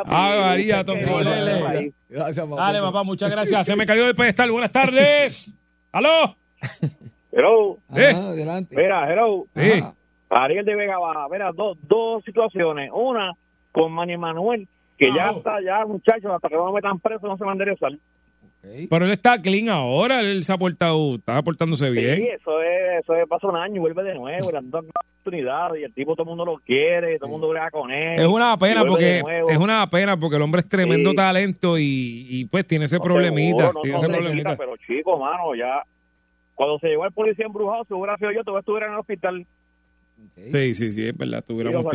Ave 0.06 0.42
María, 0.42 0.84
tongolele. 0.84 1.94
Gracias, 2.10 2.46
papá. 2.48 2.62
Dale, 2.62 2.82
papá, 2.82 3.04
muchas 3.04 3.30
gracias. 3.32 3.66
Se 3.68 3.76
me 3.76 3.86
cayó 3.86 4.06
del 4.06 4.16
pedestal. 4.16 4.52
Buenas 4.52 4.72
tardes. 4.72 5.52
¿Aló? 5.92 6.36
Hello, 7.32 7.78
Ajá, 7.90 8.02
Eh. 8.02 8.14
adelante. 8.16 8.76
mira, 8.76 9.12
hello. 9.12 9.46
Sí. 9.56 9.84
Ariel 10.30 10.66
de 10.66 10.76
Vega 10.76 10.98
Baja. 11.00 11.28
Mira, 11.32 11.52
dos, 11.54 11.78
dos 11.88 12.24
situaciones. 12.24 12.90
Una 12.94 13.34
con 13.72 13.92
Manny 13.92 14.18
Manuel, 14.18 14.68
que 14.98 15.08
ya 15.16 15.30
Ah. 15.30 15.34
está, 15.38 15.62
ya 15.62 15.86
muchachos, 15.86 16.32
hasta 16.34 16.50
que 16.50 16.56
no 16.56 16.66
lo 16.66 16.74
metan 16.74 17.00
preso 17.00 17.28
no 17.28 17.38
se 17.38 17.44
va 17.46 17.52
a 17.52 17.54
enderezar. 17.54 17.92
Pero 18.62 19.06
él 19.06 19.12
está 19.12 19.41
clean 19.41 19.69
ahora. 19.69 20.19
Él 20.22 20.43
se 20.43 20.52
ha 20.54 20.58
portado, 20.58 21.15
está 21.15 21.41
portándose 21.41 21.88
Sí, 21.88 21.91
bien. 21.93 22.28
eso 22.36 22.62
es, 22.62 23.02
eso 23.04 23.15
es, 23.15 23.28
pasa 23.28 23.48
un 23.48 23.56
año 23.56 23.78
y 23.78 23.80
vuelve 23.80 24.04
de 24.04 24.15
nuevo, 24.15 24.48
le 24.48 24.54
dan 24.54 24.69
dos 24.69 24.84
oportunidades 24.86 25.82
y 25.82 25.84
el 25.86 25.93
tipo 25.93 26.13
todo 26.15 26.24
el 26.24 26.30
mundo 26.30 26.45
lo 26.45 26.58
quiere, 26.58 27.17
todo 27.17 27.28
el 27.28 27.32
mundo 27.32 27.50
brega 27.50 27.72
con 27.72 27.89
él. 27.91 28.19
Es 28.19 28.28
una 28.28 28.58
pena 28.58 28.84
porque 28.86 29.22
es 29.50 29.58
una 29.58 29.89
pena 29.89 30.17
porque 30.19 30.36
el 30.36 30.41
hombre 30.41 30.62
es 30.62 30.67
tremendo 30.69 31.12
Sí. 31.12 31.15
talento 31.15 31.78
y, 31.78 32.26
y, 32.30 32.45
pues 32.45 32.67
tiene 32.67 32.86
ese 32.86 32.98
No, 32.98 33.02
problemita, 33.04 33.67
seguro, 33.69 33.74
no, 33.74 33.82
tiene 33.82 33.93
no 33.93 33.98
ese 33.98 34.06
se 34.08 34.12
le 34.12 34.17
problemita. 34.17 34.50
quita, 34.52 34.58
pero 34.63 34.78
chico, 34.78 35.17
mano, 35.19 35.56
ya 35.56 35.84
cuando 36.56 36.78
se 36.80 36.88
llegó 36.89 37.06
el 37.06 37.13
policía 37.13 37.45
embrujado, 37.45 37.86
si 37.86 37.93
hubiera 37.93 38.17
sido 38.17 38.32
yo, 38.34 38.43
todavía 38.43 38.60
estuviera 38.60 38.88
en 38.88 38.93
el 38.93 39.00
hospital. 39.00 39.45
Sí, 40.52 40.73
sí, 40.73 40.91
sí, 40.91 41.08
es 41.08 41.17
verdad, 41.17 41.43
Y 41.47 41.54
lo 41.54 41.56
tuviéramos 41.56 41.86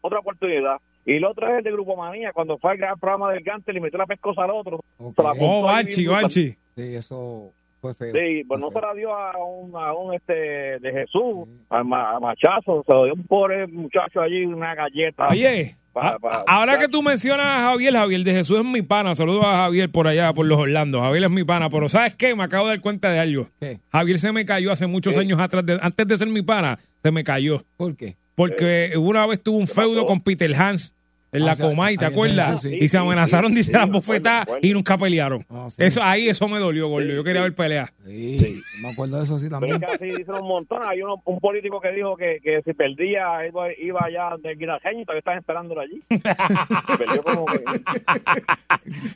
otra 0.00 0.18
oportunidad. 0.20 0.76
Y 1.04 1.14
el 1.16 1.24
otro 1.24 1.48
es 1.48 1.58
el 1.58 1.64
de 1.64 1.72
Grupo 1.72 1.96
Manía, 1.96 2.32
cuando 2.32 2.58
fue 2.58 2.72
al 2.72 2.76
gran 2.78 2.98
programa 2.98 3.32
del 3.32 3.42
Gante, 3.42 3.72
le 3.72 3.80
metió 3.80 3.98
la 3.98 4.06
pescosa 4.06 4.44
al 4.44 4.50
otro. 4.50 4.80
Ok. 4.98 5.16
Se 5.16 5.22
la 5.22 5.30
apuntó 5.30 5.46
Oh, 5.46 5.62
Banchi. 5.62 6.06
Banchi. 6.06 6.48
Sí, 6.76 6.94
eso 6.94 7.50
fue 7.80 7.94
feo. 7.94 8.12
Sí, 8.12 8.44
pues 8.46 8.60
no 8.60 8.70
se 8.70 8.80
la 8.80 8.94
dio 8.94 9.12
a 9.14 9.36
un, 9.44 9.74
a 9.74 9.92
un 9.94 10.14
este 10.14 10.32
de 10.78 10.92
Jesús, 10.92 11.48
a, 11.70 11.82
Ma- 11.82 12.12
a 12.16 12.20
Machazo, 12.20 12.84
se 12.86 12.92
lo 12.92 13.04
dio 13.06 13.14
un 13.14 13.24
pobre 13.26 13.66
muchacho 13.66 14.20
allí, 14.20 14.44
una 14.44 14.74
galleta. 14.76 15.26
Oye, 15.28 15.74
Pa- 15.92 16.14
a- 16.14 16.18
pa- 16.18 16.44
ahora 16.46 16.74
pa- 16.74 16.78
que 16.80 16.88
tú 16.88 17.02
mencionas 17.02 17.46
a 17.46 17.60
Javier, 17.70 17.92
Javier 17.92 18.24
de 18.24 18.32
Jesús 18.32 18.58
es 18.58 18.64
mi 18.64 18.82
pana. 18.82 19.14
Saludos 19.14 19.44
a 19.44 19.64
Javier 19.64 19.90
por 19.90 20.06
allá, 20.08 20.32
por 20.32 20.46
los 20.46 20.58
Orlando. 20.58 21.00
Javier 21.02 21.24
es 21.24 21.30
mi 21.30 21.44
pana, 21.44 21.68
pero 21.68 21.88
¿sabes 21.88 22.14
qué? 22.16 22.34
Me 22.34 22.44
acabo 22.44 22.64
de 22.66 22.70
dar 22.76 22.80
cuenta 22.80 23.10
de 23.10 23.18
algo. 23.18 23.48
¿Qué? 23.60 23.78
Javier 23.90 24.18
se 24.18 24.32
me 24.32 24.46
cayó 24.46 24.72
hace 24.72 24.86
muchos 24.86 25.14
¿Qué? 25.14 25.20
años 25.20 25.38
atrás, 25.38 25.66
de- 25.66 25.78
antes 25.82 26.06
de 26.08 26.16
ser 26.16 26.28
mi 26.28 26.42
pana, 26.42 26.78
se 27.02 27.10
me 27.10 27.22
cayó. 27.24 27.62
¿Por 27.76 27.94
qué? 27.96 28.16
Porque 28.34 28.92
una 28.96 29.26
vez 29.26 29.42
tuvo 29.42 29.58
un 29.58 29.68
feudo 29.68 30.06
con 30.06 30.20
Peter 30.22 30.54
Hans 30.54 30.94
en 31.32 31.42
Ah, 31.42 31.46
la 31.46 31.52
o 31.52 31.56
sea, 31.56 31.66
Comay, 31.68 31.96
¿te 31.96 32.04
acuerdas? 32.06 32.62
sí. 32.62 32.76
Y 32.80 32.88
se 32.88 32.96
amenazaron, 32.98 33.50
Sí, 33.52 33.56
dice 33.58 33.72
sí, 33.72 33.78
me 33.90 33.98
acuerdo. 33.98 34.58
y 34.62 34.72
nunca 34.72 34.96
pelearon. 34.98 35.44
Ah, 35.50 35.66
sí. 35.70 35.76
Eso 35.82 36.02
Ahí 36.02 36.28
eso 36.28 36.48
me 36.48 36.58
dolió, 36.58 36.88
gordo. 36.88 37.08
Yo 37.08 37.22
quería 37.24 37.42
ver 37.42 37.54
pelea. 37.54 37.92
Sí, 38.04 38.60
me 38.80 38.88
acuerdo 38.90 39.18
de 39.18 39.22
eso 39.22 39.38
sí 39.38 39.46
Pero 39.48 39.60
también. 39.60 39.82
es 39.82 39.88
que 39.88 39.94
así 39.94 40.16
dicen 40.18 40.34
un 40.34 40.48
montón. 40.48 40.82
Hay 40.84 41.00
uno, 41.02 41.22
un 41.24 41.38
político 41.40 41.80
que 41.80 41.92
dijo 41.92 42.16
que, 42.16 42.38
que 42.42 42.60
si 42.62 42.72
perdía 42.74 43.46
iba, 43.46 43.72
iba 43.78 44.00
allá 44.04 44.36
del 44.42 44.58
Guirajeño 44.58 45.00
y 45.02 45.04
todavía 45.04 45.18
están 45.20 45.38
esperándolo 45.38 45.80
allí. 45.82 46.02
Se 46.10 46.98
perdió 46.98 47.22
como 47.22 47.46
que... 47.46 47.62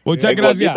Muchas 0.05 0.35
gracias. 0.37 0.77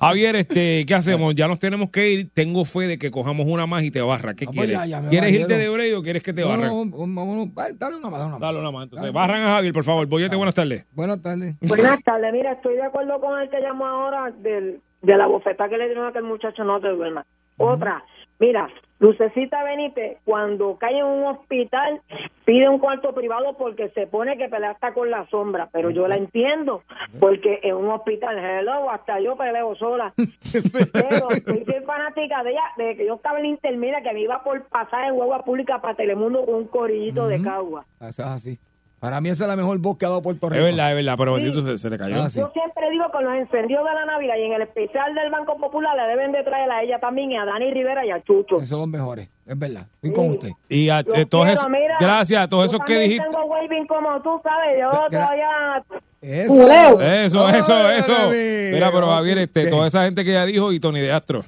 Javier, 0.00 0.36
este, 0.36 0.84
¿qué 0.86 0.94
hacemos? 0.94 1.34
Ya 1.34 1.48
nos 1.48 1.58
tenemos 1.58 1.90
que 1.90 2.10
ir. 2.10 2.30
Tengo 2.32 2.64
fe 2.64 2.80
de 2.86 2.98
que 2.98 3.10
cojamos 3.10 3.46
una 3.48 3.66
más 3.66 3.82
y 3.82 3.90
te 3.90 4.00
barra. 4.00 4.34
¿Qué 4.34 4.44
Ah, 4.48 4.50
pues 4.54 4.66
quieres? 4.66 4.76
ya, 4.76 4.86
ya 4.86 5.00
me 5.02 5.08
¿Quieres 5.10 5.32
irte 5.32 5.58
de 5.58 5.68
break 5.68 5.96
o 5.98 6.02
quieres 6.02 6.22
que 6.22 6.32
te 6.32 6.40
No, 6.42 6.48
barran? 6.48 6.68
no, 6.68 6.84
vámonos. 6.96 7.48
Ay, 7.56 7.72
Dale 7.78 7.96
una 7.96 8.10
más, 8.10 8.18
dale 8.20 8.28
una 8.28 8.38
más. 8.38 8.40
Dale 8.40 8.58
una 8.58 8.70
más. 8.70 8.84
Entonces, 8.84 9.02
Dale. 9.02 9.12
barran 9.12 9.42
a 9.42 9.46
Javier, 9.56 9.72
por 9.72 9.84
favor. 9.84 10.06
Boyete, 10.06 10.36
buenas 10.36 10.54
tardes. 10.54 10.86
Buenas 10.92 11.22
tardes. 11.22 11.54
Buenas 11.60 12.02
tardes, 12.02 12.32
mira, 12.32 12.52
estoy 12.52 12.76
de 12.76 12.82
acuerdo 12.82 13.20
con 13.20 13.40
el 13.40 13.47
que 13.48 13.60
llamó 13.60 13.86
ahora 13.86 14.30
del, 14.30 14.80
de 15.02 15.16
la 15.16 15.26
bofeta 15.26 15.68
que 15.68 15.78
le 15.78 15.86
dieron 15.86 16.06
a 16.06 16.08
aquel 16.08 16.24
muchacho, 16.24 16.64
no 16.64 16.80
te 16.80 16.88
duermas. 16.88 17.26
Otra, 17.56 18.04
mira, 18.38 18.68
Lucecita 19.00 19.62
Benítez, 19.62 20.18
cuando 20.24 20.76
cae 20.76 20.98
en 20.98 21.06
un 21.06 21.26
hospital, 21.26 22.00
pide 22.44 22.68
un 22.68 22.78
cuarto 22.78 23.14
privado 23.14 23.56
porque 23.56 23.90
se 23.90 24.06
pone 24.06 24.36
que 24.36 24.48
pelea 24.48 24.70
hasta 24.70 24.92
con 24.92 25.10
la 25.10 25.26
sombra, 25.28 25.68
pero 25.72 25.90
yo 25.90 26.08
la 26.08 26.16
entiendo, 26.16 26.82
porque 27.20 27.60
en 27.62 27.76
un 27.76 27.90
hospital, 27.90 28.38
hello, 28.38 28.90
hasta 28.90 29.20
yo 29.20 29.36
peleo 29.36 29.74
sola. 29.76 30.12
Pero 30.92 31.28
soy 31.44 31.82
fanática 31.84 32.42
de 32.42 32.50
ella, 32.50 32.62
de 32.76 32.96
que 32.96 33.06
yo 33.06 33.14
estaba 33.14 33.38
en 33.38 33.46
intermedia, 33.46 34.02
que 34.02 34.12
me 34.12 34.22
iba 34.22 34.42
por 34.42 34.62
pasar 34.68 35.04
en 35.04 35.14
hueva 35.14 35.44
pública 35.44 35.80
para 35.80 35.94
Telemundo 35.94 36.44
con 36.44 36.54
un 36.54 36.66
corillito 36.66 37.28
de 37.28 37.42
cagua. 37.42 37.84
Eso 38.00 38.22
es 38.22 38.28
así. 38.28 38.58
Para 39.00 39.20
mí 39.20 39.28
esa 39.28 39.44
es 39.44 39.48
la 39.48 39.54
mejor 39.56 39.78
voz 39.78 39.96
que 39.96 40.06
ha 40.06 40.08
dado 40.08 40.22
Puerto 40.22 40.48
Es 40.48 40.52
Rico. 40.54 40.64
verdad, 40.64 40.90
es 40.90 40.96
verdad, 40.96 41.14
pero 41.16 41.34
bendito 41.34 41.62
se, 41.62 41.78
se 41.78 41.88
le 41.88 41.96
cayó. 41.98 42.20
Ah, 42.22 42.28
sí. 42.28 42.40
Yo 42.40 42.50
siempre 42.52 42.90
digo 42.90 43.04
que 43.16 43.22
los 43.22 43.32
encendidos 43.34 43.84
de 43.86 43.94
la 43.94 44.06
Navidad 44.06 44.34
y 44.38 44.42
en 44.42 44.52
el 44.54 44.62
especial 44.62 45.14
del 45.14 45.30
Banco 45.30 45.56
Popular 45.56 45.94
le 45.96 46.02
deben 46.08 46.32
de 46.32 46.42
traer 46.42 46.68
a 46.70 46.82
ella 46.82 46.98
también 46.98 47.30
y 47.30 47.36
a 47.36 47.44
Dani 47.44 47.70
Rivera 47.72 48.04
y 48.04 48.10
a 48.10 48.20
Chucho. 48.24 48.56
Esos 48.56 48.68
son 48.70 48.80
los 48.80 48.88
mejores, 48.88 49.28
es 49.46 49.56
verdad. 49.58 49.86
Estoy 49.94 50.12
con 50.12 50.28
usted. 50.30 50.48
Y 50.68 50.88
a, 50.88 51.00
eh, 51.00 51.26
todos 51.26 51.48
esos, 51.48 51.68
mira, 51.70 51.96
gracias 52.00 52.42
a 52.42 52.48
todos 52.48 52.70
yo 52.72 52.76
esos 52.78 52.86
que 52.86 52.98
dijiste. 52.98 53.24
tengo 53.24 53.44
waving 53.44 53.86
como 53.86 54.20
tú, 54.20 54.40
¿sabes? 54.42 54.78
Yo 54.80 54.90
Gra- 54.90 55.10
todavía... 55.10 55.84
Eso. 56.20 57.00
Eso, 57.00 57.48
eso. 57.48 58.30
Mira, 58.72 58.90
pero 58.90 59.06
Javier, 59.06 59.38
este, 59.38 59.68
toda 59.68 59.86
esa 59.86 60.04
gente 60.04 60.24
que 60.24 60.32
ya 60.32 60.44
dijo 60.44 60.72
y 60.72 60.80
Tony 60.80 60.98
de 61.00 61.12
Astro. 61.12 61.44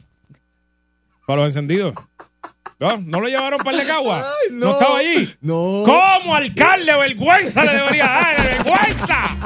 Para 1.27 1.43
los 1.43 1.49
encendidos. 1.49 1.95
¿No? 2.81 2.97
¿No 2.97 3.21
lo 3.21 3.29
llevaron 3.29 3.59
para 3.59 3.73
el 3.73 3.83
de 3.83 3.87
Cagua? 3.93 4.25
Ay, 4.27 4.53
no. 4.53 4.71
estaba 4.73 4.99
allí? 4.99 5.35
No. 5.43 5.83
¿Cómo 5.85 6.35
alcalde 6.35 6.97
vergüenza 6.97 7.63
le 7.63 7.73
debería 7.73 8.07
dar? 8.07 8.43
¡Vergüenza! 8.43 9.37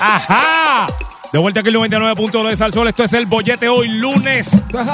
¡Ajá! 0.00 0.86
De 1.32 1.38
vuelta 1.38 1.60
aquí 1.60 1.68
el 1.68 1.76
99.1 1.76 2.48
de 2.48 2.56
Salsol. 2.56 2.88
Esto 2.88 3.04
es 3.04 3.12
el 3.12 3.26
bollete 3.26 3.68
hoy, 3.68 3.88
lunes 3.88 4.50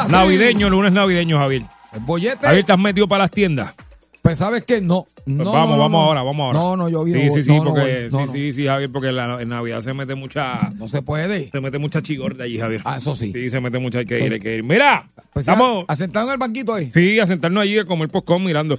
navideño, 0.09 0.71
lunes 0.71 0.93
navideño, 0.93 1.39
Javier. 1.39 1.63
El 1.93 2.01
bollete. 2.01 2.47
Javier, 2.47 2.65
¿te 2.65 2.73
has 2.73 2.79
metido 2.79 3.07
para 3.07 3.25
las 3.25 3.31
tiendas? 3.31 3.75
Pues 4.23 4.39
sabes 4.39 4.63
que 4.63 4.81
no. 4.81 5.07
no 5.27 5.45
Pues 5.45 5.49
vamos, 5.49 5.53
no, 5.53 5.77
no, 5.77 5.79
vamos 5.79 5.91
no. 5.91 6.03
ahora, 6.07 6.23
vamos 6.23 6.45
ahora. 6.47 6.59
No, 6.59 6.77
no, 6.77 6.89
yo 6.89 7.05
Sí, 7.05 7.31
sí, 7.31 7.43
sí, 7.43 7.53
porque 7.65 8.09
sí, 8.11 8.19
sí, 8.33 8.53
sí, 8.53 8.67
Javier, 8.67 8.91
porque 8.93 9.09
en, 9.09 9.17
la- 9.17 9.43
en 9.43 9.49
Navidad 9.49 9.81
se 9.81 9.93
mete 9.95 10.15
mucha 10.15 10.71
No 10.77 10.87
se 10.87 11.03
puede. 11.03 11.51
se 11.51 11.61
mete 11.61 11.79
mucha 11.79 12.01
chigorda 12.03 12.45
allí, 12.45 12.57
Javier. 12.59 12.83
Ah, 12.85 12.99
eso 12.99 13.17
sí. 13.17 13.33
Sí, 13.33 13.51
se 13.51 13.59
mete 13.61 13.81
mucha, 13.81 13.99
hay 13.99 14.05
que 14.07 14.25
ir, 14.25 14.33
hay 14.33 14.39
que 14.39 14.57
ir. 14.59 14.63
Mira, 14.63 15.11
Pues 15.33 15.49
estamos, 15.49 15.85
a, 15.89 15.95
en 15.95 16.17
el 16.31 16.39
banquito 16.39 16.73
ahí. 16.75 16.93
sí, 16.95 17.19
a 17.19 17.27
sentarnos 17.27 17.65
allí 17.65 17.79
a 17.79 17.85
comer 17.85 18.09
popcorn 18.11 18.45
mirando. 18.45 18.79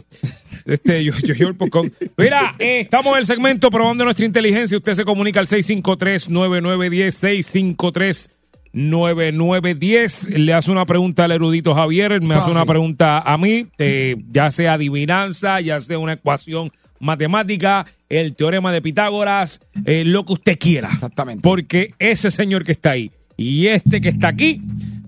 Este, 0.66 1.04
yo, 1.04 1.12
yo 1.22 1.34
llevo 1.34 1.50
el 1.50 1.58
popcorn. 1.58 1.92
Mira, 2.16 2.56
eh, 2.58 2.80
estamos 2.80 3.12
en 3.14 3.20
el 3.20 3.26
segmento 3.26 3.70
probando 3.70 4.06
nuestra 4.06 4.26
inteligencia. 4.26 4.78
Usted 4.78 4.94
se 4.94 5.04
comunica 5.04 5.42
al 5.42 5.46
653-9910, 5.48 8.32
653-9910. 8.74 10.30
Le 10.38 10.54
hace 10.54 10.72
una 10.72 10.86
pregunta 10.86 11.26
al 11.26 11.32
erudito 11.32 11.74
Javier, 11.74 12.22
me 12.22 12.36
hace 12.36 12.52
una 12.52 12.66
pregunta 12.66 13.20
a 13.20 13.38
mí, 13.38 13.68
eh, 13.78 14.16
ya 14.32 14.52
sea 14.52 14.74
adivinanza, 14.74 15.62
ya 15.62 15.80
sea 15.82 16.00
una 16.00 16.14
ecuación 16.14 16.72
matemática, 17.00 17.86
el 18.10 18.36
teorema 18.36 18.72
de 18.72 18.82
Pitágoras, 18.82 19.62
eh, 19.86 20.04
lo 20.06 20.26
que 20.26 20.34
usted 20.34 20.58
quiera. 20.58 20.90
Exactamente. 20.92 21.42
Porque 21.42 21.94
ese 22.00 22.32
señor 22.32 22.64
que 22.64 22.72
está 22.72 22.92
ahí 22.92 23.12
y 23.38 23.68
este 23.68 24.02
que 24.02 24.10
está 24.10 24.30
aquí, 24.30 24.62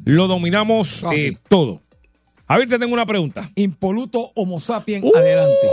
lo 0.04 0.28
dominamos 0.28 1.04
eh, 1.16 1.38
todo. 1.48 1.82
Javier, 2.48 2.70
te 2.70 2.80
tengo 2.80 2.94
una 2.94 3.06
pregunta. 3.06 3.50
Impoluto 3.56 4.30
Homo 4.36 4.60
sapien 4.60 5.04
Uh, 5.04 5.12
adelante. 5.16 5.68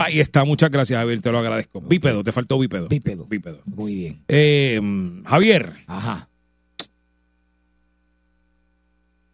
Ahí 0.00 0.20
está, 0.20 0.44
muchas 0.44 0.70
gracias, 0.70 0.98
Javier, 0.98 1.20
te 1.20 1.30
lo 1.30 1.38
agradezco. 1.38 1.80
Bípedo, 1.80 2.22
te 2.22 2.32
faltó 2.32 2.58
bípedo. 2.58 2.88
Bípedo. 2.88 3.24
Bípedo. 3.26 3.60
Muy 3.64 3.94
bien. 3.94 4.20
Eh, 4.28 4.80
Javier, 5.24 5.72
Ajá. 5.86 6.28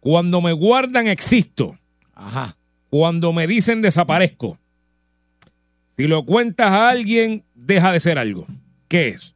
Cuando 0.01 0.41
me 0.41 0.51
guardan 0.51 1.07
existo, 1.07 1.77
Ajá. 2.13 2.55
cuando 2.89 3.31
me 3.31 3.47
dicen 3.47 3.81
desaparezco. 3.81 4.57
Si 5.97 6.07
lo 6.07 6.25
cuentas 6.25 6.71
a 6.71 6.89
alguien, 6.89 7.43
deja 7.55 7.91
de 7.93 7.99
ser 8.01 8.17
algo. 8.19 8.45
¿Qué 8.89 9.09
es? 9.09 9.33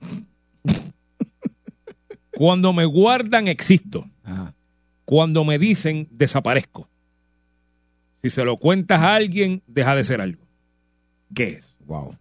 cuando 2.36 2.72
me 2.72 2.84
guardan 2.84 3.48
existo, 3.48 4.06
Ajá. 4.24 4.54
cuando 5.04 5.44
me 5.44 5.58
dicen 5.58 6.08
desaparezco. 6.10 6.88
Si 8.22 8.30
se 8.30 8.44
lo 8.44 8.58
cuentas 8.58 9.00
a 9.00 9.14
alguien, 9.14 9.62
deja 9.66 9.94
de 9.94 10.04
ser 10.04 10.20
algo. 10.20 10.42
¿Qué 11.34 11.50
es? 11.54 11.74
Wow. 11.86 12.14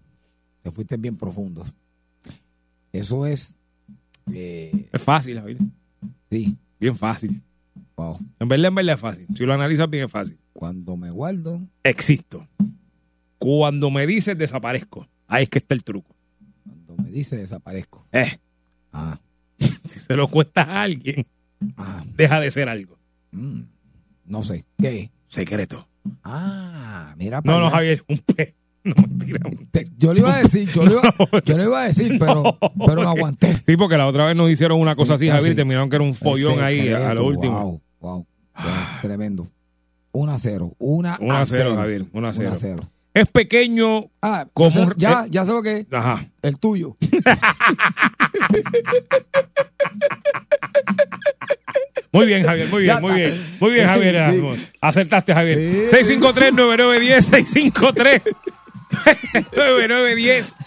Te 0.63 0.71
fuiste 0.71 0.95
bien 0.97 1.17
profundo. 1.17 1.65
Eso 2.93 3.25
es. 3.25 3.55
eh, 4.31 4.87
Es 4.91 5.01
fácil, 5.01 5.39
Javier. 5.39 5.57
sí. 6.29 6.55
Bien 6.79 6.95
fácil. 6.95 7.41
Wow. 7.95 8.19
En 8.39 8.47
verdad, 8.47 8.67
en 8.67 8.75
verdad 8.75 8.95
es 8.95 9.01
fácil. 9.01 9.27
Si 9.35 9.45
lo 9.45 9.53
analizas 9.53 9.89
bien 9.89 10.05
es 10.05 10.11
fácil. 10.11 10.37
Cuando 10.53 10.95
me 10.97 11.11
guardo. 11.11 11.61
Existo. 11.83 12.47
Cuando 13.37 13.89
me 13.89 14.05
dices 14.07 14.37
desaparezco. 14.37 15.07
Ahí 15.27 15.43
es 15.43 15.49
que 15.49 15.59
está 15.59 15.75
el 15.75 15.83
truco. 15.83 16.15
Cuando 16.63 17.03
me 17.03 17.09
dice 17.11 17.37
desaparezco. 17.37 18.05
Eh, 18.11 18.39
Ah. 18.91 19.19
si 19.59 19.99
se 19.99 20.15
lo 20.15 20.27
cuentas 20.27 20.67
a 20.67 20.81
alguien, 20.83 21.25
Ah. 21.77 22.03
deja 22.15 22.39
de 22.39 22.49
ser 22.51 22.69
algo. 22.69 22.97
mm, 23.31 23.61
No 24.25 24.43
sé. 24.43 24.65
¿Qué? 24.79 25.11
Secreto. 25.27 25.87
Ah, 26.23 27.13
mira. 27.17 27.37
No, 27.37 27.43
para 27.43 27.59
no, 27.59 27.65
allá. 27.67 27.75
Javier, 27.75 28.03
un 28.07 28.17
pez. 28.19 28.55
No, 28.83 28.93
mentira. 29.07 29.39
Te- 29.71 29.89
yo 29.97 30.13
le 30.13 30.21
iba 30.21 30.33
a 30.35 30.37
decir, 30.41 30.69
yo 30.73 30.85
le 30.85 30.93
iba, 30.93 31.01
yo 31.45 31.57
le 31.57 31.63
iba 31.65 31.81
a 31.81 31.85
decir, 31.87 32.17
pero, 32.19 32.43
pero 32.61 32.71
me 32.77 32.85
porque- 32.85 33.01
aguanté. 33.05 33.61
Sí, 33.65 33.75
porque 33.77 33.97
la 33.97 34.07
otra 34.07 34.25
vez 34.25 34.35
nos 34.35 34.49
hicieron 34.49 34.79
una 34.79 34.95
cosa 34.95 35.15
así, 35.15 35.25
Sí, 35.25 35.29
Javier, 35.29 35.47
y 35.47 35.49
casi. 35.49 35.55
terminaron 35.57 35.89
que 35.89 35.95
era 35.97 36.05
un 36.05 36.13
follón 36.13 36.61
ahí 36.63 36.89
a, 36.93 37.09
a 37.09 37.13
lo 37.13 37.25
último. 37.25 37.59
Wow, 37.61 37.81
wow. 37.99 38.25
Ya, 38.57 38.99
tremendo. 39.01 39.47
1 40.11 40.31
a 40.31 40.39
0. 40.39 40.75
1 40.79 41.17
1 41.19 41.35
a 41.35 41.45
0, 41.45 41.75
Javier. 41.75 42.05
1 42.11 42.27
a 42.27 42.33
0. 42.33 42.89
Es 43.13 43.27
pequeño. 43.27 44.05
Ah, 44.21 44.45
Como 44.53 44.69
ya, 44.95 45.25
ya, 45.29 45.43
sé 45.45 45.51
lo 45.51 45.61
que 45.61 45.77
es. 45.79 45.87
Ajá. 45.91 46.25
El 46.41 46.57
tuyo. 46.57 46.95
Muy 52.11 52.25
bien, 52.25 52.43
Javier, 52.43 52.67
muy 52.69 52.81
bien, 52.83 53.01
muy 53.01 53.13
bien. 53.13 53.31
Muy 53.59 53.73
bien, 53.73 53.85
Javier. 53.87 54.31
Sí. 54.31 54.41
Acertaste, 54.81 55.33
Javier. 55.33 55.85
Sí. 55.85 55.95
653-9910, 56.19 57.21
653. 57.21 58.23
9910. 59.55 60.57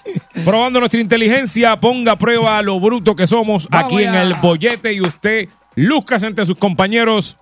Probando 0.45 0.81
nuestra 0.81 1.01
inteligencia, 1.01 1.77
ponga 1.77 2.13
a 2.13 2.17
prueba 2.17 2.61
lo 2.63 2.79
bruto 2.81 3.15
que 3.17 3.27
somos 3.27 3.69
Vamos 3.69 3.87
aquí 3.93 4.03
en 4.05 4.15
el 4.15 4.35
bollete 4.41 4.93
y 4.93 5.01
usted 5.01 5.49
lúzcase 5.75 6.27
entre 6.27 6.47
sus 6.47 6.57
compañeros 6.57 7.37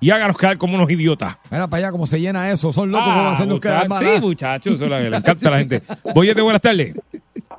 y 0.00 0.10
háganos 0.10 0.36
quedar 0.36 0.58
como 0.58 0.74
unos 0.74 0.90
idiotas. 0.90 1.36
Mira 1.50 1.66
para 1.68 1.84
allá 1.86 1.92
cómo 1.92 2.06
se 2.06 2.20
llena 2.20 2.50
eso. 2.50 2.72
Son 2.72 2.90
locos 2.90 3.06
Ah, 3.10 3.14
como 3.16 3.28
hacernos 3.30 3.60
quedar 3.60 3.88
mal. 3.88 4.04
Sí, 4.04 4.20
muchachos, 4.20 4.74
eso 4.74 4.86
le, 4.86 5.10
le 5.10 5.16
encanta 5.16 5.48
a 5.48 5.50
la 5.52 5.58
gente. 5.58 5.82
Bollete, 6.14 6.40
buenas 6.42 6.62
tardes. 6.62 6.94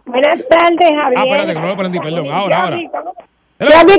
Buenas 0.05 0.47
tardes, 0.47 0.89
Javier. 0.99 1.20
Ah, 1.20 1.24
espérate, 1.26 1.53
que 1.53 1.59
no 1.59 1.68
lo 1.68 1.78
prendí, 1.78 1.99
perdón. 1.99 2.32
Ahora, 2.32 2.63
ahora. 2.63 2.78
Gaby, 2.78 2.89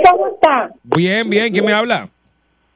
¿cómo- 0.02 0.16
¿cómo 0.18 0.26
está? 0.34 0.70
Bien, 0.84 1.28
bien, 1.28 1.52
¿quién 1.52 1.64
me 1.64 1.72
habla? 1.72 2.08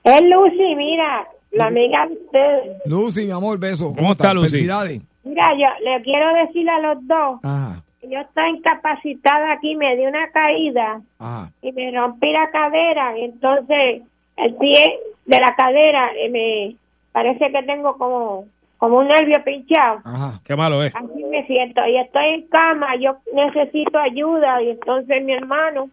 Es 0.04 0.20
Lucy, 0.20 0.74
mira, 0.76 1.24
la 1.52 1.66
amiga 1.66 2.06
de 2.08 2.14
ustedes. 2.14 2.76
Lucy, 2.86 3.24
mi 3.26 3.30
amor, 3.30 3.56
beso. 3.58 3.94
¿Cómo 3.96 4.12
está, 4.12 4.34
Lucy? 4.34 4.48
Felicidades. 4.50 5.00
Mira, 5.24 5.54
yo 5.54 5.66
le 5.84 6.02
quiero 6.02 6.34
decir 6.34 6.68
a 6.68 6.80
los 6.80 7.06
dos, 7.06 7.40
Ajá, 7.42 7.82
yo 8.02 8.18
estoy 8.20 8.50
incapacitada 8.50 9.52
aquí, 9.52 9.76
me 9.76 9.96
di 9.96 10.06
una 10.06 10.28
caída 10.30 11.00
ajá. 11.18 11.50
y 11.62 11.72
me 11.72 11.90
rompí 11.92 12.32
la 12.32 12.50
cadera, 12.50 13.16
y 13.18 13.24
entonces 13.24 14.02
el 14.36 14.54
pie 14.56 14.98
de 15.26 15.38
la 15.38 15.54
cadera 15.54 16.10
eh, 16.16 16.28
me 16.28 16.76
parece 17.12 17.52
que 17.52 17.62
tengo 17.62 17.96
como, 17.96 18.46
como 18.78 18.98
un 18.98 19.08
nervio 19.08 19.42
pinchado. 19.44 20.00
Ajá. 20.04 20.40
Qué 20.44 20.56
malo 20.56 20.82
es. 20.82 20.94
Así 20.96 21.24
me 21.30 21.46
siento 21.46 21.86
y 21.86 21.96
estoy 21.98 22.26
en 22.26 22.48
cama, 22.48 22.96
yo 22.96 23.16
necesito 23.32 23.98
ayuda 23.98 24.60
y 24.62 24.70
entonces 24.70 25.22
mi 25.24 25.34
hermano, 25.34 25.88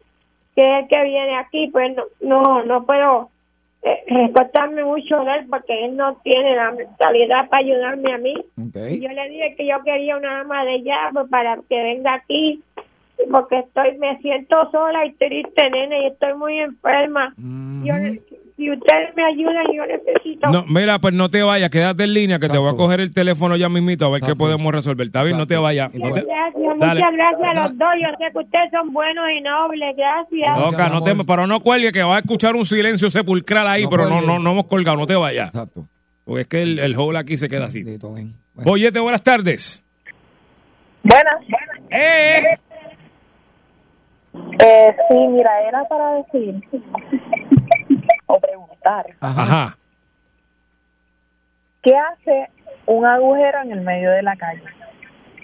que 0.55 0.61
es 0.61 0.83
el 0.83 0.89
que 0.89 1.03
viene 1.03 1.37
aquí, 1.37 1.67
pues 1.67 1.95
no, 1.95 2.03
no, 2.21 2.63
no 2.63 2.83
puedo 2.85 3.29
eh, 3.81 4.83
mucho 4.83 5.23
de 5.23 5.35
él 5.35 5.45
porque 5.49 5.85
él 5.85 5.95
no 5.95 6.15
tiene 6.23 6.55
la 6.55 6.71
mentalidad 6.71 7.49
para 7.49 7.63
ayudarme 7.63 8.13
a 8.13 8.17
mí. 8.17 8.33
Ok. 8.35 8.75
Y 8.91 9.01
yo 9.01 9.09
le 9.09 9.29
dije 9.29 9.55
que 9.55 9.65
yo 9.67 9.81
quería 9.83 10.17
una 10.17 10.41
ama 10.41 10.65
de 10.65 10.81
llave 10.83 11.27
para 11.29 11.57
que 11.69 11.81
venga 11.81 12.15
aquí 12.15 12.61
porque 13.31 13.59
estoy, 13.59 13.97
me 13.97 14.17
siento 14.19 14.69
sola 14.71 15.05
y 15.05 15.13
triste, 15.13 15.69
nene, 15.69 16.03
y 16.03 16.05
estoy 16.07 16.33
muy 16.35 16.59
enferma. 16.59 17.33
Yo, 17.83 17.93
si 18.59 18.69
ustedes 18.71 19.15
me 19.15 19.23
ayudan, 19.23 19.65
yo 19.73 19.85
necesito... 19.85 20.49
No, 20.51 20.65
mira, 20.67 20.99
pues 20.99 21.13
no 21.13 21.29
te 21.29 21.41
vayas, 21.41 21.69
quédate 21.69 22.03
en 22.03 22.13
línea, 22.13 22.39
que 22.39 22.49
te 22.49 22.57
voy 22.57 22.69
a 22.71 22.75
coger 22.75 22.99
el 22.99 23.11
teléfono 23.13 23.55
ya 23.55 23.69
mismito 23.69 24.05
a 24.05 24.09
ver 24.09 24.21
qué 24.21 24.35
podemos 24.35 24.73
resolver. 24.73 25.07
¿Está 25.07 25.23
bien? 25.23 25.37
No 25.37 25.47
te 25.47 25.55
vayas. 25.55 25.93
No 25.93 26.11
te- 26.13 26.25
Gracias, 26.25 26.79
Dale. 26.79 26.99
muchas 26.99 27.13
gracias 27.15 27.57
a 27.57 27.61
los 27.63 27.77
dos. 27.77 27.89
Yo 28.01 28.07
sé 28.17 28.31
que 28.33 28.37
ustedes 28.39 28.71
son 28.71 28.91
buenos 28.93 29.25
y 29.37 29.41
nobles. 29.41 29.95
Gracias. 29.95 30.49
Gracias, 30.55 30.73
Oca, 30.73 30.89
no 30.89 31.01
te, 31.01 31.15
pero 31.25 31.47
no 31.47 31.59
cuelgue, 31.61 31.91
que 31.93 32.03
va 32.03 32.17
a 32.17 32.19
escuchar 32.19 32.55
un 32.55 32.65
silencio 32.65 33.09
sepulcral 33.09 33.65
ahí, 33.67 33.83
No 33.85 33.89
pero 33.89 34.03
no, 34.03 34.09
cuelgue. 34.09 34.27
no, 34.27 34.39
no 34.39 34.51
hemos 34.51 34.65
colgado, 34.67 34.97
no 34.97 35.05
te 35.07 35.15
vayas. 35.15 35.47
Exacto. 35.47 35.85
Porque 36.25 36.41
es 36.41 36.47
que 36.47 36.61
el, 36.61 36.79
el 36.79 36.95
hole 36.97 37.17
aquí 37.17 37.37
se 37.37 37.47
queda 37.47 37.65
así. 37.65 37.83
Sí, 37.83 37.97
todo 37.97 38.13
bien. 38.13 38.33
Bueno, 38.53 38.69
Boyete, 38.71 38.99
buenas 38.99 39.23
tardes. 39.23 39.81
Buenas. 41.01 41.35
¡Eh! 41.89 42.43
Eh, 44.61 44.95
sí, 45.09 45.15
mira, 45.29 45.49
era 45.67 45.83
para 45.89 46.15
decir 46.15 46.55
o 48.31 48.39
preguntar, 48.39 49.05
Ajá. 49.19 49.75
¿qué 51.81 51.93
hace 51.97 52.47
un 52.85 53.03
agujero 53.05 53.61
en 53.63 53.71
el 53.71 53.81
medio 53.81 54.11
de 54.11 54.21
la 54.21 54.35
calle? 54.35 54.61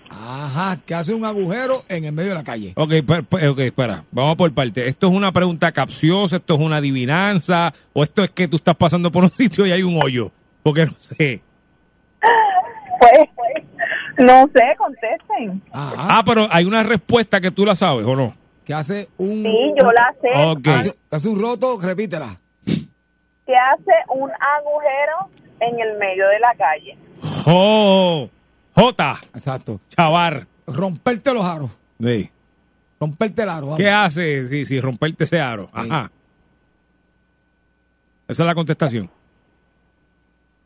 Ajá, 0.10 0.78
que 0.86 0.94
hace 0.94 1.14
un 1.14 1.26
agujero 1.26 1.82
en 1.90 2.06
el 2.06 2.14
medio 2.14 2.30
de 2.30 2.36
la 2.36 2.44
calle. 2.44 2.74
Ok, 2.76 2.92
per- 3.06 3.24
per- 3.26 3.48
ok, 3.50 3.60
espera. 3.60 4.04
Vamos 4.12 4.36
por 4.38 4.54
parte. 4.54 4.88
¿Esto 4.88 5.08
es 5.08 5.14
una 5.14 5.32
pregunta 5.32 5.72
capciosa? 5.72 6.38
¿Esto 6.38 6.54
es 6.54 6.60
una 6.60 6.78
adivinanza? 6.78 7.74
¿O 7.92 8.04
esto 8.04 8.24
es 8.24 8.30
que 8.30 8.48
tú 8.48 8.56
estás 8.58 8.76
pasando 8.76 9.12
por 9.12 9.24
un 9.24 9.30
sitio 9.36 9.66
y 9.66 9.72
hay 9.72 9.82
un 9.84 10.00
hoyo? 10.02 10.32
Porque 10.64 10.86
no 10.86 10.94
sé. 11.00 11.42
Pues, 13.00 13.30
no 14.20 14.48
sé, 14.54 14.64
contesten. 14.78 15.62
Ajá. 15.72 15.96
Ah, 16.20 16.24
pero 16.26 16.48
hay 16.52 16.66
una 16.66 16.84
respuesta 16.84 17.42
que 17.42 17.52
tú 17.52 17.66
la 17.66 17.76
sabes, 17.76 18.06
¿o 18.06 18.16
no? 18.16 18.34
Que 18.64 18.74
hace 18.74 19.10
un. 19.18 19.44
Sí, 19.44 19.74
yo 19.80 19.92
la 19.92 20.16
sé. 20.22 20.30
Ok. 20.46 20.68
Hace, 20.68 20.96
hace 21.12 21.30
un 21.30 21.42
roto, 21.42 21.78
repítela. 21.82 22.40
¿Qué 23.46 23.54
hace 23.54 23.92
un 24.10 24.32
agujero 24.32 25.30
en 25.60 25.80
el 25.80 25.98
medio 25.98 26.28
de 26.28 26.40
la 26.40 26.56
calle? 26.58 26.98
¡Oh! 27.46 28.30
J. 28.76 29.18
Exacto. 29.34 29.80
Chavar. 29.96 30.48
Romperte 30.68 31.34
los 31.34 31.46
aros. 31.46 31.78
Sí. 32.02 32.30
Romperte 33.00 33.44
el 33.44 33.50
aro. 33.50 33.62
vamos. 33.68 33.78
¿Qué 33.78 33.90
hace 33.90 34.46
si, 34.48 34.66
si 34.66 34.80
romperte 34.82 35.24
ese 35.26 35.40
aro? 35.40 35.70
Ajá. 35.72 36.10
Esa 38.28 38.44
es 38.44 38.48
la 38.48 38.56
contestación. 38.56 39.10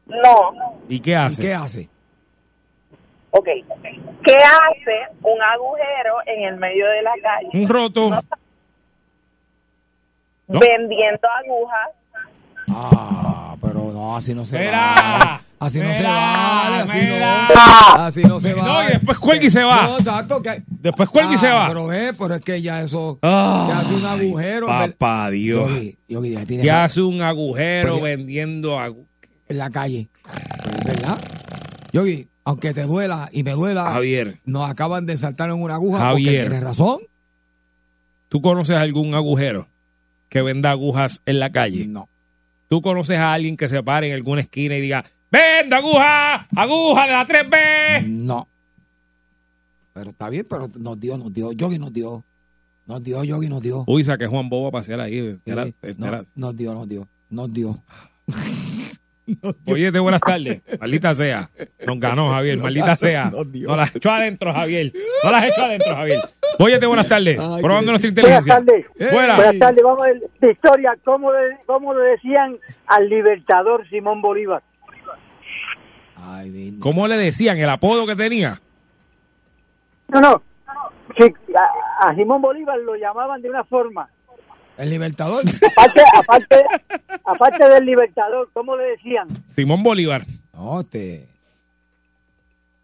No. 0.08 0.52
¿Y 0.88 1.00
qué 1.02 1.12
¿Y 1.12 1.14
hace? 1.14 1.42
qué 1.42 1.54
hace? 1.54 1.90
Ok. 3.32 3.46
¿Qué 4.24 4.36
hace 4.36 5.16
un 5.22 5.42
agujero 5.42 6.16
en 6.26 6.44
el 6.46 6.58
medio 6.58 6.88
de 6.88 7.02
la 7.04 7.14
calle? 7.22 7.50
Un 7.54 7.68
roto. 7.70 8.10
¿No? 10.48 10.60
Vendiendo 10.60 11.28
agujas. 11.46 11.90
Ah, 12.72 13.56
pero 13.62 13.92
no, 13.92 14.16
así 14.16 14.34
no 14.34 14.46
se 14.46 14.56
vale. 14.58 15.40
Así 15.60 15.80
no 15.80 15.94
se 15.94 16.04
vale, 16.04 16.78
así 16.84 17.00
no. 17.06 18.04
Así 18.04 18.24
no 18.24 18.40
se 18.40 18.54
No, 18.56 18.64
vale. 18.64 18.90
y 18.90 18.94
después 18.94 19.18
cuelga 19.20 19.46
y 19.46 19.50
se 19.50 19.62
va. 19.64 19.84
No, 19.88 19.98
exacto. 19.98 20.42
Que, 20.42 20.64
Después 20.68 21.10
cuelga 21.10 21.34
y 21.34 21.38
se 21.38 21.48
Ah, 21.50 21.54
va. 21.56 21.68
Pero 21.68 21.88
ve, 21.88 22.14
pero 22.18 22.36
es 22.36 22.42
que 22.42 22.62
ya 22.62 22.82
eso. 22.82 23.20
Ay, 23.22 23.68
que 23.68 23.74
hace 23.74 23.94
un 23.96 24.06
agujero. 24.06 24.68
Papá 24.68 25.30
Dios. 25.32 25.70
Ya 26.08 26.22
tienes 26.46 26.46
¿Qué 26.66 26.72
razón. 26.72 26.84
hace 26.86 27.02
un 27.02 27.22
agujero 27.22 27.94
Pero- 27.96 28.02
vendiendo 28.02 28.78
en 29.50 29.58
la 29.58 29.70
calle. 29.70 30.08
¿Verdad? 30.86 31.20
Yogi, 31.92 32.28
aunque 32.46 32.74
te 32.74 32.84
duela 32.84 33.30
y 33.34 33.44
me 33.44 33.52
duela, 33.52 33.92
Javier, 33.92 34.40
nos 34.46 34.70
acaban 34.70 35.06
de 35.06 35.18
saltar 35.18 35.50
en 35.50 35.62
una 35.62 35.74
aguja. 35.76 36.00
Javier. 36.00 36.44
Porque 36.44 36.50
tienes 36.50 36.64
razón. 36.64 37.00
¿tú 38.30 38.42
conoces 38.42 38.78
algún 38.78 39.14
agujero 39.16 39.68
que 40.30 40.42
venda 40.44 40.70
agujas 40.72 41.22
en 41.26 41.40
la 41.40 41.52
calle? 41.52 41.88
No. 41.88 42.08
¿Tú 42.70 42.82
conoces 42.82 43.18
a 43.18 43.34
alguien 43.34 43.58
que 43.58 43.68
se 43.68 43.84
pare 43.84 44.08
en 44.08 44.14
alguna 44.14 44.42
esquina 44.42 44.78
y 44.78 44.82
diga, 44.82 45.04
vendo 45.32 45.76
aguja, 45.76 46.48
aguja 46.56 47.08
de 47.08 47.14
la 47.14 47.28
3B? 47.28 48.08
No. 48.08 48.48
Pero 49.92 50.12
está 50.12 50.30
bien, 50.30 50.46
pero 50.50 50.70
nos 50.80 51.00
dio, 51.00 51.18
nos 51.18 51.34
dio. 51.34 51.52
Yogi 51.52 51.80
nos 51.80 51.92
dio. 51.92 52.24
Nos 52.86 53.04
dio, 53.04 53.24
Yogi 53.24 53.50
nos 53.50 53.62
dio. 53.62 53.84
Uy, 53.88 54.04
saqué 54.04 54.28
Juan 54.28 54.50
Bobo 54.50 54.68
a 54.68 54.72
pasear 54.72 55.00
ahí. 55.02 55.34
Sí, 55.34 55.40
Era- 55.46 55.66
no, 55.98 56.26
nos 56.36 56.56
dio, 56.56 56.74
nos 56.74 56.88
dio. 56.88 57.08
Nos 57.30 57.52
dio. 57.52 57.84
Oye, 59.68 59.92
te 59.92 60.00
buenas 60.00 60.22
tardes. 60.22 60.62
Maldita 60.80 61.14
sea. 61.14 61.50
Nos 61.86 62.00
ganó, 62.00 62.30
Javier. 62.30 62.58
Maldita 62.58 62.96
sea. 62.96 63.32
Nos 63.32 63.78
las 63.78 63.96
echó 63.96 64.12
adentro, 64.12 64.54
Javier. 64.54 64.92
Nos 65.24 65.32
las 65.32 65.44
echó 65.46 65.64
adentro, 65.64 65.96
Javier. 65.96 66.20
Oye, 66.60 66.86
buenas 66.86 67.08
tardes. 67.08 67.40
Ay, 67.40 67.62
Probando 67.62 67.92
nuestra 67.92 68.12
Buenas 68.12 68.46
inteligencia. 68.46 68.56
tardes. 68.56 68.86
¡Ey! 68.98 69.08
Fuera. 69.08 69.36
Buenas 69.36 69.60
tardes. 69.60 69.84
Vamos 69.84 70.00
a 70.04 70.08
ver 70.08 70.22
de 70.42 70.52
historia. 70.52 70.94
¿Cómo 71.04 71.32
le, 71.32 71.58
¿Cómo 71.66 71.94
le 71.94 72.02
decían 72.12 72.58
al 72.88 73.10
libertador 73.10 73.88
Simón 73.90 74.22
Bolívar? 74.22 74.62
Ay. 76.18 76.78
¿Cómo 76.80 77.08
le 77.08 77.18
decían 77.18 77.58
el 77.58 77.70
apodo 77.70 78.06
que 78.06 78.16
tenía? 78.16 78.62
No, 80.10 80.20
no. 80.22 80.42
Sí, 81.18 81.34
a, 82.04 82.10
a 82.10 82.16
Simón 82.16 82.42
Bolívar 82.42 82.78
lo 82.80 82.96
llamaban 82.96 83.42
de 83.42 83.50
una 83.50 83.64
forma. 83.64 84.10
El 84.80 84.90
Libertador. 84.90 85.44
Aparte, 85.76 86.02
aparte, 86.18 86.66
aparte 87.26 87.68
del 87.70 87.86
libertador, 87.86 88.50
¿cómo 88.54 88.76
le 88.78 88.84
decían? 88.92 89.28
Simón 89.54 89.84
Bolívar. 89.84 90.24
No, 90.54 90.80
este. 90.82 91.28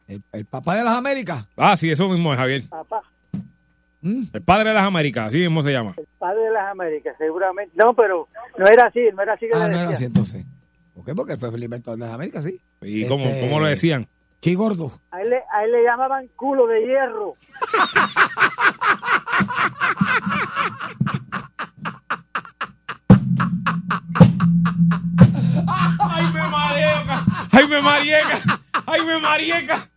El, 0.07 0.21
el 0.33 0.45
papá 0.45 0.75
de 0.75 0.83
las 0.83 0.95
Américas. 0.97 1.47
Ah, 1.57 1.75
sí, 1.77 1.89
eso 1.89 2.07
mismo 2.09 2.31
es 2.33 2.37
Javier. 2.39 2.63
Papá, 2.69 3.01
¿Mm? 4.01 4.23
El 4.33 4.41
padre 4.43 4.69
de 4.69 4.75
las 4.75 4.85
Américas, 4.85 5.27
así 5.29 5.37
mismo 5.39 5.63
se 5.63 5.71
llama. 5.71 5.93
el 5.97 6.05
padre 6.19 6.41
de 6.43 6.51
las 6.51 6.69
Américas, 6.71 7.15
seguramente. 7.17 7.71
No, 7.75 7.93
pero 7.95 8.27
no 8.57 8.67
era 8.67 8.85
así, 8.87 8.99
no 9.15 9.23
era 9.23 9.33
así 9.33 9.47
que 9.47 9.53
Ah, 9.55 9.67
le 9.67 9.73
no 9.73 9.79
era 9.81 9.89
así 9.89 10.05
entonces. 10.05 10.45
¿Por 10.93 11.05
qué? 11.05 11.15
Porque 11.15 11.33
él 11.33 11.39
fue 11.39 11.49
el 11.49 11.59
Libertador 11.59 11.97
de 11.97 12.05
las 12.05 12.13
Américas, 12.13 12.43
sí. 12.43 12.59
¿Y 12.81 13.07
cómo, 13.07 13.25
Este- 13.25 13.41
cómo 13.41 13.59
lo 13.59 13.65
decían? 13.67 14.05
Qué 14.41 14.53
gordo. 14.53 14.91
A 15.09 15.21
él, 15.21 15.31
le, 15.31 15.37
a 15.51 15.63
él 15.63 15.71
le 15.71 15.83
llamaban 15.83 16.27
culo 16.35 16.67
de 16.67 16.81
hierro. 16.85 17.33
¡Ay, 25.99 26.25
me 26.33 26.47
marieca! 26.47 27.25
¡Ay, 27.51 27.67
me 27.67 27.81
marieca! 27.81 28.61
¡Ay, 28.85 29.01
me 29.01 29.19
marieca! 29.19 29.89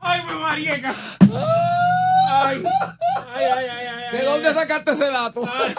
¡Ay, 0.00 0.22
me 0.26 0.34
marieca! 0.34 0.94
¡Ay! 1.20 2.62
¡Ay, 3.34 3.44
ay, 3.44 3.66
ay, 3.68 3.86
ay! 3.86 4.18
¿De 4.18 4.24
dónde 4.24 4.54
sacaste 4.54 4.92
ese 4.92 5.10
dato? 5.10 5.42
¡Ay! 5.50 5.74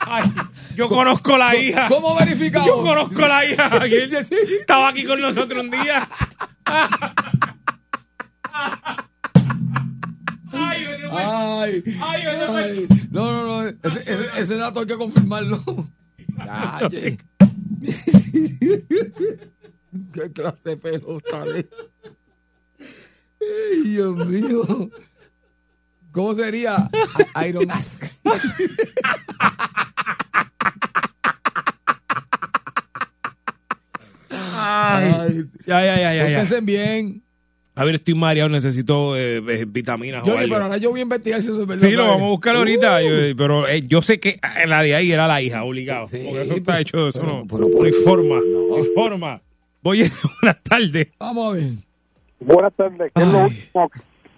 ¡Ay! 0.00 0.32
Yo 0.76 0.88
conozco 0.88 1.36
la 1.36 1.54
hija. 1.56 1.88
¿Cómo 1.88 2.16
verificado? 2.16 2.66
Yo 2.66 2.82
conozco 2.82 3.20
la 3.20 3.44
hija. 3.44 3.70
Estaba 3.84 4.88
aquí 4.88 5.04
con 5.04 5.20
nosotros 5.20 5.62
un 5.62 5.70
día. 5.70 6.08
¡Ay, 10.52 10.84
me 10.86 10.96
dio 10.96 11.10
Ay, 11.12 11.82
Ay, 12.00 12.24
me 12.24 12.36
dio 12.36 12.56
ay. 12.56 12.88
No, 13.10 13.32
no, 13.32 13.62
no. 13.62 13.68
Ese, 13.82 14.00
ese, 14.00 14.28
ese 14.36 14.56
dato 14.56 14.80
hay 14.80 14.86
que 14.86 14.96
confirmarlo. 14.96 15.62
Calle. 16.36 17.18
Qué 20.12 20.32
clase 20.32 20.70
de 20.70 20.76
pelo 20.76 21.18
está 21.18 21.44
de- 21.44 21.68
Ay, 23.40 23.82
Dios 23.84 24.16
mío. 24.26 24.90
¿Cómo 26.12 26.34
sería? 26.34 26.90
Iron 27.46 27.70
Ask. 27.70 28.02
Ay, 34.30 35.44
ay, 35.66 35.88
ay, 35.88 36.02
ay, 36.04 36.18
ay, 36.18 36.34
bien. 36.66 37.22
A 37.74 37.84
ver, 37.84 37.94
estoy 37.94 38.14
mareado, 38.14 38.48
necesito 38.50 39.16
eh, 39.16 39.36
eh, 39.38 39.64
vitaminas 39.66 40.24
Yo, 40.26 40.34
o 40.34 40.38
algo. 40.38 40.52
pero 40.54 40.64
ahora 40.64 40.76
yo 40.76 40.90
voy 40.90 41.00
a 41.00 41.02
investigar 41.04 41.40
si 41.40 41.50
eso 41.50 41.62
es 41.62 41.66
verdad. 41.66 41.88
Sí, 41.88 41.94
lo 41.94 42.06
vamos 42.06 42.22
a 42.22 42.28
buscar 42.30 42.56
ahorita, 42.56 43.00
yo- 43.02 43.36
pero 43.36 43.66
eh, 43.68 43.82
yo 43.86 44.02
sé 44.02 44.18
que 44.20 44.30
eh, 44.30 44.66
la 44.66 44.82
de 44.82 44.94
ahí 44.94 45.12
era 45.12 45.26
la 45.28 45.40
hija, 45.40 45.62
obligado. 45.64 46.06
Sí, 46.08 46.20
porque 46.26 46.42
eso 46.42 46.54
está 46.54 46.80
hecho, 46.80 47.08
eso 47.08 47.20
pero- 47.20 47.32
no, 47.38 47.46
pero- 47.46 47.68
no 47.78 47.84
hay 47.84 47.92
forma, 47.92 48.40
no 48.40 48.76
hay 48.76 48.84
forma. 48.94 49.40
Oye, 49.82 50.10
buenas 50.42 50.62
tardes. 50.64 51.08
Vamos 51.18 51.52
a 51.52 51.56
ver. 51.56 51.72
Buenas 52.40 52.74
tardes. 52.74 53.12
¿Qué 53.14 53.22
es 53.22 53.28
lo 53.28 53.44
último 53.44 53.90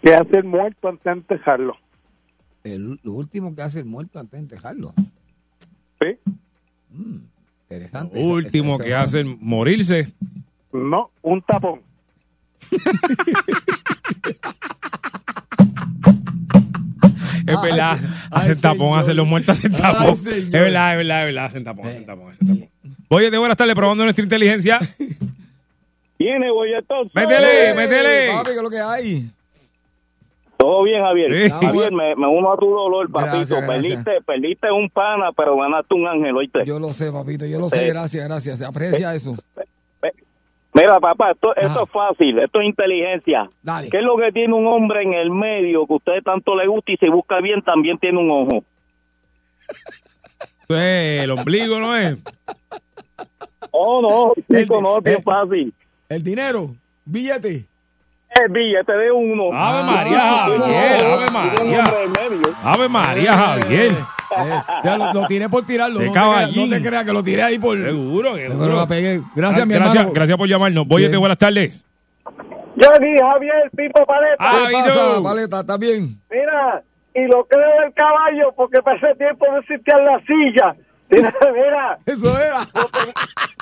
que 0.02 0.14
hace 0.14 0.36
el 0.36 0.44
muerto 0.44 0.88
antes 0.88 1.04
de 1.04 1.10
enterrarlo? 1.12 1.76
El- 2.64 3.00
lo 3.02 3.12
último 3.12 3.54
que 3.56 3.62
hace 3.62 3.78
el 3.80 3.84
muerto 3.86 4.20
antes 4.20 4.32
de 4.32 4.38
enterrarlo. 4.38 4.92
¿Sí? 6.00 6.32
Mm, 6.90 7.16
interesante. 7.62 8.14
Lo 8.16 8.20
Esa- 8.22 8.32
último 8.32 8.74
esa- 8.74 8.84
que 8.84 8.90
esa- 8.90 9.00
hacen 9.02 9.38
morirse. 9.40 10.12
No, 10.72 11.10
un 11.22 11.40
tapón. 11.42 11.80
Es 17.46 17.60
verdad, 17.60 17.98
hacen 18.30 18.60
tapón, 18.60 18.98
hacen 18.98 19.16
los 19.16 19.26
muertos, 19.26 19.58
hacen 19.58 19.74
Ay, 19.74 19.80
tapón. 19.80 20.10
Es 20.10 20.24
verdad, 20.50 20.92
es 20.92 20.98
verdad, 20.98 21.20
es 21.20 21.26
verdad, 21.26 21.44
hacen 21.46 21.64
tapón, 21.64 21.86
hacen 21.86 22.02
Eh. 22.02 22.06
tapón, 22.06 22.30
hacen 22.30 22.48
tapón. 22.48 22.68
Oye, 23.08 23.30
de 23.30 23.38
buenas 23.38 23.56
tardes, 23.56 23.74
probando 23.74 24.04
nuestra 24.04 24.22
inteligencia. 24.22 24.78
Viene, 26.18 26.50
bolletón. 26.50 27.10
Métele, 27.14 27.70
Eh, 27.70 27.74
métele. 27.74 28.32
Papi, 28.32 28.50
¿qué 28.50 28.56
es 28.56 28.62
lo 28.62 28.70
que 28.70 28.78
hay? 28.80 29.30
Todo 30.56 30.84
bien, 30.84 31.02
Javier. 31.02 31.48
Sí. 31.48 31.50
Javier, 31.50 31.92
me, 31.92 32.14
me 32.14 32.26
uno 32.28 32.52
a 32.52 32.56
tu 32.56 32.66
dolor, 32.70 33.10
papito. 33.10 33.36
Gracias, 33.38 33.66
gracias. 33.66 34.04
Perdiste, 34.04 34.24
perdiste 34.24 34.70
un 34.70 34.88
pana, 34.88 35.30
pero 35.36 35.56
ganaste 35.56 35.94
un 35.94 36.06
ángel, 36.06 36.36
¿oíste? 36.36 36.60
Yo 36.64 36.78
lo 36.78 36.92
sé, 36.92 37.10
papito, 37.10 37.44
yo 37.44 37.58
lo 37.58 37.68
sé, 37.68 37.86
Eh. 37.86 37.92
gracias, 37.92 38.24
gracias. 38.28 38.58
Se 38.60 38.64
aprecia 38.64 39.12
eso. 39.14 39.34
Mira, 40.82 40.98
papá, 40.98 41.30
esto, 41.30 41.54
esto 41.54 41.84
es 41.84 41.90
fácil, 41.90 42.38
esto 42.40 42.60
es 42.60 42.66
inteligencia. 42.66 43.48
Dale. 43.62 43.88
¿Qué 43.88 43.98
es 43.98 44.02
lo 44.02 44.16
que 44.16 44.32
tiene 44.32 44.52
un 44.52 44.66
hombre 44.66 45.02
en 45.04 45.14
el 45.14 45.30
medio 45.30 45.86
que 45.86 45.92
a 45.92 45.96
usted 45.96 46.22
tanto 46.24 46.56
le 46.56 46.66
gusta 46.66 46.90
y 46.90 46.96
si 46.96 47.08
busca 47.08 47.40
bien 47.40 47.62
también 47.62 47.98
tiene 47.98 48.18
un 48.18 48.28
ojo? 48.32 48.64
Eso 49.68 50.76
es 50.76 51.22
el 51.22 51.30
ombligo, 51.30 51.78
¿no 51.78 51.96
es? 51.96 52.18
Oh, 53.70 54.02
no, 54.02 54.58
chico, 54.58 54.82
no, 54.82 54.98
es 54.98 55.18
eh. 55.18 55.22
fácil. 55.22 55.72
El 56.08 56.22
dinero, 56.24 56.74
billete. 57.04 57.64
el 58.40 58.50
billete 58.50 58.92
de 58.92 59.12
uno. 59.12 59.50
Ave 59.52 59.84
María, 59.84 60.20
Javier, 60.20 61.06
Ave 61.06 61.30
María. 61.30 61.84
Ave 62.64 62.88
María, 62.88 63.32
Javier. 63.34 63.92
Eh, 64.38 64.62
ya 64.84 64.96
lo, 64.96 65.12
lo 65.12 65.26
tiré 65.26 65.48
por 65.48 65.64
tirarlo. 65.66 65.98
De 66.00 66.06
No 66.06 66.12
te, 66.12 66.18
creas, 66.18 66.56
no 66.56 66.68
te 66.68 66.82
creas 66.82 67.04
que 67.04 67.12
lo 67.12 67.22
tiré 67.22 67.42
ahí 67.42 67.58
por. 67.58 67.76
Seguro, 67.76 68.32
Pero 68.34 68.76
la 68.76 68.86
pegué. 68.86 69.20
Gracias, 69.34 69.66
mi 69.66 69.74
gracias, 69.74 69.94
hermano. 69.96 70.12
gracias 70.14 70.38
por 70.38 70.48
llamarnos. 70.48 70.86
Boyete, 70.86 71.10
Bien. 71.10 71.20
buenas 71.20 71.38
tardes. 71.38 71.84
Yogi, 72.76 73.16
Javier, 73.20 73.70
Pipo 73.76 74.06
Paleta. 74.06 74.36
Ah, 74.38 74.64
¿Qué 74.66 74.72
¿y 74.72 74.82
pasa, 74.82 75.14
tú? 75.16 75.22
Paleta? 75.22 75.60
¿Estás 75.60 75.78
bien? 75.78 76.18
Mira, 76.30 76.82
y 77.14 77.20
lo 77.26 77.44
creo 77.44 77.82
del 77.82 77.92
caballo 77.92 78.52
porque 78.56 78.80
para 78.82 78.96
ese 78.96 79.14
tiempo 79.18 79.44
no 79.50 79.58
existía 79.58 79.98
la 79.98 80.18
silla. 80.20 80.74
Mira, 81.12 81.32
mira, 81.52 81.98
Eso 82.06 82.38
era. 82.40 82.60
lo, 82.60 82.88
ten- 82.88 83.14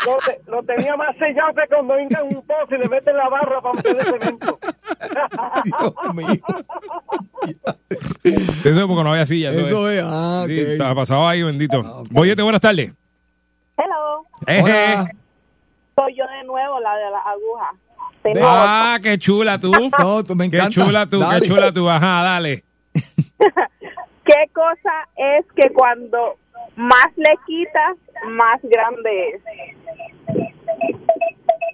lo 0.06 0.16
te- 0.18 0.40
lo 0.50 0.62
tenía 0.62 0.96
más 0.96 1.16
sellado 1.16 1.52
que 1.54 1.66
cuando 1.68 1.98
hincan 1.98 2.24
un 2.24 2.42
pozo 2.46 2.74
y 2.74 2.78
le 2.78 2.88
meten 2.88 3.16
la 3.16 3.28
barra 3.28 3.60
para 3.60 3.74
meterle 3.74 4.02
cemento. 4.04 4.58
Dios 5.64 6.14
mío. 6.14 6.42
Eso 8.24 8.68
es 8.80 8.86
porque 8.86 9.02
no 9.04 9.10
había 9.10 9.26
silla. 9.26 9.50
Eso, 9.50 9.60
Eso 9.60 9.90
es. 9.90 9.98
es. 9.98 10.04
Ah, 10.06 10.44
Sí, 10.46 10.58
estaba 10.60 10.94
pasado 10.94 11.26
ahí, 11.28 11.42
bendito. 11.42 11.82
Ah, 11.84 12.00
ok. 12.00 12.06
Boyete, 12.10 12.42
buenas 12.42 12.60
tardes. 12.60 12.92
Hello, 13.76 14.24
Eje. 14.46 14.62
Hola. 14.94 15.10
soy 15.96 16.14
yo 16.16 16.24
de 16.26 16.44
nuevo, 16.44 16.80
la 16.80 16.96
de 16.96 17.10
las 17.10 17.26
agujas. 17.26 17.76
Ah, 18.42 18.98
qué 19.02 19.18
chula 19.18 19.58
tú. 19.58 19.72
No, 19.98 20.22
tú 20.22 20.34
me 20.36 20.50
Qué 20.50 20.56
encanta. 20.58 20.74
chula 20.84 21.06
tú, 21.06 21.18
Dale. 21.18 21.40
qué 21.40 21.48
chula 21.48 21.72
tú. 21.72 21.88
Ajá, 21.88 22.22
dale. 22.22 22.62
¿Qué 24.24 24.44
cosa 24.52 25.08
es 25.16 25.46
que 25.56 25.72
cuando 25.72 26.36
más 26.80 27.06
le 27.16 27.30
quitas, 27.46 27.96
más 28.30 28.60
grande 28.62 29.10
es? 29.34 29.42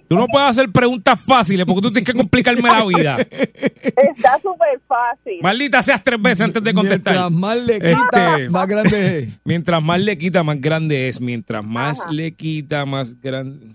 Tú 0.09 0.15
no 0.15 0.25
puedes 0.27 0.49
hacer 0.49 0.71
preguntas 0.71 1.19
fáciles 1.21 1.65
porque 1.65 1.81
tú 1.81 1.91
tienes 1.91 2.05
que 2.09 2.13
complicarme 2.17 2.61
la 2.69 2.85
vida. 2.85 3.17
Está 3.19 4.39
súper 4.41 4.79
fácil. 4.87 5.39
Maldita 5.41 5.81
seas 5.81 6.01
tres 6.01 6.21
veces 6.21 6.41
antes 6.41 6.63
de 6.63 6.73
contestar. 6.73 7.13
Mientras 7.13 7.31
más 7.31 7.57
le 7.57 7.79
quita, 7.81 8.35
Este- 8.37 8.49
más 8.49 8.67
grande 8.67 9.19
es. 9.19 9.39
Mientras 9.43 9.83
más 9.83 9.99
le 9.99 10.17
quita, 10.17 10.43
más 10.43 10.61
grande 10.61 11.09
es. 11.09 11.19
Mientras 11.19 11.63
más 11.65 11.99
Ajá. 12.01 12.11
le 12.11 12.33
quita, 12.35 12.85
más 12.85 13.19
grande. 13.19 13.67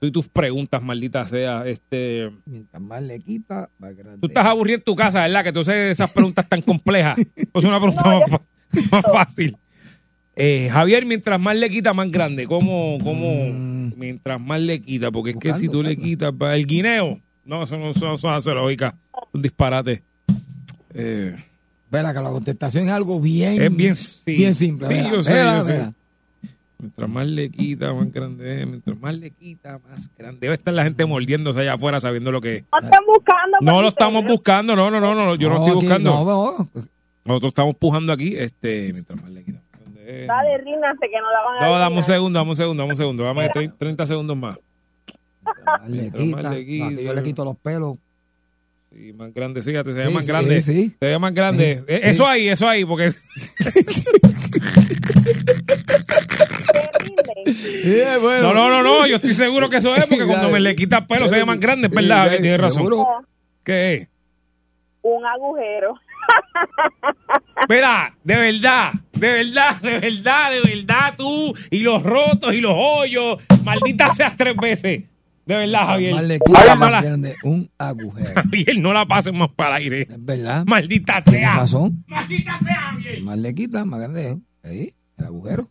Tú 0.00 0.06
y 0.06 0.10
tus 0.10 0.28
preguntas, 0.28 0.82
maldita 0.82 1.24
sea. 1.28 1.64
Este, 1.64 2.32
Mientras 2.44 2.82
más 2.82 3.02
le 3.04 3.20
quita, 3.20 3.70
más 3.78 3.94
grande 3.96 4.18
tú 4.20 4.26
estás 4.26 4.46
aburrido 4.46 4.78
en 4.78 4.82
tu 4.82 4.96
casa, 4.96 5.20
¿verdad? 5.20 5.44
Que 5.44 5.52
tú 5.52 5.60
haces 5.60 5.92
esas 5.92 6.10
preguntas 6.10 6.48
tan 6.48 6.60
complejas. 6.60 7.16
Pues 7.52 7.64
una 7.64 7.78
pregunta 7.78 8.04
más 8.90 9.04
fácil. 9.12 9.56
Eh, 10.34 10.68
Javier, 10.70 11.04
mientras 11.04 11.38
más 11.40 11.56
le 11.56 11.68
quita, 11.68 11.92
más 11.92 12.10
grande. 12.10 12.46
¿Cómo, 12.46 12.96
cómo? 13.02 13.52
Mientras 13.96 14.40
más 14.40 14.60
le 14.60 14.80
quita, 14.80 15.10
porque 15.10 15.30
es 15.32 15.36
que 15.36 15.52
si 15.54 15.68
tú 15.68 15.82
le 15.82 15.90
buscando. 15.90 16.04
quitas 16.08 16.32
pa- 16.34 16.56
el 16.56 16.66
guineo, 16.66 17.20
no, 17.44 17.62
eso 17.64 17.76
no, 17.76 17.90
eso 17.90 18.06
no, 18.06 18.14
eso 18.14 18.28
no 18.28 18.34
hace 18.34 18.50
lógica. 18.52 18.94
Un 19.32 19.42
disparate. 19.42 20.02
Eh, 20.94 21.36
Verá 21.90 22.12
que 22.14 22.20
la 22.20 22.30
contestación 22.30 22.86
es 22.86 22.90
algo 22.92 23.20
bien, 23.20 23.60
Es 23.60 23.76
bien, 23.76 23.94
sí. 23.94 24.20
bien 24.24 24.54
simple. 24.54 24.88
Sí, 24.88 25.10
yo 25.12 25.22
sé, 25.22 25.34
verá, 25.34 25.58
yo 25.58 25.64
sé. 25.64 25.72
verá. 25.72 25.92
Mientras 26.78 27.10
más 27.10 27.26
le 27.28 27.50
quita, 27.50 27.92
más 27.92 28.10
grande 28.10 28.62
es. 28.62 28.66
Mientras 28.66 28.98
más 28.98 29.14
le 29.18 29.30
quita, 29.30 29.78
más 29.88 30.10
grande. 30.18 30.38
Debe 30.40 30.54
estar 30.54 30.72
la 30.72 30.84
gente 30.84 31.04
mordiéndose 31.04 31.60
allá 31.60 31.74
afuera 31.74 32.00
sabiendo 32.00 32.32
lo 32.32 32.40
que 32.40 32.56
es. 32.56 32.64
No 32.72 32.78
están 32.80 33.04
buscando. 33.06 33.56
No 33.60 33.82
lo 33.82 33.88
estamos 33.88 34.24
buscando, 34.24 34.74
no, 34.74 34.90
no, 34.90 34.98
no, 35.00 35.14
no, 35.14 35.34
yo 35.36 35.50
no, 35.50 35.56
estoy 35.56 35.70
aquí- 35.76 35.86
buscando. 35.86 36.10
no, 36.12 36.24
no. 36.24 36.68
Nosotros 37.26 37.50
estamos 37.50 37.76
pujando 37.76 38.12
aquí, 38.12 38.34
este, 38.36 38.92
mientras 38.94 39.20
más 39.22 39.30
le 39.30 39.44
quita. 39.44 39.60
Dale, 40.26 40.62
que 40.64 40.70
no 41.20 41.32
la 41.32 41.42
van 41.44 41.56
a 41.62 41.66
No, 41.66 41.78
dame 41.78 41.96
un 41.96 42.02
segundo, 42.02 42.38
dame 42.38 42.50
un 42.50 42.56
segundo, 42.56 42.82
dame 42.82 42.92
un 42.92 42.96
segundo. 42.96 43.24
Dame 43.24 43.48
tre- 43.54 43.72
30 43.78 44.06
segundos 44.06 44.36
más. 44.36 44.58
Le 45.88 46.02
más 46.04 46.14
quita, 46.14 46.50
le 46.50 46.64
quita. 46.66 46.84
no, 46.90 46.96
que 46.96 47.04
yo 47.04 47.14
le 47.14 47.22
quito 47.22 47.44
los 47.44 47.56
pelos. 47.56 47.98
Sí, 48.92 49.12
más 49.14 49.32
grande, 49.32 49.62
fíjate, 49.62 49.92
se 49.92 49.98
ve 49.98 50.06
Sí, 50.08 50.12
más 50.14 50.24
sí, 50.26 50.30
grande. 50.32 50.60
sí. 50.60 50.90
Se 51.00 51.06
ve 51.06 51.18
más 51.18 51.32
grande. 51.34 51.76
Sí, 51.78 51.84
Eh, 51.88 52.00
sí. 52.02 52.08
Eso 52.10 52.26
ahí, 52.26 52.48
eso 52.48 52.68
ahí, 52.68 52.84
porque. 52.84 53.10
Eh, 57.84 58.18
bueno. 58.20 58.52
No, 58.54 58.68
no, 58.68 58.68
no, 58.68 58.82
no, 59.00 59.06
yo 59.06 59.16
estoy 59.16 59.32
seguro 59.32 59.68
que 59.68 59.76
eso 59.78 59.94
es, 59.94 60.06
porque 60.06 60.26
cuando 60.26 60.48
me 60.50 60.60
le 60.60 60.74
quita 60.74 61.06
pelo 61.06 61.28
se 61.28 61.36
ve 61.36 61.44
más 61.44 61.58
grande, 61.58 61.88
es 61.88 61.92
verdad, 61.94 62.16
Sí, 62.16 62.22
Javier, 62.24 62.40
tienes 62.42 62.60
razón. 62.60 62.88
¿Qué 63.64 63.94
es? 63.94 64.08
Un 65.02 65.24
agujero. 65.26 65.94
Espera, 67.60 68.14
de 68.24 68.34
verdad, 68.34 68.92
de 69.12 69.32
verdad, 69.32 69.80
de 69.80 70.00
verdad, 70.00 70.50
de 70.50 70.60
verdad, 70.60 71.14
tú 71.16 71.54
y 71.70 71.80
los 71.80 72.02
rotos 72.02 72.52
y 72.54 72.60
los 72.60 72.74
hoyos, 72.76 73.38
maldita 73.64 74.14
seas 74.14 74.36
tres 74.36 74.56
veces. 74.56 75.04
De 75.44 75.56
verdad, 75.56 75.86
Javier. 75.86 76.14
Más 76.14 76.24
le 76.24 76.38
Javier, 76.38 76.62
quita, 76.62 76.76
más 76.76 76.90
la, 76.90 77.02
grande. 77.02 77.36
Un 77.42 77.70
agujero. 77.78 78.34
Javier, 78.34 78.78
no 78.78 78.92
la 78.92 79.06
pases 79.06 79.34
más 79.34 79.50
para 79.50 79.76
el 79.76 79.82
aire. 79.82 80.02
Es 80.02 80.24
verdad. 80.24 80.64
Maldita 80.66 81.22
sea. 81.24 81.56
razón. 81.56 82.04
Maldita 82.06 82.58
sea, 82.60 82.74
Javier. 82.74 83.22
Más 83.22 83.38
le 83.38 83.54
quita, 83.54 83.84
más 83.84 84.00
grande. 84.00 84.38
Ahí, 84.62 84.94
el 85.18 85.24
agujero. 85.24 85.68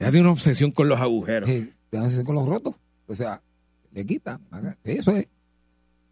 Ya 0.00 0.10
tiene 0.10 0.22
una 0.22 0.32
obsesión 0.32 0.72
con 0.72 0.88
los 0.88 1.00
agujeros. 1.00 1.48
Sí, 1.48 1.70
te 1.90 1.96
vas 1.96 2.04
a 2.04 2.06
hacer 2.08 2.24
con 2.24 2.34
los 2.34 2.46
rotos. 2.46 2.74
O 3.06 3.14
sea, 3.14 3.40
le 3.92 4.04
quita. 4.04 4.40
más. 4.50 4.76
Eso 4.82 5.12
es. 5.16 5.28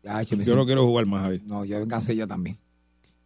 Ya, 0.02 0.22
me 0.36 0.44
Yo 0.44 0.56
no 0.56 0.64
quiero 0.64 0.84
jugar 0.86 1.06
más, 1.06 1.22
Javier. 1.22 1.42
No, 1.44 1.64
yo 1.64 1.86
cansé 1.86 2.14
ya 2.16 2.26
también. 2.26 2.58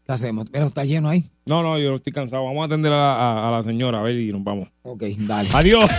¿Qué 0.07 0.12
hacemos? 0.12 0.46
Mira, 0.52 0.66
está 0.66 0.84
lleno 0.84 1.09
ahí. 1.09 1.24
No, 1.46 1.62
no, 1.62 1.78
yo 1.78 1.96
estoy 1.96 2.12
cansado. 2.12 2.44
Vamos 2.44 2.62
a 2.62 2.66
atender 2.66 2.92
a, 2.92 3.14
a- 3.16 3.48
a 3.48 3.50
la 3.50 3.62
señora, 3.62 3.98
a 4.00 4.02
ver, 4.02 4.16
y 4.18 4.30
nos 4.32 4.44
vamos. 4.44 4.68
Ok, 4.82 5.02
dale. 5.20 5.48
Adiós. 5.52 5.90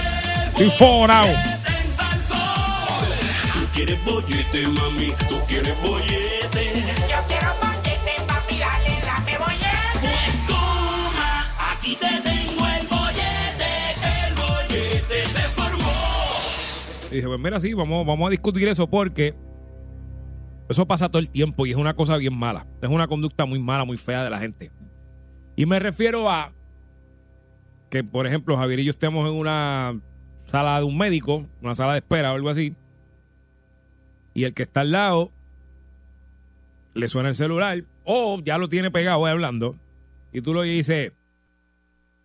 Estoy 0.50 0.70
forado. 0.72 1.28
Tú 3.54 3.60
quieres 3.74 4.04
bollete, 4.06 4.68
mami, 4.68 5.12
tú 5.28 5.36
quieres 5.48 5.76
bollete. 5.82 6.84
Yo 7.10 7.18
quiero 7.28 7.48
bollete, 7.62 8.12
papi, 8.28 8.58
dale, 8.58 9.02
dame 9.06 9.38
bollete. 9.38 10.00
Pues 10.02 10.48
toma, 10.48 11.54
aquí 11.74 11.96
te 11.96 12.08
tengo 12.08 12.66
el 12.66 12.88
bollete. 12.88 13.72
El 14.28 14.34
bollete 14.36 15.26
se 15.26 15.42
formó. 15.50 15.92
Y 17.12 17.16
dije, 17.16 17.28
pues 17.28 17.40
mira, 17.40 17.60
sí, 17.60 17.74
vamos, 17.74 18.06
vamos 18.06 18.28
a 18.28 18.32
discutir 18.32 18.68
eso 18.68 18.88
porque 18.88 19.36
eso 20.70 20.86
pasa 20.86 21.10
todo 21.10 21.20
el 21.20 21.30
tiempo 21.30 21.66
y 21.66 21.72
es 21.72 21.78
una 21.78 21.96
cosa 21.96 22.18
bien 22.18 22.38
mala. 22.38 22.68
Es 22.82 22.90
una 22.90 23.08
conducta 23.08 23.46
muy 23.46 23.60
mala, 23.60 23.86
muy 23.86 23.98
fea 23.98 24.24
de 24.24 24.30
la 24.30 24.40
gente. 24.40 24.72
Y 25.56 25.66
me 25.66 25.80
refiero 25.80 26.30
a 26.30 26.52
que, 27.90 28.04
por 28.04 28.28
ejemplo, 28.28 28.58
Javier 28.58 28.80
y 28.82 28.86
yo 28.86 28.92
estemos 28.92 29.28
en 29.30 29.36
una 29.36 30.00
sala 30.48 30.80
de 30.80 30.86
un 30.86 30.98
médico, 30.98 31.46
una 31.62 31.76
sala 31.76 31.94
de 31.94 32.00
espera 32.00 32.32
o 32.32 32.36
algo 32.36 32.50
así, 32.50 32.76
y 34.34 34.44
el 34.44 34.54
que 34.54 34.64
está 34.64 34.82
al 34.82 34.92
lado 34.92 35.32
le 36.94 37.08
suena 37.08 37.30
el 37.30 37.36
celular 37.36 37.84
o 38.04 38.40
ya 38.44 38.58
lo 38.58 38.70
tiene 38.70 38.92
pegado 38.92 39.26
ahí 39.26 39.32
hablando 39.32 39.76
y 40.32 40.42
tú 40.42 40.54
lo 40.54 40.62
dices, 40.62 41.12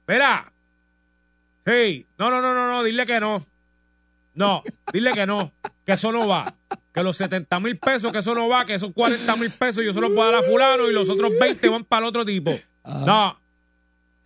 espera, 0.00 0.52
sí, 1.64 2.06
no, 2.18 2.30
no, 2.30 2.42
no, 2.42 2.54
no, 2.54 2.68
no, 2.68 2.82
dile 2.82 3.06
que 3.06 3.20
no. 3.20 3.46
No, 4.34 4.62
dile 4.92 5.12
que 5.12 5.26
no, 5.26 5.52
que 5.86 5.92
eso 5.92 6.10
no 6.12 6.26
va. 6.26 6.54
Que 6.92 7.02
los 7.02 7.16
70 7.16 7.58
mil 7.60 7.78
pesos, 7.78 8.12
que 8.12 8.18
eso 8.18 8.34
no 8.34 8.48
va, 8.48 8.66
que 8.66 8.74
esos 8.74 8.92
40 8.92 9.36
mil 9.36 9.50
pesos 9.50 9.84
yo 9.84 9.94
se 9.94 10.00
los 10.00 10.14
voy 10.14 10.22
a 10.22 10.26
dar 10.26 10.34
a 10.36 10.42
fulano 10.42 10.90
y 10.90 10.92
los 10.92 11.08
otros 11.08 11.32
20 11.40 11.68
van 11.68 11.84
para 11.84 12.02
el 12.02 12.08
otro 12.08 12.24
tipo. 12.24 12.52
No, 12.84 13.38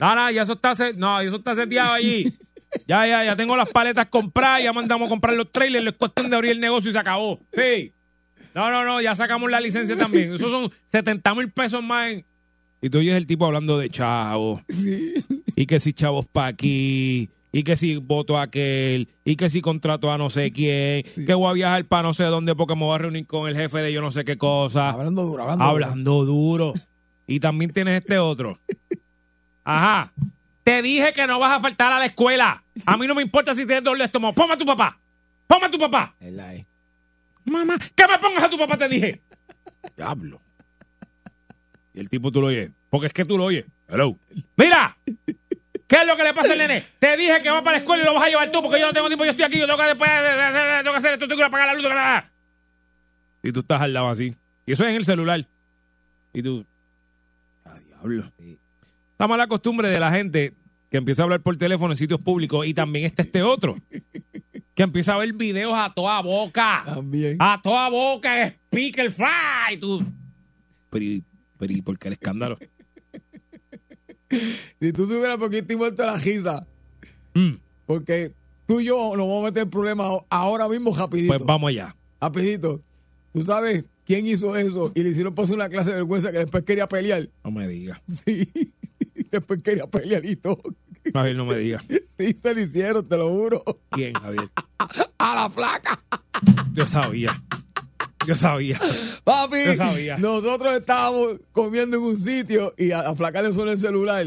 no, 0.01 0.15
no, 0.15 0.31
ya 0.31 0.43
eso 0.43 0.55
está, 0.55 0.73
no, 0.97 1.21
eso 1.21 1.37
está 1.37 1.55
seteado 1.55 1.93
allí. 1.93 2.33
Ya, 2.87 3.07
ya, 3.07 3.25
ya 3.25 3.37
tengo 3.37 3.57
las 3.57 3.71
paletas 3.71 4.09
compradas, 4.09 4.63
ya 4.63 4.73
mandamos 4.73 5.07
a 5.07 5.11
comprar 5.11 5.35
los 5.35 5.51
trailers, 5.51 5.87
es 5.87 5.95
cuestión 5.95 6.29
de 6.29 6.37
abrir 6.37 6.53
el 6.53 6.61
negocio 6.61 6.91
y 6.91 6.93
se 6.93 6.99
acabó. 6.99 7.41
Sí. 7.55 7.93
No, 8.55 8.71
no, 8.71 8.85
no, 8.85 9.01
ya 9.01 9.15
sacamos 9.15 9.51
la 9.51 9.61
licencia 9.61 9.97
también. 9.97 10.35
Esos 10.35 10.51
son 10.51 10.71
70 10.91 11.35
mil 11.35 11.51
pesos 11.51 11.83
más 11.83 12.11
en... 12.11 12.25
Y 12.81 12.91
tú 12.91 12.99
oyes 12.99 13.15
el 13.15 13.27
tipo 13.27 13.47
hablando 13.47 13.79
de 13.79 13.91
chavos. 13.91 14.63
Y 15.57 15.67
que 15.67 15.81
si 15.81 15.93
chavos 15.93 16.27
pa' 16.27 16.47
aquí. 16.49 17.29
Y 17.57 17.65
que 17.65 17.75
si 17.75 17.97
voto 17.97 18.37
a 18.37 18.43
aquel. 18.43 19.09
Y 19.25 19.37
que 19.37 19.49
si 19.49 19.63
contrato 19.63 20.13
a 20.13 20.19
no 20.19 20.29
sé 20.29 20.53
quién. 20.53 21.05
Que 21.15 21.33
voy 21.33 21.49
a 21.49 21.53
viajar 21.55 21.87
para 21.87 22.03
no 22.03 22.13
sé 22.13 22.25
dónde 22.25 22.55
porque 22.55 22.75
me 22.75 22.83
voy 22.83 22.95
a 22.95 22.99
reunir 22.99 23.27
con 23.27 23.49
el 23.49 23.57
jefe 23.57 23.79
de 23.79 23.95
yo 23.95 24.03
no 24.03 24.11
sé 24.11 24.27
qué 24.27 24.37
cosa. 24.37 24.91
Hablando 24.91 25.25
duro, 25.25 25.45
hablando, 25.45 25.65
Hablando 25.65 26.25
duro. 26.27 26.75
Y 27.27 27.41
también 27.41 27.73
tienes 27.73 28.03
este 28.03 28.19
otro. 28.19 28.59
Ajá. 29.65 30.13
Te 30.65 30.83
dije 30.83 31.15
que 31.15 31.27
no 31.27 31.39
vas 31.39 31.53
a 31.53 31.61
faltar 31.63 31.95
a 31.95 31.99
la 31.99 32.05
escuela. 32.05 32.63
A 32.85 32.99
mí 32.99 33.07
no 33.07 33.15
me 33.15 33.23
importa 33.23 33.55
si 33.55 33.65
tienes 33.65 33.83
doble 33.83 34.05
estómago. 34.05 34.35
Ponme 34.35 34.53
a 34.53 34.59
tu 34.59 34.67
papá. 34.67 34.99
Ponme 35.47 35.65
a 35.65 35.71
tu 35.71 35.79
papá. 35.79 36.15
Mamá, 37.47 37.79
que 37.79 38.07
me 38.07 38.19
pongas 38.19 38.45
a 38.45 38.51
tu 38.51 38.59
papá, 38.59 38.77
te 38.77 38.87
dije. 38.87 39.23
Diablo. 39.97 40.43
Y 41.95 42.01
el 42.01 42.11
tipo 42.11 42.31
tú 42.31 42.43
lo 42.43 42.49
oyes. 42.49 42.71
Porque 42.91 43.07
es 43.07 43.15
que 43.15 43.25
tú 43.25 43.39
lo 43.39 43.45
oyes. 43.45 43.65
Hello. 43.89 44.15
Mira. 44.59 44.96
¿Qué 45.87 45.97
es 46.01 46.07
lo 46.07 46.17
que 46.17 46.25
le 46.25 46.35
pasa 46.35 46.53
al 46.53 46.59
nene? 46.59 46.83
Te 46.99 47.17
dije 47.17 47.41
que 47.43 47.51
va 47.51 47.63
para 47.63 47.77
la 47.77 47.79
escuela 47.79 48.03
y 48.03 48.07
lo 48.07 48.15
vas 48.15 48.25
a 48.25 48.29
llevar 48.29 48.51
tú 48.51 48.61
porque 48.63 48.81
yo 48.81 48.87
no 48.87 48.93
tengo 48.93 49.07
tiempo, 49.07 49.25
yo 49.25 49.31
estoy 49.31 49.45
aquí, 49.47 49.59
yo 49.59 49.67
tengo 49.67 49.79
que 49.79 49.85
después, 49.87 50.11
tengo 50.11 50.91
que 50.93 50.97
hacer 50.99 51.13
esto, 51.13 51.29
tengo 51.29 51.39
que 51.39 51.45
apagar 51.45 51.69
la 51.69 51.75
luz. 51.75 51.83
tengo 51.85 51.95
que- 53.43 53.49
Y 53.49 53.53
tú 53.53 53.61
estás 53.61 53.81
al 53.81 53.93
lado 53.93 54.09
así. 54.09 54.35
Y 54.67 54.73
eso 54.73 54.83
es 54.85 54.91
en 54.91 54.97
el 54.97 55.05
celular. 55.05 55.47
Y 56.33 56.43
tú. 56.43 56.65
¡Ah, 57.65 57.77
diablo! 57.87 58.33
La 59.19 59.29
mala 59.29 59.47
costumbre 59.47 59.89
de 59.89 60.01
la 60.01 60.11
gente 60.11 60.53
que 60.91 60.97
empieza 60.97 61.23
a 61.23 61.25
hablar 61.25 61.41
por 61.41 61.57
teléfono 61.57 61.93
en 61.93 61.97
sitios 61.97 62.21
públicos 62.21 62.67
y 62.67 62.75
también 62.75 63.07
está 63.07 63.23
este 63.23 63.43
otro. 63.43 63.77
que 64.75 64.83
empieza 64.83 65.15
a 65.15 65.19
ver 65.19 65.33
videos 65.33 65.73
a 65.75 65.91
toda 65.95 66.21
boca. 66.21 66.83
También. 66.85 67.37
A 67.41 67.61
toda 67.63 67.89
boca, 67.89 68.47
speaker 68.49 69.11
fly. 69.11 69.75
Y 69.75 69.77
tú. 69.79 70.05
Pero, 70.91 71.23
pero 71.59 71.73
¿y 71.73 71.81
por 71.81 71.99
qué 71.99 72.09
el 72.09 72.15
escándalo? 72.15 72.59
Si 74.81 74.93
tú 74.93 75.07
supieras 75.07 75.39
por 75.39 75.51
qué 75.51 75.59
estoy 75.59 75.77
muerto 75.77 76.03
de 76.03 76.09
la 76.09 76.17
risa, 76.17 76.67
Mm, 77.35 77.59
porque 77.85 78.33
tú 78.67 78.81
y 78.81 78.87
yo 78.87 78.97
nos 79.15 79.27
vamos 79.29 79.43
a 79.43 79.45
meter 79.47 79.63
en 79.65 79.71
problemas 79.71 80.11
ahora 80.31 80.69
mismo 80.69 80.97
rapidito. 80.97 81.35
pues 81.35 81.45
vamos 81.47 81.69
allá. 81.69 81.95
Rapidito. 82.19 82.81
¿Tú 83.35 83.43
sabes 83.43 83.85
quién 84.07 84.27
hizo 84.27 84.57
eso? 84.57 84.91
Y 84.95 85.03
le 85.03 85.11
hicieron 85.11 85.35
pasar 85.35 85.57
una 85.57 85.69
clase 85.69 85.91
de 85.91 85.97
vergüenza 85.97 86.33
que 86.33 86.39
después 86.39 86.65
quería 86.65 86.89
pelear. 86.89 87.29
No 87.45 87.51
me 87.51 87.69
digas. 87.69 88.01
Sí. 88.25 88.49
Después 89.31 89.61
quería 89.63 89.87
pelear 89.87 90.25
y 90.25 90.37
todo. 90.37 90.63
Javier, 91.13 91.37
no 91.37 91.45
me 91.45 91.57
digas. 91.59 91.85
Sí, 92.17 92.35
se 92.43 92.55
lo 92.55 92.61
hicieron, 92.61 93.07
te 93.07 93.17
lo 93.19 93.29
juro. 93.29 93.63
¿Quién, 93.91 94.15
Javier? 94.15 94.49
A 95.19 95.35
la 95.35 95.51
flaca. 95.51 96.03
Yo 96.73 96.87
sabía. 96.87 97.43
Yo 98.27 98.35
sabía. 98.35 98.79
Papi, 99.25 99.57
Yo 99.67 99.77
sabía. 99.77 100.19
nosotros 100.19 100.73
estábamos 100.75 101.37
comiendo 101.53 101.97
en 101.97 102.03
un 102.03 102.17
sitio 102.19 102.75
y 102.77 102.91
a 102.93 103.03
la 103.03 103.15
flaca 103.15 103.43
le 103.43 103.53
sonó 103.53 103.71
el 103.73 103.79
celular. 103.79 104.27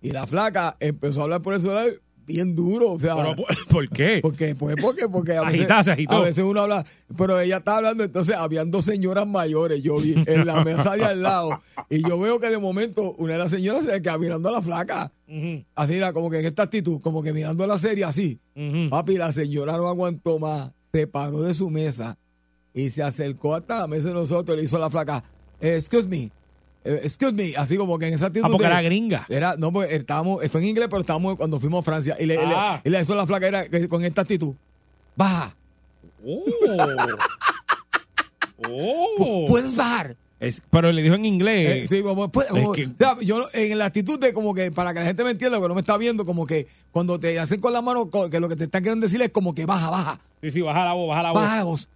Y 0.00 0.10
la 0.10 0.26
flaca 0.26 0.76
empezó 0.80 1.20
a 1.20 1.22
hablar 1.24 1.42
por 1.42 1.54
el 1.54 1.60
celular 1.60 1.92
bien 2.26 2.54
duro. 2.54 2.92
O 2.92 3.00
sea, 3.00 3.14
Pero, 3.16 3.36
¿por, 3.36 3.46
por 3.68 3.88
qué? 3.88 4.18
porque, 4.22 4.54
pues, 4.54 4.76
porque, 4.80 5.08
porque 5.08 5.32
a 5.36 5.42
veces, 5.42 5.60
Agitada, 5.60 5.82
se 5.84 5.92
agitó. 5.92 6.16
a 6.16 6.20
veces 6.20 6.44
uno 6.44 6.60
habla, 6.62 6.84
pero 7.16 7.38
ella 7.40 7.58
estaba 7.58 7.78
hablando, 7.78 8.04
entonces 8.04 8.34
habían 8.36 8.70
dos 8.70 8.84
señoras 8.84 9.26
mayores, 9.26 9.82
yo 9.82 9.96
vi 9.98 10.14
en 10.26 10.46
la 10.46 10.64
mesa 10.64 10.94
de 10.96 11.04
al 11.04 11.22
lado, 11.22 11.60
y 11.90 12.00
yo 12.08 12.18
veo 12.18 12.38
que 12.40 12.48
de 12.48 12.58
momento 12.58 13.14
una 13.18 13.32
de 13.34 13.38
las 13.40 13.50
señoras 13.50 13.84
se 13.84 14.00
queda 14.02 14.18
mirando 14.18 14.48
a 14.48 14.52
la 14.52 14.62
flaca, 14.62 15.12
así 15.74 15.94
era, 15.94 16.12
como 16.12 16.30
que 16.30 16.38
en 16.40 16.46
esta 16.46 16.62
actitud, 16.62 17.00
como 17.00 17.22
que 17.22 17.32
mirando 17.32 17.66
la 17.66 17.78
serie 17.78 18.04
así. 18.04 18.38
Papi, 18.88 19.16
la 19.18 19.32
señora 19.32 19.76
no 19.76 19.88
aguantó 19.88 20.38
más, 20.38 20.70
se 20.92 21.06
paró 21.08 21.42
de 21.42 21.54
su 21.54 21.70
mesa 21.70 22.18
y 22.74 22.90
se 22.90 23.02
acercó 23.02 23.54
hasta 23.54 23.78
la 23.80 23.86
mesa 23.86 24.08
de 24.08 24.14
nosotros 24.14 24.56
y 24.56 24.60
le 24.60 24.64
hizo 24.66 24.78
la 24.78 24.88
flaca, 24.90 25.22
eh, 25.60 25.76
excuse 25.76 26.06
me, 26.08 26.30
eh, 26.84 27.00
excuse 27.04 27.32
me, 27.32 27.54
así 27.56 27.76
como 27.76 27.98
que 27.98 28.08
en 28.08 28.14
esa 28.14 28.26
actitud. 28.26 28.46
Ah, 28.46 28.50
porque 28.50 28.66
era 28.66 28.82
gringa. 28.82 29.26
era, 29.28 29.56
no, 29.56 29.72
pues 29.72 29.90
estábamos, 29.92 30.40
fue 30.50 30.60
en 30.62 30.68
inglés, 30.68 30.88
pero 30.90 31.00
estábamos 31.00 31.36
cuando 31.36 31.60
fuimos 31.60 31.80
a 31.80 31.82
Francia. 31.84 32.16
Y 32.18 32.26
le, 32.26 32.34
y 32.34 32.38
le- 32.46 32.54
Ah. 32.56 32.80
y 32.84 32.88
le 32.90 33.00
hizo 33.00 33.14
la 33.14 33.26
flaca 33.26 33.46
era 33.46 33.68
que 33.68 33.88
con 33.88 34.04
esta 34.04 34.22
actitud. 34.22 34.54
Baja, 35.16 35.54
Oh. 36.24 36.44
Oh. 38.68 39.44
puedes 39.48 39.74
bajar. 39.74 40.16
Es- 40.38 40.62
pero 40.70 40.90
le 40.92 41.02
dijo 41.02 41.14
en 41.14 41.24
inglés. 41.24 41.84
Eh, 41.84 41.88
sí, 41.88 42.02
como, 42.02 42.28
pues, 42.30 42.48
como- 42.48 42.72
que- 42.72 42.86
o 42.86 42.96
sea, 42.96 43.16
yo 43.20 43.46
en 43.52 43.78
la 43.78 43.86
actitud 43.86 44.18
de 44.18 44.32
como 44.32 44.54
que, 44.54 44.70
para 44.72 44.92
que 44.92 45.00
la 45.00 45.06
gente 45.06 45.22
me 45.24 45.30
entienda, 45.30 45.60
que 45.60 45.68
no 45.68 45.74
me 45.74 45.80
está 45.80 45.96
viendo, 45.96 46.24
como 46.24 46.46
que 46.46 46.66
cuando 46.90 47.18
te 47.20 47.38
hacen 47.38 47.60
con 47.60 47.72
la 47.72 47.80
mano, 47.82 48.08
que 48.30 48.40
lo 48.40 48.48
que 48.48 48.56
te 48.56 48.64
están 48.64 48.82
queriendo 48.82 49.04
decir 49.06 49.22
es 49.22 49.30
como 49.30 49.54
que 49.54 49.66
baja, 49.66 49.90
baja, 49.90 50.20
Sí, 50.40 50.50
sí, 50.50 50.60
baja 50.60 50.84
la 50.84 50.92
voz, 50.94 51.08
baja 51.08 51.22
la 51.22 51.30
voz. 51.32 51.42
baja 51.42 51.56
la 51.56 51.64
voz. 51.64 51.88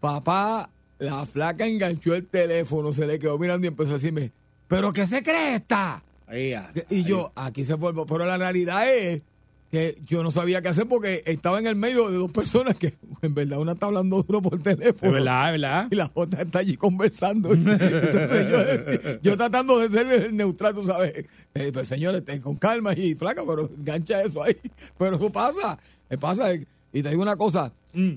Papá, 0.00 0.70
la 0.98 1.24
flaca 1.26 1.66
enganchó 1.66 2.14
el 2.14 2.26
teléfono, 2.26 2.92
se 2.92 3.06
le 3.06 3.18
quedó 3.18 3.38
mirando 3.38 3.66
y 3.66 3.68
empezó 3.68 3.90
a 3.92 3.94
decirme, 3.94 4.32
¿pero 4.66 4.92
qué 4.92 5.06
se 5.06 5.22
cree 5.22 5.56
esta? 5.56 6.02
Ahí, 6.26 6.52
ah. 6.52 6.70
Y 6.90 7.04
yo, 7.04 7.32
aquí 7.34 7.64
se 7.64 7.76
fue, 7.76 7.92
pero 8.06 8.24
la 8.24 8.36
realidad 8.36 8.92
es 8.92 9.22
que 9.70 9.98
yo 10.06 10.22
no 10.22 10.30
sabía 10.30 10.62
qué 10.62 10.68
hacer 10.68 10.86
porque 10.88 11.22
estaba 11.26 11.58
en 11.58 11.66
el 11.66 11.76
medio 11.76 12.10
de 12.10 12.16
dos 12.16 12.32
personas 12.32 12.76
que 12.76 12.94
en 13.22 13.34
verdad 13.34 13.58
una 13.58 13.72
está 13.72 13.86
hablando 13.86 14.22
duro 14.22 14.40
por 14.40 14.62
teléfono. 14.62 15.08
Es 15.08 15.12
verdad, 15.12 15.54
es 15.54 15.60
verdad. 15.60 15.88
Y 15.90 15.94
la 15.94 16.10
otra 16.14 16.42
está 16.42 16.60
allí 16.60 16.76
conversando. 16.76 17.52
Entonces 17.52 18.46
yo, 18.48 19.20
yo 19.22 19.36
tratando 19.36 19.78
de 19.78 19.90
ser 19.90 20.32
neutral, 20.32 20.74
tú 20.74 20.84
sabes. 20.84 21.26
Eh, 21.54 21.70
pues 21.72 21.88
señores, 21.88 22.24
ten 22.24 22.40
con 22.40 22.56
calma 22.56 22.92
y 22.94 23.14
flaca, 23.14 23.42
pero 23.46 23.68
engancha 23.76 24.22
eso 24.22 24.42
ahí. 24.42 24.56
Pero 24.98 25.16
eso 25.16 25.30
pasa, 25.30 25.78
me 26.08 26.18
pasa. 26.18 26.54
Y 26.54 27.02
te 27.02 27.10
digo 27.10 27.22
una 27.22 27.36
cosa, 27.36 27.72
Mm. 27.94 28.12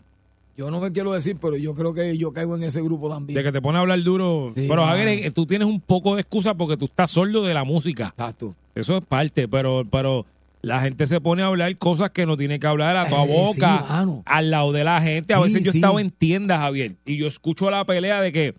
Yo 0.61 0.71
no 0.71 0.79
me 0.79 0.91
quiero 0.91 1.11
decir, 1.13 1.37
pero 1.41 1.57
yo 1.57 1.73
creo 1.73 1.93
que 1.93 2.17
yo 2.17 2.31
caigo 2.31 2.55
en 2.55 2.63
ese 2.63 2.81
grupo 2.81 3.09
también. 3.09 3.35
De 3.35 3.43
que 3.43 3.51
te 3.51 3.61
pone 3.61 3.77
a 3.77 3.81
hablar 3.81 4.01
duro. 4.03 4.51
Sí, 4.55 4.65
pero. 4.69 4.85
Javier, 4.85 5.07
eh, 5.07 5.31
tú 5.31 5.45
tienes 5.45 5.67
un 5.67 5.81
poco 5.81 6.15
de 6.15 6.21
excusa 6.21 6.53
porque 6.53 6.77
tú 6.77 6.85
estás 6.85 7.09
sordo 7.11 7.43
de 7.43 7.53
la 7.53 7.63
música. 7.63 8.09
Exacto. 8.09 8.55
Eso 8.75 8.97
es 8.97 9.05
parte, 9.05 9.47
pero, 9.47 9.83
pero 9.91 10.25
la 10.61 10.79
gente 10.81 11.07
se 11.07 11.19
pone 11.19 11.41
a 11.41 11.47
hablar 11.47 11.75
cosas 11.77 12.11
que 12.11 12.25
no 12.27 12.37
tiene 12.37 12.59
que 12.59 12.67
hablar 12.67 12.95
a 12.95 13.09
toda 13.09 13.25
Eh, 13.25 13.27
boca, 13.33 14.05
al 14.25 14.51
lado 14.51 14.71
de 14.71 14.83
la 14.83 15.01
gente. 15.01 15.33
A 15.33 15.37
Sí, 15.37 15.43
veces 15.43 15.63
yo 15.63 15.71
he 15.71 15.75
estado 15.75 15.99
en 15.99 16.11
tiendas, 16.11 16.59
Javier, 16.59 16.95
y 17.05 17.17
yo 17.17 17.25
escucho 17.27 17.69
la 17.71 17.83
pelea 17.85 18.21
de 18.21 18.31
que, 18.31 18.53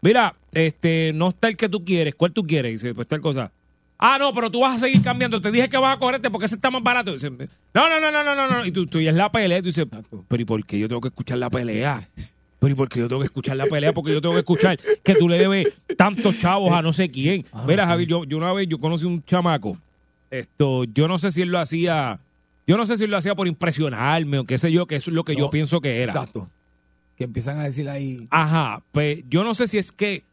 mira, 0.00 0.36
este, 0.54 1.10
no 1.14 1.28
está 1.28 1.48
el 1.48 1.56
que 1.56 1.68
tú 1.68 1.84
quieres, 1.84 2.14
¿cuál 2.14 2.32
tú 2.32 2.44
quieres? 2.44 2.70
Y 2.70 2.72
dice, 2.74 2.94
pues 2.94 3.08
tal 3.08 3.20
cosa. 3.20 3.50
Ah, 3.98 4.16
no, 4.18 4.32
pero 4.32 4.48
tú 4.48 4.60
vas 4.60 4.76
a 4.76 4.78
seguir 4.78 5.02
cambiando. 5.02 5.40
Te 5.40 5.50
dije 5.50 5.68
que 5.68 5.76
vas 5.76 5.96
a 5.96 5.98
correrte 5.98 6.30
porque 6.30 6.46
ese 6.46 6.54
está 6.54 6.70
más 6.70 6.82
barato. 6.82 7.16
No, 7.74 7.88
no, 7.88 8.00
no, 8.00 8.10
no, 8.12 8.22
no, 8.22 8.34
no, 8.34 8.48
no. 8.48 8.64
Y 8.64 8.70
tú, 8.70 8.86
tú 8.86 9.00
y 9.00 9.08
es 9.08 9.14
la 9.14 9.30
pelea. 9.30 9.58
Y 9.58 9.62
tú 9.62 9.66
dices, 9.66 9.86
pero 10.28 10.42
¿y 10.42 10.44
por 10.44 10.64
qué 10.64 10.78
yo 10.78 10.88
tengo 10.88 11.00
que 11.00 11.08
escuchar 11.08 11.38
la 11.38 11.50
pelea? 11.50 12.08
Pero 12.60 12.72
¿y 12.72 12.76
por 12.76 12.88
qué 12.88 13.00
yo 13.00 13.08
tengo 13.08 13.20
que 13.20 13.26
escuchar 13.26 13.56
la 13.56 13.66
pelea? 13.66 13.92
Porque 13.92 14.12
yo 14.12 14.20
tengo 14.20 14.34
que 14.34 14.40
escuchar 14.40 14.78
que 15.02 15.14
tú 15.16 15.28
le 15.28 15.38
debes 15.38 15.66
tantos 15.96 16.38
chavos 16.38 16.72
a 16.72 16.80
no 16.80 16.92
sé 16.92 17.10
quién. 17.10 17.44
Ah, 17.52 17.64
Mira, 17.66 17.84
sí. 17.84 17.88
Javier, 17.90 18.08
yo, 18.08 18.24
yo 18.24 18.36
una 18.36 18.52
vez 18.52 18.68
yo 18.68 18.78
conocí 18.78 19.04
un 19.04 19.24
chamaco. 19.24 19.76
Esto, 20.30 20.84
yo 20.84 21.08
no 21.08 21.18
sé 21.18 21.30
si 21.30 21.42
él 21.42 21.48
lo 21.50 21.58
hacía, 21.58 22.18
yo 22.66 22.76
no 22.76 22.84
sé 22.84 22.96
si 22.96 23.04
él 23.04 23.10
lo 23.10 23.16
hacía 23.16 23.34
por 23.34 23.48
impresionarme 23.48 24.38
o 24.38 24.44
qué 24.44 24.58
sé 24.58 24.70
yo, 24.70 24.86
que 24.86 24.96
eso 24.96 25.10
es 25.10 25.14
lo 25.14 25.24
que 25.24 25.34
yo 25.34 25.50
pienso 25.50 25.80
que 25.80 26.02
era. 26.02 26.12
Exacto. 26.12 26.50
Que 27.16 27.24
empiezan 27.24 27.58
a 27.58 27.64
decir 27.64 27.88
ahí. 27.88 28.28
Ajá, 28.30 28.82
pues 28.92 29.24
yo 29.28 29.42
no 29.42 29.54
sé 29.54 29.66
si 29.66 29.78
es 29.78 29.90
que, 29.90 30.24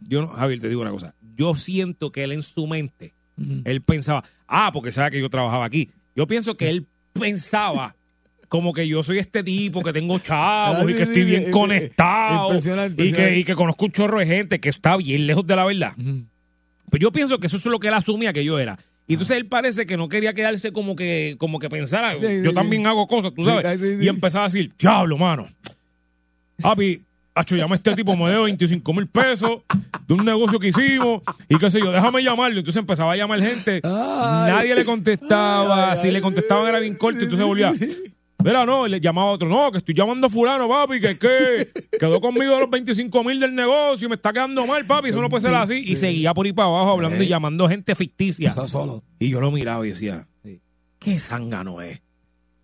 yo 0.00 0.22
no, 0.22 0.28
Javier, 0.28 0.60
te 0.60 0.68
digo 0.68 0.80
una 0.80 0.90
cosa, 0.90 1.14
yo 1.42 1.54
siento 1.54 2.10
que 2.12 2.24
él 2.24 2.32
en 2.32 2.42
su 2.42 2.66
mente, 2.66 3.14
él 3.64 3.82
pensaba, 3.82 4.22
ah, 4.46 4.70
porque 4.72 4.92
sabe 4.92 5.10
que 5.10 5.20
yo 5.20 5.28
trabajaba 5.28 5.64
aquí. 5.64 5.90
Yo 6.14 6.26
pienso 6.26 6.56
que 6.56 6.68
él 6.70 6.86
pensaba 7.12 7.96
como 8.48 8.72
que 8.72 8.86
yo 8.86 9.02
soy 9.02 9.18
este 9.18 9.42
tipo, 9.42 9.82
que 9.82 9.92
tengo 9.92 10.18
chavos 10.18 10.84
Ah, 10.86 10.90
y 10.90 10.94
que 10.94 11.02
estoy 11.02 11.22
sí, 11.22 11.24
bien 11.24 11.46
sí, 11.46 11.50
conectado 11.50 12.48
impresionante, 12.48 12.92
y 12.92 12.96
que, 12.96 13.08
impresionante. 13.08 13.38
y 13.40 13.44
que 13.44 13.54
conozco 13.54 13.84
un 13.86 13.92
chorro 13.92 14.18
de 14.18 14.26
gente 14.26 14.60
que 14.60 14.68
está 14.68 14.96
bien 14.96 15.26
lejos 15.26 15.46
de 15.46 15.56
la 15.56 15.64
verdad. 15.64 15.92
Ujú. 15.98 16.24
Pues 16.90 17.00
yo 17.00 17.10
pienso 17.10 17.38
que 17.38 17.46
eso 17.46 17.56
es 17.56 17.64
lo 17.66 17.80
que 17.80 17.88
él 17.88 17.94
asumía 17.94 18.32
que 18.32 18.44
yo 18.44 18.58
era. 18.58 18.78
Y 19.08 19.14
entonces 19.14 19.38
él 19.38 19.46
parece 19.46 19.86
que 19.86 19.96
no 19.96 20.08
quería 20.08 20.34
quedarse 20.34 20.70
como 20.70 20.94
que, 20.94 21.36
como 21.38 21.58
que 21.58 21.68
pensara, 21.68 22.14
yo 22.16 22.52
también 22.52 22.86
hago 22.86 23.06
cosas, 23.06 23.32
tú 23.34 23.44
sabes. 23.44 23.80
Y 24.00 24.06
empezaba 24.06 24.44
a 24.44 24.48
decir, 24.48 24.70
diablo, 24.78 25.16
mano. 25.18 25.48
Papi, 26.60 27.02
Hacho, 27.34 27.56
llama 27.56 27.74
a 27.74 27.76
este 27.76 27.94
tipo, 27.94 28.14
me 28.14 28.28
debe 28.28 28.42
25 28.42 28.92
mil 28.92 29.06
pesos 29.06 29.62
de 30.06 30.14
un 30.14 30.24
negocio 30.24 30.58
que 30.58 30.68
hicimos 30.68 31.22
y 31.48 31.56
qué 31.56 31.70
sé 31.70 31.80
yo, 31.80 31.90
déjame 31.90 32.22
llamarlo. 32.22 32.58
Entonces 32.58 32.78
empezaba 32.78 33.12
a 33.12 33.16
llamar 33.16 33.40
gente, 33.40 33.80
Ay. 33.82 34.52
nadie 34.52 34.74
le 34.74 34.84
contestaba, 34.84 35.92
Ay, 35.92 35.98
si 35.98 36.08
ay, 36.08 36.12
le 36.12 36.20
contestaban 36.20 36.68
era 36.68 36.78
bien 36.78 36.94
corto, 36.94 37.20
entonces 37.20 37.46
volvía. 37.46 37.72
Mira, 38.44 38.66
no, 38.66 38.86
y 38.86 38.90
le 38.90 39.00
llamaba 39.00 39.28
a 39.28 39.32
otro, 39.32 39.48
no, 39.48 39.70
que 39.70 39.78
estoy 39.78 39.94
llamando 39.94 40.26
a 40.26 40.30
fulano, 40.30 40.68
papi, 40.68 41.00
que 41.00 41.10
es 41.10 41.18
que 41.18 41.68
quedó 41.98 42.20
conmigo 42.20 42.54
de 42.54 42.60
los 42.60 42.70
25 42.70 43.24
mil 43.24 43.40
del 43.40 43.54
negocio 43.54 44.06
y 44.06 44.08
me 44.08 44.16
está 44.16 44.32
quedando 44.32 44.66
mal, 44.66 44.84
papi, 44.84 45.08
eso 45.10 45.22
no 45.22 45.28
puede 45.30 45.42
ser 45.42 45.54
así. 45.54 45.74
Y 45.74 45.96
seguía 45.96 46.34
por 46.34 46.44
ahí 46.44 46.52
para 46.52 46.68
abajo 46.68 46.90
hablando 46.90 47.22
y 47.22 47.28
llamando 47.28 47.68
gente 47.68 47.94
ficticia. 47.94 48.52
Solo. 48.66 49.04
Y 49.18 49.30
yo 49.30 49.40
lo 49.40 49.50
miraba 49.50 49.86
y 49.86 49.90
decía. 49.90 50.26
¿qué 50.98 51.18
zángano 51.18 51.80
es? 51.82 52.00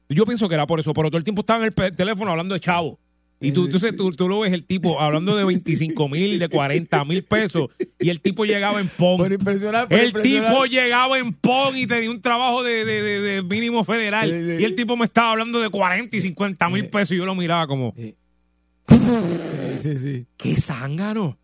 Yo 0.08 0.24
pienso 0.24 0.48
que 0.48 0.54
era 0.54 0.66
por 0.66 0.80
eso, 0.80 0.92
pero 0.92 1.10
todo 1.10 1.18
el 1.18 1.24
tiempo 1.24 1.40
estaba 1.40 1.64
en 1.64 1.72
el 1.76 1.94
teléfono 1.94 2.30
hablando 2.30 2.54
de 2.54 2.60
chavo. 2.60 2.98
Y 3.40 3.52
tú, 3.52 3.66
entonces 3.66 3.96
tú, 3.96 4.10
tú 4.12 4.28
lo 4.28 4.40
ves 4.40 4.52
el 4.52 4.64
tipo 4.64 5.00
hablando 5.00 5.36
de 5.36 5.44
25 5.44 6.08
mil, 6.08 6.40
de 6.40 6.48
40 6.48 7.04
mil 7.04 7.22
pesos, 7.22 7.68
y 8.00 8.08
el 8.10 8.20
tipo 8.20 8.44
llegaba 8.44 8.80
en 8.80 8.88
PON. 8.88 9.16
Por 9.18 9.32
impresionar, 9.32 9.88
por 9.88 9.96
El 9.98 10.06
impresionar. 10.08 10.50
tipo 10.50 10.64
llegaba 10.64 11.18
en 11.20 11.32
PON 11.32 11.76
y 11.76 11.86
tenía 11.86 12.10
un 12.10 12.20
trabajo 12.20 12.64
de, 12.64 12.84
de- 12.84 13.02
de- 13.02 13.20
de 13.20 13.42
mínimo 13.44 13.84
federal. 13.84 14.28
Y 14.60 14.64
el 14.64 14.74
tipo 14.74 14.96
me 14.96 15.04
estaba 15.04 15.30
hablando 15.30 15.60
de 15.60 15.68
40 15.70 16.16
y 16.16 16.20
50 16.20 16.68
mil 16.68 16.88
pesos 16.88 17.12
y 17.12 17.18
yo 17.18 17.26
lo 17.26 17.34
miraba 17.36 17.66
como, 17.68 17.94
Sí. 17.96 18.14
Sí, 19.80 19.96
sí. 19.96 20.26
¿qué 20.36 20.56
zángano? 20.56 21.38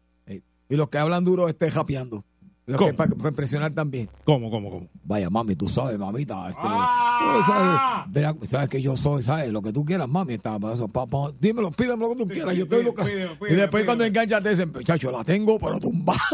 Y 0.69 0.77
los 0.77 0.89
que 0.89 0.99
hablan 0.99 1.25
duro 1.25 1.49
estén 1.49 1.71
japeando. 1.71 2.25
Los 2.67 2.79
¿Cómo? 2.79 2.91
que 2.91 2.95
para 2.97 3.29
impresionar 3.29 3.73
también. 3.73 4.09
¿Cómo, 4.25 4.51
cómo, 4.51 4.71
cómo? 4.71 4.89
Vaya, 5.05 5.29
mami, 5.29 5.55
tú 5.55 5.69
sabes, 5.69 5.99
mamita. 5.99 6.49
Este, 6.49 6.61
Ah. 6.63 8.07
sabes, 8.11 8.49
sabes 8.49 8.69
que 8.71 8.81
yo 8.81 8.97
soy, 8.97 9.23
¿sabes? 9.23 9.53
Lo 9.53 9.61
que 9.61 9.71
tú 9.73 9.85
quieras, 9.85 10.09
mami. 10.09 10.35
Está, 10.35 10.57
eso, 10.73 10.89
pa- 10.89 11.07
pa- 11.07 11.31
dímelo, 11.39 11.71
pídeme 11.73 12.03
lo 12.09 12.11
que 12.17 12.25
tú 12.25 12.27
quieras. 12.27 12.57
Yo 12.57 12.63
estoy 12.65 12.83
loca. 12.83 13.05
Y 13.51 13.55
después 13.55 13.85
cuando 13.85 14.05
enganchas 14.05 14.43
te 14.43 14.49
dicen, 14.51 14.73
muchacho, 14.73 15.13
la 15.13 15.23
tengo, 15.25 15.59
pero 15.59 15.79
tumba. 15.79 16.15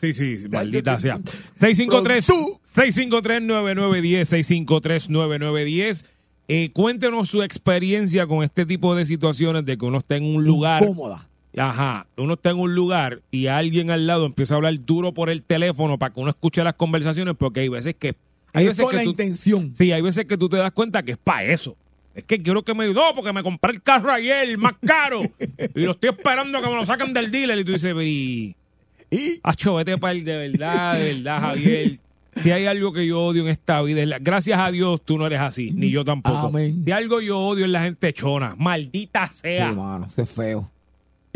Sí, 0.00 0.12
sí, 0.12 0.48
maldita 0.50 1.00
sea. 1.00 1.16
Pero 1.16 1.30
653 1.74 2.26
tú- 2.26 2.60
653-9910, 2.74 4.28
653-9910. 4.28 6.04
Eh, 6.46 6.72
cuéntenos 6.72 7.30
su 7.30 7.42
experiencia 7.42 8.26
con 8.26 8.42
este 8.42 8.66
tipo 8.66 8.94
de 8.94 9.06
situaciones 9.06 9.64
de 9.64 9.78
que 9.78 9.86
uno 9.86 9.98
está 9.98 10.16
en 10.16 10.24
un 10.24 10.44
lugar. 10.44 10.84
Cómoda. 10.84 11.26
Ajá, 11.56 12.06
uno 12.16 12.34
está 12.34 12.50
en 12.50 12.58
un 12.58 12.74
lugar 12.74 13.20
y 13.30 13.46
alguien 13.46 13.90
al 13.90 14.06
lado 14.06 14.26
empieza 14.26 14.54
a 14.54 14.56
hablar 14.56 14.74
duro 14.84 15.14
por 15.14 15.30
el 15.30 15.42
teléfono 15.44 15.98
para 15.98 16.12
que 16.12 16.20
uno 16.20 16.30
escuche 16.30 16.64
las 16.64 16.74
conversaciones, 16.74 17.34
porque 17.38 17.60
hay 17.60 17.68
veces 17.68 17.94
que. 17.94 18.14
Hay 18.52 18.64
Es 18.64 18.70
veces 18.70 18.82
con 18.84 18.90
que 18.92 18.96
la 18.98 19.04
tú, 19.04 19.10
intención. 19.10 19.74
Sí, 19.76 19.92
hay 19.92 20.02
veces 20.02 20.24
que 20.26 20.36
tú 20.38 20.48
te 20.48 20.56
das 20.56 20.72
cuenta 20.72 21.02
que 21.02 21.12
es 21.12 21.18
para 21.18 21.44
eso. 21.44 21.76
Es 22.14 22.22
que 22.24 22.40
quiero 22.40 22.62
que 22.62 22.74
me 22.74 22.92
no, 22.92 23.12
porque 23.14 23.32
me 23.32 23.42
compré 23.42 23.72
el 23.72 23.82
carro 23.82 24.12
ayer, 24.12 24.48
el 24.48 24.58
más 24.58 24.74
caro, 24.84 25.20
y 25.74 25.80
lo 25.80 25.90
estoy 25.92 26.10
esperando 26.10 26.58
a 26.58 26.62
que 26.62 26.68
me 26.68 26.74
lo 26.76 26.84
saquen 26.86 27.12
del 27.12 27.30
dealer. 27.32 27.58
Y 27.58 27.64
tú 27.64 27.72
dices, 27.72 27.94
y. 28.02 28.54
Y 29.10 29.40
Acho, 29.42 29.74
vete 29.74 29.96
para 29.98 30.12
el 30.12 30.24
de 30.24 30.36
verdad, 30.36 30.98
de 30.98 31.14
verdad, 31.14 31.40
Javier. 31.40 31.90
Si 32.42 32.50
hay 32.50 32.66
algo 32.66 32.92
que 32.92 33.06
yo 33.06 33.20
odio 33.20 33.42
en 33.42 33.48
esta 33.48 33.80
vida, 33.82 34.00
es 34.02 34.08
la- 34.08 34.18
gracias 34.18 34.58
a 34.58 34.70
Dios 34.72 35.00
tú 35.04 35.18
no 35.18 35.26
eres 35.26 35.38
así, 35.40 35.70
ni 35.72 35.90
yo 35.90 36.04
tampoco. 36.04 36.48
Amén. 36.48 36.82
Si 36.84 36.90
algo 36.90 37.20
yo 37.20 37.38
odio 37.38 37.64
es 37.64 37.70
la 37.70 37.82
gente 37.84 38.12
chona, 38.12 38.54
maldita 38.58 39.30
sea. 39.30 39.70
Sí, 39.70 39.76
mano, 39.76 40.06
eso 40.06 40.22
es 40.22 40.30
feo. 40.30 40.68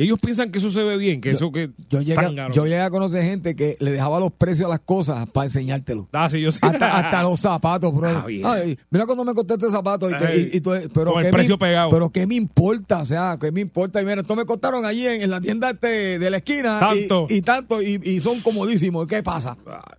Ellos 0.01 0.16
piensan 0.20 0.53
que 0.53 0.61
eso 0.61 0.70
se 0.70 0.80
ve 0.84 0.96
bien, 0.96 1.20
que 1.20 1.30
eso 1.32 1.51
que 1.51 1.70
Yo 1.90 2.01
llegué, 2.03 2.14
zángano. 2.14 2.55
yo 2.55 2.64
llegué 2.66 2.80
a 2.80 2.88
conocer 2.88 3.24
gente 3.24 3.57
que 3.57 3.76
le 3.80 3.90
dejaba 3.90 4.20
los 4.20 4.30
precios 4.32 4.66
a 4.66 4.68
las 4.68 4.78
cosas 4.78 5.28
para 5.28 5.46
enseñártelo. 5.46 6.09
Ah, 6.12 6.30
sí, 6.30 6.40
yo 6.40 6.53
sé. 6.53 6.61
Hasta, 6.62 6.96
hasta 6.99 7.22
los 7.24 7.40
zapatos, 7.40 7.92
bro. 7.92 8.09
Ah. 8.09 8.24
Ay, 8.26 8.78
mira 8.90 9.07
cuando 9.07 9.24
me 9.24 9.34
costó 9.34 9.55
este 9.55 9.68
zapato. 9.68 10.09
Y 10.09 10.14
Ay, 10.14 10.51
y- 10.53 10.61
pero 10.61 11.12
con 11.12 11.18
el 11.18 11.26
¿qué 11.26 11.32
precio 11.32 11.55
me, 11.57 11.66
pegado. 11.66 11.90
Pero 11.90 12.11
¿qué 12.11 12.28
me 12.28 12.36
importa? 12.36 12.99
O 13.01 13.05
sea, 13.05 13.36
¿qué 13.40 13.51
me 13.51 13.61
importa? 13.61 14.01
Y 14.01 14.05
mira, 14.05 14.20
esto 14.20 14.36
me 14.36 14.44
costaron 14.44 14.84
allí 14.84 15.05
en, 15.05 15.20
en 15.22 15.30
la 15.30 15.40
tienda 15.40 15.70
este 15.70 16.20
de 16.20 16.30
la 16.30 16.36
esquina. 16.36 16.78
Tanto. 16.78 17.26
Y, 17.28 17.42
tanto. 17.42 17.82
Y, 17.82 18.01
y 18.01 18.20
son 18.20 18.40
comodísimos. 18.40 19.05
¿Qué 19.09 19.24
pasa? 19.24 19.57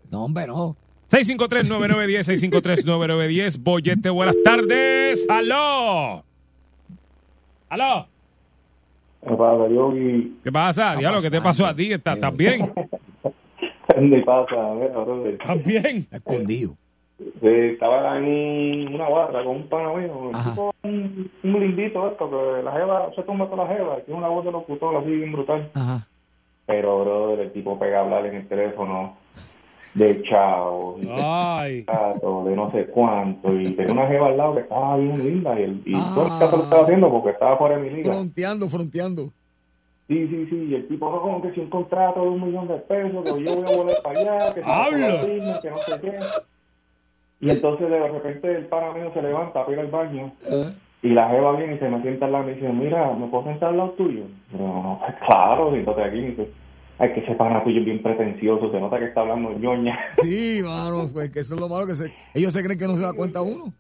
No, 0.10 0.24
hombre, 0.24 0.48
no. 0.48 0.78
653-9910, 1.12 2.24
653-9910. 2.86 3.58
Bollete, 3.62 4.10
buenas 4.12 4.36
tardes. 4.46 5.26
¡Aló! 5.28 6.24
¡Aló! 7.70 8.08
¿Qué 9.30 9.36
pasa, 9.36 9.68
Yogi? 9.68 10.38
¿Qué 10.44 10.52
pasa? 10.52 10.96
Diablo, 10.96 11.22
¿qué 11.22 11.30
te 11.30 11.40
pasó 11.40 11.68
a 11.68 11.76
ti? 11.76 11.94
¿Estás, 11.94 12.16
estás 12.16 12.36
bien? 12.36 12.74
¿Qué 13.88 14.24
pasa? 14.26 14.56
Brother. 14.74 15.34
¿Estás 15.34 15.64
bien? 15.64 16.08
Escondido. 16.12 16.74
Eh, 17.44 17.72
estaba 17.74 18.18
en 18.18 18.92
una 18.92 19.08
barra 19.08 19.44
con 19.44 19.58
un 19.58 19.68
pana 19.68 19.94
mío, 19.94 20.18
un, 20.18 20.44
tipo, 20.44 20.74
un, 20.82 21.30
un 21.44 21.60
lindito 21.60 22.10
esto, 22.10 22.28
que 22.28 22.64
la 22.64 22.72
jeva, 22.72 23.12
se 23.16 23.22
tumba 23.22 23.46
toda 23.46 23.66
la 23.66 23.76
jeva, 23.76 23.98
tiene 23.98 24.18
una 24.18 24.30
voz 24.30 24.46
de 24.46 24.52
locutor 24.52 24.96
así 24.96 25.12
bien 25.12 25.32
brutal. 25.32 25.70
Ajá. 25.76 26.08
Pero, 26.66 27.02
brother, 27.02 27.40
el 27.42 27.52
tipo 27.52 27.78
pega 27.78 28.00
a 28.00 28.02
hablar 28.06 28.26
en 28.26 28.36
el 28.36 28.48
teléfono 28.48 29.16
de 30.00 30.22
chao, 30.24 30.96
Ay. 31.22 31.86
de 31.86 32.56
no 32.56 32.72
sé 32.72 32.86
cuánto, 32.88 33.54
y 33.54 33.72
tenía 33.72 33.92
una 33.94 34.08
jeva 34.08 34.28
al 34.28 34.38
lado 34.38 34.56
que 34.56 34.62
estaba 34.62 34.96
bien 34.98 35.24
linda, 35.24 35.60
y, 35.60 35.64
el, 35.64 35.82
y 35.86 35.94
Ah. 35.96 36.12
todo 36.16 36.24
el 36.26 36.40
caso 36.40 36.58
lo 36.58 36.64
estaba 36.64 36.84
haciendo 36.84 37.10
porque 37.12 37.30
estaba 37.32 37.58
fuera 37.58 37.78
de 37.78 37.84
mi 37.84 37.90
liga. 37.90 38.14
Fronteando, 38.14 38.70
fronteando. 38.70 39.24
Sí, 40.08 40.28
sí, 40.28 40.48
sí, 40.50 40.68
y 40.72 40.76
el 40.76 40.88
tipo 40.88 41.12
no 41.12 41.22
como 41.22 41.42
que 41.42 41.52
si 41.54 41.60
un 41.60 41.70
contrato 41.70 42.22
de 42.24 42.30
un 42.30 42.44
millón 42.44 42.68
de 42.68 42.76
pesos, 42.78 43.24
que 43.24 43.44
yo 43.44 43.56
voy 43.58 43.72
a 43.74 43.78
volver 43.78 43.98
para 44.04 44.20
allá, 44.20 44.54
que 44.56 44.62
si 44.64 45.62
que 45.62 45.70
no 45.70 45.78
sé 45.78 46.02
qué. 46.02 46.20
Y 47.42 47.50
entonces 47.52 47.90
de 47.90 48.08
repente 48.08 48.56
el 48.56 48.66
pana 48.66 48.92
mío 48.94 49.12
se 49.14 49.22
levanta 49.22 49.62
para 49.66 49.72
ir 49.74 49.80
al 49.80 49.88
baño 49.88 50.32
Ah. 50.50 50.72
y 51.04 51.10
la 51.10 51.30
jeva 51.30 51.56
viene 51.58 51.76
y 51.76 51.80
se 51.80 51.90
me 51.90 52.02
sienta 52.02 52.26
al 52.26 52.32
lado 52.32 52.44
y 52.46 52.48
me 52.48 52.54
dice, 52.56 52.70
mira, 52.70 53.14
¿me 53.14 53.28
puedo 53.28 53.44
sentar 53.46 53.70
al 53.70 53.78
lado 53.78 53.90
tuyo? 53.92 54.24
Pero 54.52 54.64
no, 54.66 55.00
pues 55.00 55.16
claro, 55.28 55.72
siéntate 55.72 56.04
aquí. 56.04 56.18
Y 56.18 56.26
dice, 56.32 56.50
ay, 57.00 57.14
que 57.14 57.22
ese 57.22 57.34
pana 57.36 57.64
tuyo 57.64 57.80
es 57.80 57.86
bien 57.86 58.02
pretencioso, 58.04 58.72
se 58.72 58.80
nota 58.80 59.00
que 59.00 59.06
está 59.06 59.22
hablando 59.22 59.52
ñoña. 59.58 59.98
Sí, 60.24 60.62
mano, 60.64 61.10
pues 61.12 61.30
que 61.32 61.40
eso 61.40 61.56
es 61.56 61.60
lo 61.60 61.68
malo 61.70 61.88
que 61.88 61.96
se, 61.96 62.14
ellos 62.34 62.54
se 62.54 62.64
creen 62.64 62.78
que 62.80 62.88
no 62.88 62.96
se 62.96 63.04
da 63.04 63.14
cuenta 63.14 63.42
uno. 63.42 63.74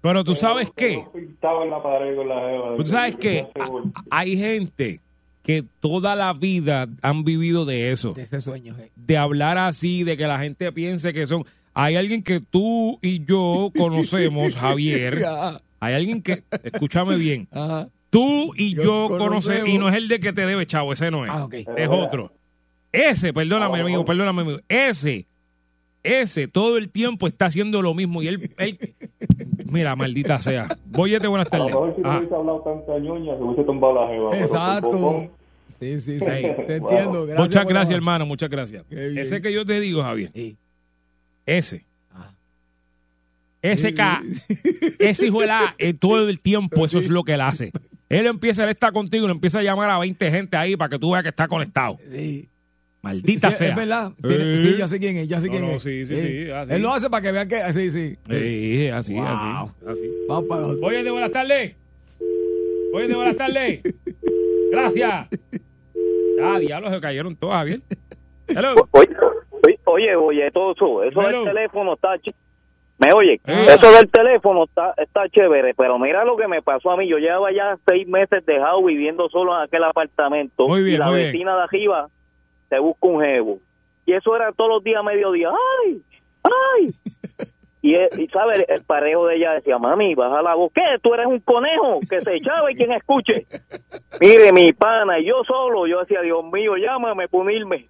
Pero 0.00 0.22
tú 0.22 0.34
sabes 0.36 0.70
qué? 0.76 1.02
Pintado 1.12 1.64
en 1.64 1.70
la 1.70 1.82
pared 1.82 2.14
con 2.14 2.28
la 2.28 2.40
jeva. 2.40 2.76
Tú 2.76 2.86
sabes 2.86 3.16
que 3.16 3.46
hay 4.10 4.36
gente 4.36 5.00
que 5.42 5.64
toda 5.80 6.14
la 6.14 6.32
vida 6.34 6.86
han 7.02 7.24
vivido 7.24 7.64
de 7.64 7.90
eso. 7.90 8.12
De 8.12 8.22
ese 8.22 8.40
sueño. 8.40 8.76
eh. 8.78 8.90
de 8.94 9.16
hablar 9.16 9.58
así, 9.58 10.04
de 10.04 10.16
que 10.16 10.26
la 10.26 10.38
gente 10.38 10.70
piense 10.72 11.12
que 11.12 11.26
son. 11.26 11.42
Hay 11.74 11.96
alguien 11.96 12.22
que 12.22 12.40
tú 12.40 12.98
y 13.02 13.24
yo 13.24 13.70
conocemos, 13.76 14.56
Javier. 14.56 15.24
Hay 15.80 15.94
alguien 15.94 16.22
que, 16.22 16.42
escúchame 16.64 17.16
bien, 17.16 17.48
Ajá. 17.52 17.88
tú 18.10 18.52
y 18.56 18.74
Yo 18.74 18.82
yo 19.08 19.08
conocemos. 19.18 19.68
y 19.68 19.78
no 19.78 19.88
es 19.88 19.94
el 19.96 20.08
de 20.08 20.18
que 20.20 20.32
te 20.32 20.44
debe, 20.46 20.66
chavo, 20.66 20.92
ese 20.92 21.10
no 21.10 21.24
es. 21.24 21.30
Ah. 21.32 21.48
Es 21.76 21.88
otro. 21.88 22.32
Ese, 22.92 23.32
perdóname, 23.32 23.80
amigo, 23.80 24.04
perdóname, 24.04 24.42
amigo. 24.42 24.58
Ese, 24.68 25.26
ese, 26.02 26.48
todo 26.48 26.78
el 26.78 26.88
tiempo 26.90 27.26
está 27.26 27.46
haciendo 27.46 27.82
lo 27.82 27.92
mismo. 27.94 28.22
Y 28.22 28.28
él, 28.28 28.50
él 28.58 28.78
mira, 29.66 29.94
maldita 29.96 30.40
sea. 30.40 30.68
Voyete, 30.86 31.26
buenas 31.26 31.52
A 31.52 31.58
lo 31.58 31.64
tardes. 31.66 31.74
mejor 31.74 31.94
si 31.96 32.00
no 32.02 32.10
Ah, 32.10 32.18
hubiese 32.18 32.34
hablado 32.34 32.60
tanta 32.60 32.98
ñoña, 32.98 33.36
se 33.36 33.42
hubiese 33.42 33.64
tumbado 33.64 33.94
la 33.94 34.08
jeva. 34.08 34.38
Exacto. 34.38 35.30
Sí, 35.78 36.00
sí, 36.00 36.18
sí. 36.18 36.24
Te 36.66 36.80
Wow. 36.80 36.90
entiendo. 36.90 37.26
Gracias 37.26 37.38
muchas 37.48 37.66
gracias, 37.66 37.96
hermano, 37.96 38.26
muchas 38.26 38.50
gracias. 38.50 38.84
Ese 38.90 39.40
que 39.42 39.52
yo 39.52 39.64
te 39.64 39.78
digo, 39.80 40.02
Javier, 40.02 40.30
Sí. 40.34 40.56
ese. 41.46 41.84
Ah. 42.12 42.30
Ese, 43.62 43.92
ca- 43.94 44.22
ese 44.98 45.26
hijo 45.26 45.40
de 45.42 45.46
la, 45.46 45.74
eh, 45.78 45.92
todo 45.94 46.28
el 46.28 46.40
tiempo 46.40 46.84
eso 46.86 46.98
es 46.98 47.08
lo 47.10 47.22
que 47.22 47.34
él 47.34 47.40
hace. 47.42 47.70
Él 48.08 48.26
empieza, 48.26 48.64
él 48.64 48.70
está 48.70 48.90
contigo 48.90 49.24
y 49.24 49.28
le 49.28 49.34
empieza 49.34 49.58
a 49.58 49.62
llamar 49.62 49.90
a 49.90 49.98
20 49.98 50.30
gente 50.30 50.56
ahí 50.56 50.76
para 50.76 50.88
que 50.88 50.98
tú 50.98 51.10
veas 51.10 51.22
que 51.22 51.28
está 51.28 51.46
conectado. 51.46 51.98
Sí. 52.10 52.48
Maldita 53.02 53.50
Sí, 53.50 53.56
sea. 53.56 53.68
Es 53.68 53.76
verdad. 53.76 54.12
Tiene- 54.26 54.54
Eh. 54.54 54.56
sí, 54.56 54.74
ya 54.76 54.88
sé 54.88 54.98
quién 54.98 55.16
es, 55.18 55.28
ya 55.28 55.40
sé 55.40 55.46
No, 55.46 55.52
quién 55.52 55.64
no, 55.66 55.70
es. 55.72 55.82
sí, 55.82 56.04
sí, 56.04 56.14
sí, 56.14 56.50
así. 56.50 56.72
Él 56.74 56.82
lo 56.82 56.92
hace 56.92 57.08
para 57.08 57.22
que 57.22 57.32
vean 57.32 57.48
que. 57.48 57.60
Sí, 57.72 57.90
sí. 57.90 58.16
Sí, 58.28 58.88
así, 58.88 59.14
Wow. 59.14 59.24
así, 59.26 59.44
así. 59.86 60.10
Vamos 60.28 60.44
para 60.48 60.60
los- 60.62 60.82
Oye, 60.82 61.02
de 61.04 61.10
buenas 61.10 61.30
tardes. 61.30 61.76
Oye, 62.92 63.06
de 63.06 63.14
buenas 63.14 63.36
tardes. 63.36 63.80
Gracias. 64.72 65.28
Ah, 66.42 66.58
diablos, 66.58 66.92
se 66.92 67.00
cayeron 67.00 67.36
todos, 67.36 67.54
Javier. 67.54 67.80
Hello. 68.48 68.74
Oye, 68.92 69.08
oye, 69.64 69.78
oye, 69.84 70.16
bolletoso, 70.16 71.02
eso 71.04 71.20
Hello. 71.22 71.44
del 71.44 71.54
teléfono 71.54 71.94
está... 71.94 72.14
ch- 72.16 72.34
¿Me 72.98 73.12
oye? 73.12 73.34
Eh. 73.46 73.66
Eso 73.68 73.92
del 73.92 74.08
teléfono 74.10 74.64
está, 74.64 74.92
está 74.96 75.28
chévere, 75.28 75.72
pero 75.74 75.98
mira 76.00 76.24
lo 76.24 76.36
que 76.36 76.48
me 76.48 76.62
pasó 76.62 76.90
a 76.90 76.96
mí. 76.96 77.08
Yo 77.08 77.18
llevaba 77.18 77.52
ya 77.52 77.78
seis 77.88 78.08
meses 78.08 78.44
dejado 78.44 78.82
viviendo 78.84 79.28
solo 79.28 79.56
en 79.56 79.62
aquel 79.62 79.84
apartamento. 79.84 80.66
Muy 80.66 80.82
bien, 80.82 80.96
y 80.96 80.98
la 80.98 81.06
muy 81.06 81.18
bien. 81.20 81.32
vecina 81.32 81.54
de 81.56 81.62
arriba 81.62 82.08
se 82.68 82.78
busca 82.78 83.06
un 83.06 83.22
jevo. 83.22 83.58
Y 84.06 84.14
eso 84.14 84.34
era 84.34 84.52
todos 84.52 84.70
los 84.70 84.82
días 84.84 85.04
mediodía. 85.04 85.50
¡Ay! 85.84 86.02
¡Ay! 86.44 86.94
Y, 87.80 87.94
él- 87.94 88.08
y 88.18 88.26
sabe, 88.26 88.66
el 88.68 88.82
parejo 88.84 89.28
de 89.28 89.36
ella 89.36 89.52
decía, 89.52 89.78
mami, 89.78 90.16
baja 90.16 90.42
la 90.42 90.56
voz. 90.56 90.72
¿Qué? 90.74 90.82
Tú 91.00 91.14
eres 91.14 91.26
un 91.26 91.38
conejo 91.38 92.00
que 92.10 92.20
se 92.20 92.34
echaba 92.34 92.72
y 92.72 92.74
quien 92.74 92.90
escuche. 92.90 93.46
Mire, 94.20 94.52
mi 94.52 94.72
pana, 94.72 95.20
y 95.20 95.26
yo 95.26 95.44
solo, 95.46 95.86
yo 95.86 96.00
decía, 96.00 96.20
Dios 96.22 96.44
mío, 96.52 96.72
llámame 96.76 97.28
para 97.28 97.44
unirme. 97.44 97.86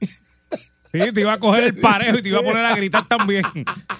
Sí, 0.92 1.12
te 1.14 1.20
iba 1.22 1.32
a 1.32 1.38
coger 1.38 1.64
el 1.64 1.80
parejo 1.80 2.18
y 2.18 2.22
te 2.22 2.28
iba 2.28 2.38
a 2.38 2.42
poner 2.42 2.66
a 2.66 2.74
gritar 2.76 3.08
también. 3.08 3.42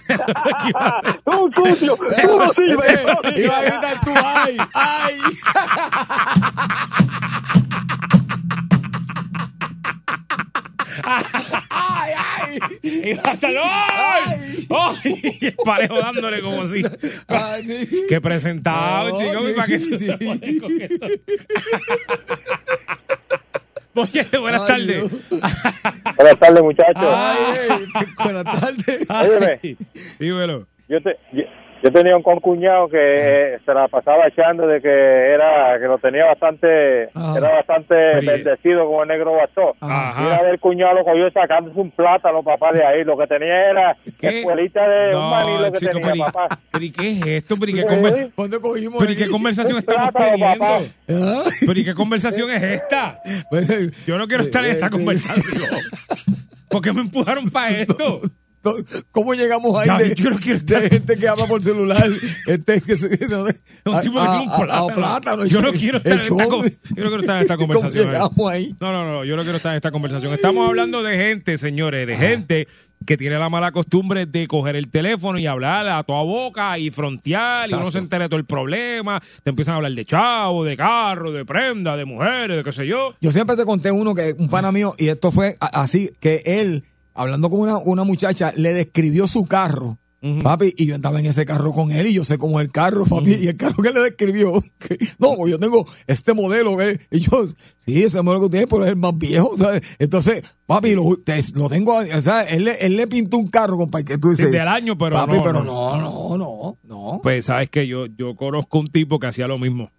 Eso 0.09 0.24
es 0.24 0.68
iba 0.68 0.81
a 0.81 0.99
hacer. 0.99 1.20
¡Un 1.24 1.53
sucio! 1.55 1.97
¡Tú 1.97 2.39
no 2.39 2.53
sirves! 2.53 3.07
tú 3.07 3.12
no 3.22 3.31
Eh, 3.31 3.35
Iba 3.45 3.57
a 3.59 3.62
gritar 3.62 4.01
tú, 4.05 4.11
ay, 4.14 4.57
ay. 4.74 5.18
ay, 11.70 12.12
ay. 12.16 12.59
Y 12.82 13.12
hasta 13.12 13.50
luego. 13.50 13.66
¡Ay! 13.70 14.66
¡Ay! 14.70 15.38
Y 15.40 15.46
el 15.46 15.54
parejo 15.64 15.98
dándole 15.98 16.42
como 16.42 16.66
si. 16.66 16.82
Ay, 17.26 17.64
sí. 17.66 18.02
Que 18.09 18.20
presentado, 18.20 19.11
No, 19.11 19.18
chico, 19.18 19.40
sí, 19.40 19.50
¿y 19.50 19.54
para 19.54 19.66
qué 19.66 19.78
sí, 19.78 19.94
esto? 20.80 21.06
Oye, 23.94 24.24
buenas 24.38 24.62
Ay, 24.62 24.66
tardes. 24.68 24.86
Dios. 24.86 25.11
Buenas 26.16 26.38
tardes, 26.38 26.62
muchachos. 26.62 27.14
Ay, 27.16 27.86
buenas 28.22 28.44
tardes. 28.44 29.06
Ay, 29.09 29.76
dímelo. 30.20 30.66
yo, 30.88 31.00
te, 31.02 31.16
yo, 31.32 31.42
yo 31.83 31.93
tenía 31.93 32.16
un 32.16 32.22
concuñado 32.22 32.89
que 32.89 32.97
eh, 33.55 33.59
se 33.64 33.72
la 33.74 33.87
pasaba 33.89 34.26
echando 34.26 34.66
de 34.66 34.81
que 34.81 34.89
era 34.89 35.79
que 35.79 35.87
lo 35.87 35.99
tenía 35.99 36.24
bastante 36.26 37.09
Ajá. 37.14 37.39
era 37.39 37.51
bastante 37.55 37.95
y- 38.22 38.26
bendecido 38.26 38.87
como 38.87 39.03
el 39.03 39.09
negro 39.09 39.33
bastón 39.35 39.72
Ajá. 39.81 40.20
Mira 40.22 40.43
del 40.43 40.59
cuñado 40.59 40.95
lo 40.95 41.05
cogió 41.05 41.31
sacándose 41.31 41.79
un 41.79 41.91
plátano 41.93 42.43
papá 42.43 42.72
de 42.72 42.85
ahí 42.85 43.05
lo 43.05 43.16
que 43.16 43.26
tenía 43.26 43.70
era 43.70 43.97
¿Qué? 44.20 44.41
escuelita 44.41 44.89
de 44.89 45.14
un 45.16 45.31
maní 45.31 45.59
lo 45.59 45.72
que 45.72 45.79
chico, 45.79 45.93
tenía 45.93 46.05
pero, 46.07 46.16
y- 46.16 46.20
papá 46.20 46.49
pero 46.72 46.85
¿y 46.85 46.91
qué 46.93 47.09
es 47.11 47.26
esto? 47.26 47.55
¿Pero 47.61 47.70
y 47.70 47.74
qué, 47.74 47.85
conver- 47.85 48.33
¿Cuándo 48.35 48.61
cogimos 48.61 48.99
pero 48.99 49.12
y 49.12 49.16
qué 49.16 49.29
conversación 49.29 49.79
estamos 49.79 50.11
plátano, 50.11 50.31
teniendo? 50.33 50.59
papá. 50.64 50.79
Ay. 51.09 51.53
¿Pero 51.66 51.81
y 51.81 51.85
qué 51.85 51.95
conversación 51.95 52.51
es 52.51 52.62
esta? 52.62 53.20
Eh, 53.53 53.91
Yo 54.07 54.18
no 54.18 54.26
quiero 54.26 54.43
estar 54.43 54.64
en 54.64 54.70
esta 54.72 54.87
eh, 54.87 54.91
conversación. 54.91 55.68
¿Por 56.68 56.83
qué 56.83 56.93
me 56.93 57.01
empujaron 57.03 57.49
para 57.51 57.70
esto? 57.79 58.20
¿Cómo 59.12 59.34
llegamos 59.34 59.78
ahí 59.78 59.88
de, 60.09 60.14
yo 60.14 60.30
no 60.30 60.38
quiero 60.38 60.59
estar- 60.59 60.82
de 60.82 60.90
gente 60.90 61.16
que 61.16 61.28
habla 61.28 61.46
por 61.46 61.62
celular? 61.62 62.09
Este, 62.46 62.80
que 62.80 62.98
se, 62.98 63.16
se- 63.16 63.26
Un 63.36 64.00
tipo 64.00 64.14
que 64.20 64.26
a- 64.26 64.30
tiene 64.30 64.44
un 64.44 64.50
a- 64.50 64.54
a- 64.54 64.59
plátano. 64.59 64.86
a 64.88 64.94
plátano. 65.20 65.46
Yo 65.46 65.62
no 65.62 65.72
quiero 65.72 65.98
estar 65.98 66.12
en 66.12 66.20
esta 66.20 66.34
yo 66.34 66.46
no 66.46 66.61
quiero 66.94 67.20
estar 67.20 67.36
en 67.36 67.42
esta 67.42 67.56
¿Cómo 67.56 67.68
conversación. 67.68 68.06
llegamos 68.12 68.50
ahí? 68.50 68.74
No, 68.80 68.92
no, 68.92 69.04
no, 69.12 69.24
yo 69.24 69.36
no 69.36 69.42
quiero 69.42 69.56
estar 69.59 69.72
en 69.72 69.76
esta 69.76 69.90
conversación. 69.90 70.32
Estamos 70.34 70.68
hablando 70.68 71.02
de 71.02 71.16
gente, 71.16 71.56
señores, 71.59 72.06
de 72.06 72.16
gente 72.16 72.68
que 73.06 73.16
tiene 73.16 73.38
la 73.38 73.48
mala 73.48 73.70
costumbre 73.70 74.26
de 74.26 74.48
coger 74.48 74.74
el 74.74 74.88
teléfono 74.90 75.38
y 75.38 75.46
hablar 75.46 75.88
a 75.88 76.02
toda 76.02 76.22
boca 76.24 76.76
y 76.80 76.90
frontear 76.90 77.70
y 77.70 77.74
uno 77.74 77.92
se 77.92 77.98
entera 77.98 78.24
de 78.24 78.28
todo 78.28 78.40
el 78.40 78.44
problema. 78.44 79.20
Te 79.44 79.50
empiezan 79.50 79.74
a 79.74 79.76
hablar 79.76 79.92
de 79.92 80.04
chavo, 80.04 80.64
de 80.64 80.76
carro, 80.76 81.30
de 81.30 81.44
prenda, 81.44 81.96
de 81.96 82.04
mujeres, 82.04 82.56
de 82.56 82.64
qué 82.64 82.72
sé 82.72 82.86
yo. 82.88 83.14
Yo 83.20 83.30
siempre 83.30 83.56
te 83.56 83.64
conté 83.64 83.92
uno 83.92 84.14
que 84.16 84.34
un 84.36 84.48
pana 84.48 84.72
mío, 84.72 84.94
y 84.98 85.09
esto 85.09 85.30
fue 85.30 85.56
así, 85.61 86.11
que 86.20 86.42
él, 86.44 86.84
hablando 87.19 87.51
con 87.51 87.61
una, 87.61 87.77
una 87.79 88.05
muchacha, 88.05 88.53
le 88.57 88.73
describió 88.73 89.27
su 89.29 89.45
carro 89.45 89.99
Papi, 90.43 90.75
y 90.77 90.87
yo 90.87 90.97
andaba 90.97 91.21
en 91.21 91.27
ese 91.27 91.47
carro 91.47 91.73
con 91.73 91.93
él 91.93 92.09
y 92.09 92.12
yo 92.14 92.25
sé 92.25 92.39
cómo 92.39 92.59
es 92.59 92.66
el 92.66 92.73
carro, 92.73 93.05
papi, 93.07 93.35
y 93.35 93.47
el 93.47 93.57
carro 93.57 93.81
que 93.85 93.93
le 93.93 94.01
describió, 94.01 94.53
que, 94.81 94.99
no, 95.21 95.37
pues 95.37 95.53
yo 95.53 95.61
tengo 95.61 95.87
este 96.09 96.35
modelo, 96.35 96.75
¿ves? 96.75 96.99
Y 97.12 97.21
yo, 97.21 97.47
sí, 97.87 98.03
ese 98.03 98.21
modelo 98.23 98.43
que 98.43 98.51
tiene, 98.51 98.66
pero 98.66 98.83
es 98.83 98.91
el 98.91 98.97
más 98.97 99.16
viejo, 99.16 99.57
¿sabes? 99.57 99.81
Entonces, 100.01 100.43
papi, 100.66 100.97
lo, 100.97 101.16
te- 101.25 101.41
lo 101.55 101.69
tengo, 101.69 101.99
o 101.99 102.21
sea, 102.21 102.43
él, 102.43 102.64
le- 102.64 102.85
él 102.85 102.97
le 102.97 103.07
pintó 103.07 103.37
un 103.39 103.47
carro, 103.47 103.77
compadre, 103.77 104.07
que 104.07 104.19
tú 104.19 104.31
dices. 104.31 104.47
Desde 104.47 104.61
el 104.61 104.66
año, 104.66 104.99
pero 104.99 105.14
papi, 105.14 105.37
no, 105.37 105.43
pero 105.45 105.62
no. 105.62 105.97
no, 105.97 105.97
no, 105.97 106.37
no, 106.37 106.79
no. 106.83 107.21
Pues 107.23 107.45
sabes 107.45 107.69
que 107.71 107.87
yo, 107.87 108.07
yo 108.07 108.35
conozco 108.35 108.81
un 108.81 108.89
tipo 108.89 109.21
que 109.21 109.29
hacía 109.29 109.47
lo 109.47 109.57
mismo. 109.57 109.93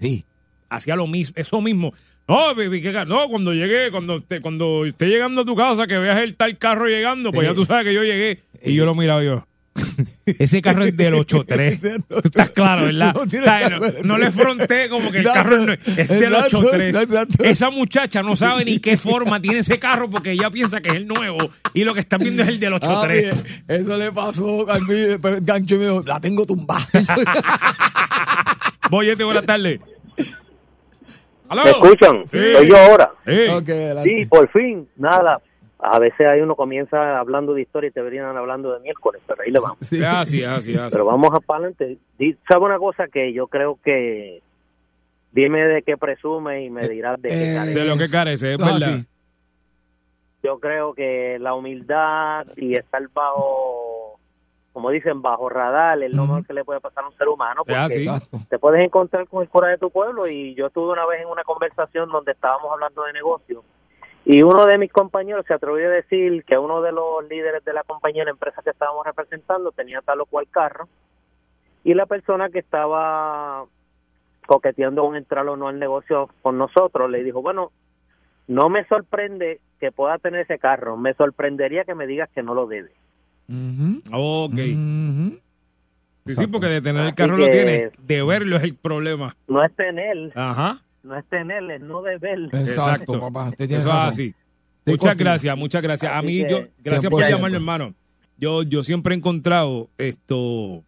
Sí. 0.00 0.24
Hacía 0.70 0.96
lo 0.96 1.06
mismo, 1.06 1.34
eso 1.36 1.60
mismo. 1.60 1.92
No, 2.28 2.54
baby, 2.54 2.82
que 2.82 2.92
no, 3.06 3.28
cuando 3.28 3.54
llegué, 3.54 3.90
cuando 3.90 4.22
te, 4.22 4.42
cuando 4.42 4.84
esté 4.84 5.06
llegando 5.06 5.40
a 5.40 5.44
tu 5.46 5.56
casa, 5.56 5.86
que 5.86 5.96
veas 5.96 6.18
el 6.20 6.34
tal 6.36 6.58
carro 6.58 6.86
llegando, 6.86 7.32
pues 7.32 7.46
Sí. 7.46 7.52
ya 7.52 7.54
tú 7.56 7.64
sabes 7.64 7.84
que 7.86 7.94
yo 7.94 8.02
llegué. 8.02 8.42
Y 8.62 8.74
yo 8.74 8.84
lo 8.84 8.94
miraba 8.94 9.22
yo. 9.24 9.46
Ese 10.26 10.60
carro 10.60 10.84
es 10.84 10.94
del 10.96 11.14
83. 11.14 11.80
Tú 12.08 12.20
estás 12.24 12.50
claro, 12.50 12.84
¿verdad? 12.86 13.14
No 13.14 13.22
O 13.22 13.26
sea, 13.30 13.80
no, 14.02 14.18
le 14.18 14.30
fronté 14.30 14.88
como 14.90 15.10
que 15.10 15.18
el 15.18 15.24
carro 15.24 15.56
no 15.64 15.72
es, 15.72 16.08
del 16.08 16.34
Exacto, 16.34 16.58
83. 16.58 16.96
exacto. 16.96 17.44
Esa 17.44 17.70
muchacha 17.70 18.22
no 18.22 18.36
sabe 18.36 18.64
ni 18.64 18.78
qué 18.80 18.98
forma 18.98 19.40
tiene 19.40 19.58
ese 19.60 19.78
carro 19.78 20.10
porque 20.10 20.32
ella 20.32 20.50
piensa 20.50 20.80
que 20.80 20.90
es 20.90 20.96
el 20.96 21.06
nuevo 21.06 21.38
y 21.72 21.84
lo 21.84 21.94
que 21.94 22.00
está 22.00 22.18
viendo 22.18 22.42
es 22.42 22.48
el 22.48 22.60
del 22.60 22.74
83. 22.74 23.34
Papi, 23.34 23.48
eso 23.68 23.96
le 23.96 24.12
pasó 24.12 24.70
a 24.70 24.78
mí, 24.80 25.16
pues, 25.20 25.44
gancho 25.46 25.76
y 25.76 25.78
me 25.78 25.84
dijo, 25.86 26.02
la 26.04 26.20
tengo 26.20 26.44
tumbada. 26.44 26.86
Boyete, 28.90 29.24
buenas 29.24 29.46
tardes. 29.46 29.80
¿Aló? 31.48 31.64
¿Me 31.64 31.70
escuchan? 31.70 32.28
Sí. 32.28 32.52
Soy 32.54 32.68
yo 32.68 32.76
ahora. 32.76 33.12
Sí. 34.04 34.26
Por 34.26 34.48
fin, 34.50 34.88
nada. 34.96 35.40
A 35.80 35.98
veces 36.00 36.26
ahí 36.26 36.40
uno 36.40 36.56
comienza 36.56 37.18
hablando 37.20 37.54
de 37.54 37.62
historia 37.62 37.88
y 37.88 37.92
te 37.92 38.02
venían 38.02 38.36
hablando 38.36 38.72
de 38.72 38.80
miércoles, 38.80 39.22
pero 39.26 39.42
ahí 39.42 39.50
le 39.52 39.60
vamos. 39.60 39.78
Sí. 39.80 40.02
Así, 40.02 40.42
es 40.42 40.48
así, 40.48 40.72
es 40.72 40.78
así. 40.78 40.92
Pero 40.92 41.04
vamos 41.06 41.30
a 41.32 41.38
para 41.40 41.58
adelante. 41.60 41.98
Di- 42.18 42.36
¿Sabe 42.48 42.64
una 42.64 42.78
cosa 42.78 43.06
que 43.08 43.32
yo 43.32 43.46
creo 43.46 43.78
que... 43.84 44.42
Dime 45.30 45.60
de 45.60 45.82
qué 45.82 45.96
presume 45.96 46.64
y 46.64 46.70
me 46.70 46.88
dirás 46.88 47.20
de 47.22 47.28
qué 47.28 47.52
Eh, 47.52 47.54
carece. 47.54 47.78
De 47.78 47.84
lo 47.84 47.96
que 47.98 48.08
carece, 48.10 48.54
es 48.54 48.60
Ah, 48.62 48.72
verdad. 48.72 48.94
sí. 48.96 49.06
Yo 50.42 50.58
creo 50.58 50.94
que 50.94 51.36
la 51.40 51.54
humildad 51.54 52.46
y 52.56 52.74
estar 52.74 53.02
bajo, 53.12 53.97
como 54.78 54.90
dicen, 54.90 55.22
bajo 55.22 55.48
radar 55.48 56.00
es 56.04 56.12
lo 56.12 56.22
mejor 56.22 56.46
que 56.46 56.52
le 56.52 56.64
puede 56.64 56.78
pasar 56.78 57.02
a 57.02 57.08
un 57.08 57.16
ser 57.16 57.26
humano. 57.26 57.62
Es 57.66 57.74
Porque 57.74 58.46
te 58.48 58.60
puedes 58.60 58.80
encontrar 58.80 59.26
con 59.26 59.42
el 59.42 59.48
cura 59.48 59.66
de 59.66 59.76
tu 59.76 59.90
pueblo 59.90 60.28
y 60.28 60.54
yo 60.54 60.68
estuve 60.68 60.92
una 60.92 61.04
vez 61.04 61.20
en 61.20 61.26
una 61.26 61.42
conversación 61.42 62.08
donde 62.10 62.30
estábamos 62.30 62.70
hablando 62.70 63.02
de 63.02 63.12
negocio 63.12 63.64
y 64.24 64.44
uno 64.44 64.66
de 64.66 64.78
mis 64.78 64.92
compañeros 64.92 65.44
se 65.46 65.54
atrevió 65.54 65.88
a 65.88 65.94
decir 65.94 66.44
que 66.44 66.56
uno 66.56 66.80
de 66.80 66.92
los 66.92 67.28
líderes 67.28 67.64
de 67.64 67.72
la 67.72 67.82
compañía, 67.82 68.22
la 68.22 68.30
empresa 68.30 68.62
que 68.62 68.70
estábamos 68.70 69.04
representando, 69.04 69.72
tenía 69.72 70.00
tal 70.00 70.20
o 70.20 70.26
cual 70.26 70.46
carro 70.48 70.86
y 71.82 71.94
la 71.94 72.06
persona 72.06 72.48
que 72.50 72.60
estaba 72.60 73.64
coqueteando 74.46 75.02
con 75.02 75.16
entrar 75.16 75.48
o 75.48 75.56
no 75.56 75.66
al 75.66 75.80
negocio 75.80 76.30
con 76.40 76.56
nosotros 76.56 77.10
le 77.10 77.24
dijo, 77.24 77.42
bueno, 77.42 77.72
no 78.46 78.68
me 78.68 78.84
sorprende 78.84 79.58
que 79.80 79.90
pueda 79.90 80.18
tener 80.18 80.42
ese 80.42 80.60
carro, 80.60 80.96
me 80.96 81.14
sorprendería 81.14 81.82
que 81.82 81.96
me 81.96 82.06
digas 82.06 82.30
que 82.32 82.44
no 82.44 82.54
lo 82.54 82.68
debe. 82.68 82.92
Ujú. 83.48 84.02
Ok. 84.12 84.52
Ujú. 84.54 85.38
Sí, 86.26 86.36
sí, 86.36 86.46
porque 86.46 86.66
de 86.66 86.82
tener 86.82 87.06
el 87.06 87.14
carro 87.14 87.38
lo 87.38 87.46
que- 87.46 87.50
tiene, 87.50 87.90
de 88.06 88.22
verlo 88.22 88.56
es 88.56 88.62
el 88.62 88.74
problema. 88.74 89.34
No 89.46 89.64
es 89.64 89.74
tener, 89.74 90.30
Ajá. 90.34 90.82
no 91.02 91.16
es 91.16 91.24
tener, 91.26 91.70
es 91.70 91.80
no 91.80 92.02
deber. 92.02 92.38
Exacto, 92.52 92.70
Exacto. 92.70 93.20
papá. 93.20 93.52
Eso 93.58 93.74
es 93.74 93.84
así. 93.86 94.34
Muchas 94.84 95.08
contigo. 95.10 95.24
gracias, 95.30 95.56
muchas 95.56 95.82
gracias. 95.82 96.12
A 96.14 96.20
mí, 96.22 96.42
que, 96.44 96.50
yo, 96.50 96.58
gracias 96.84 97.10
por 97.10 97.22
100%. 97.24 97.30
llamarme, 97.36 97.56
hermano. 97.56 97.94
Yo, 98.36 98.62
yo 98.62 98.84
siempre 98.84 99.14
he 99.14 99.18
encontrado 99.18 99.88
esto, 99.98 100.84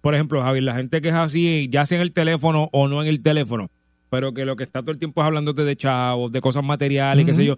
por 0.00 0.14
ejemplo, 0.14 0.42
Javier, 0.42 0.64
la 0.64 0.74
gente 0.74 1.00
que 1.00 1.08
es 1.08 1.14
así, 1.14 1.68
ya 1.70 1.86
sea 1.86 1.96
en 1.98 2.02
el 2.02 2.12
teléfono 2.12 2.68
o 2.72 2.88
no 2.88 3.00
en 3.00 3.08
el 3.08 3.22
teléfono, 3.22 3.70
pero 4.10 4.34
que 4.34 4.44
lo 4.44 4.56
que 4.56 4.64
está 4.64 4.80
todo 4.80 4.90
el 4.90 4.98
tiempo 4.98 5.20
es 5.22 5.26
hablándote 5.26 5.64
de 5.64 5.76
chavos, 5.76 6.30
de 6.32 6.40
cosas 6.40 6.62
materiales, 6.64 7.24
qué 7.24 7.32
sé 7.34 7.44
yo. 7.44 7.56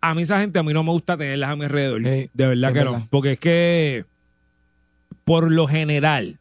A 0.00 0.14
mí 0.14 0.22
esa 0.22 0.38
gente, 0.40 0.58
a 0.58 0.62
mí 0.62 0.72
no 0.72 0.82
me 0.84 0.92
gusta 0.92 1.16
tenerlas 1.16 1.50
a 1.50 1.56
mi 1.56 1.64
alrededor. 1.64 2.02
Sí, 2.04 2.30
de 2.32 2.46
verdad 2.46 2.68
que 2.72 2.78
verdad. 2.78 2.98
no. 2.98 3.08
Porque 3.10 3.32
es 3.32 3.40
que, 3.40 4.04
por 5.24 5.50
lo 5.50 5.66
general, 5.66 6.38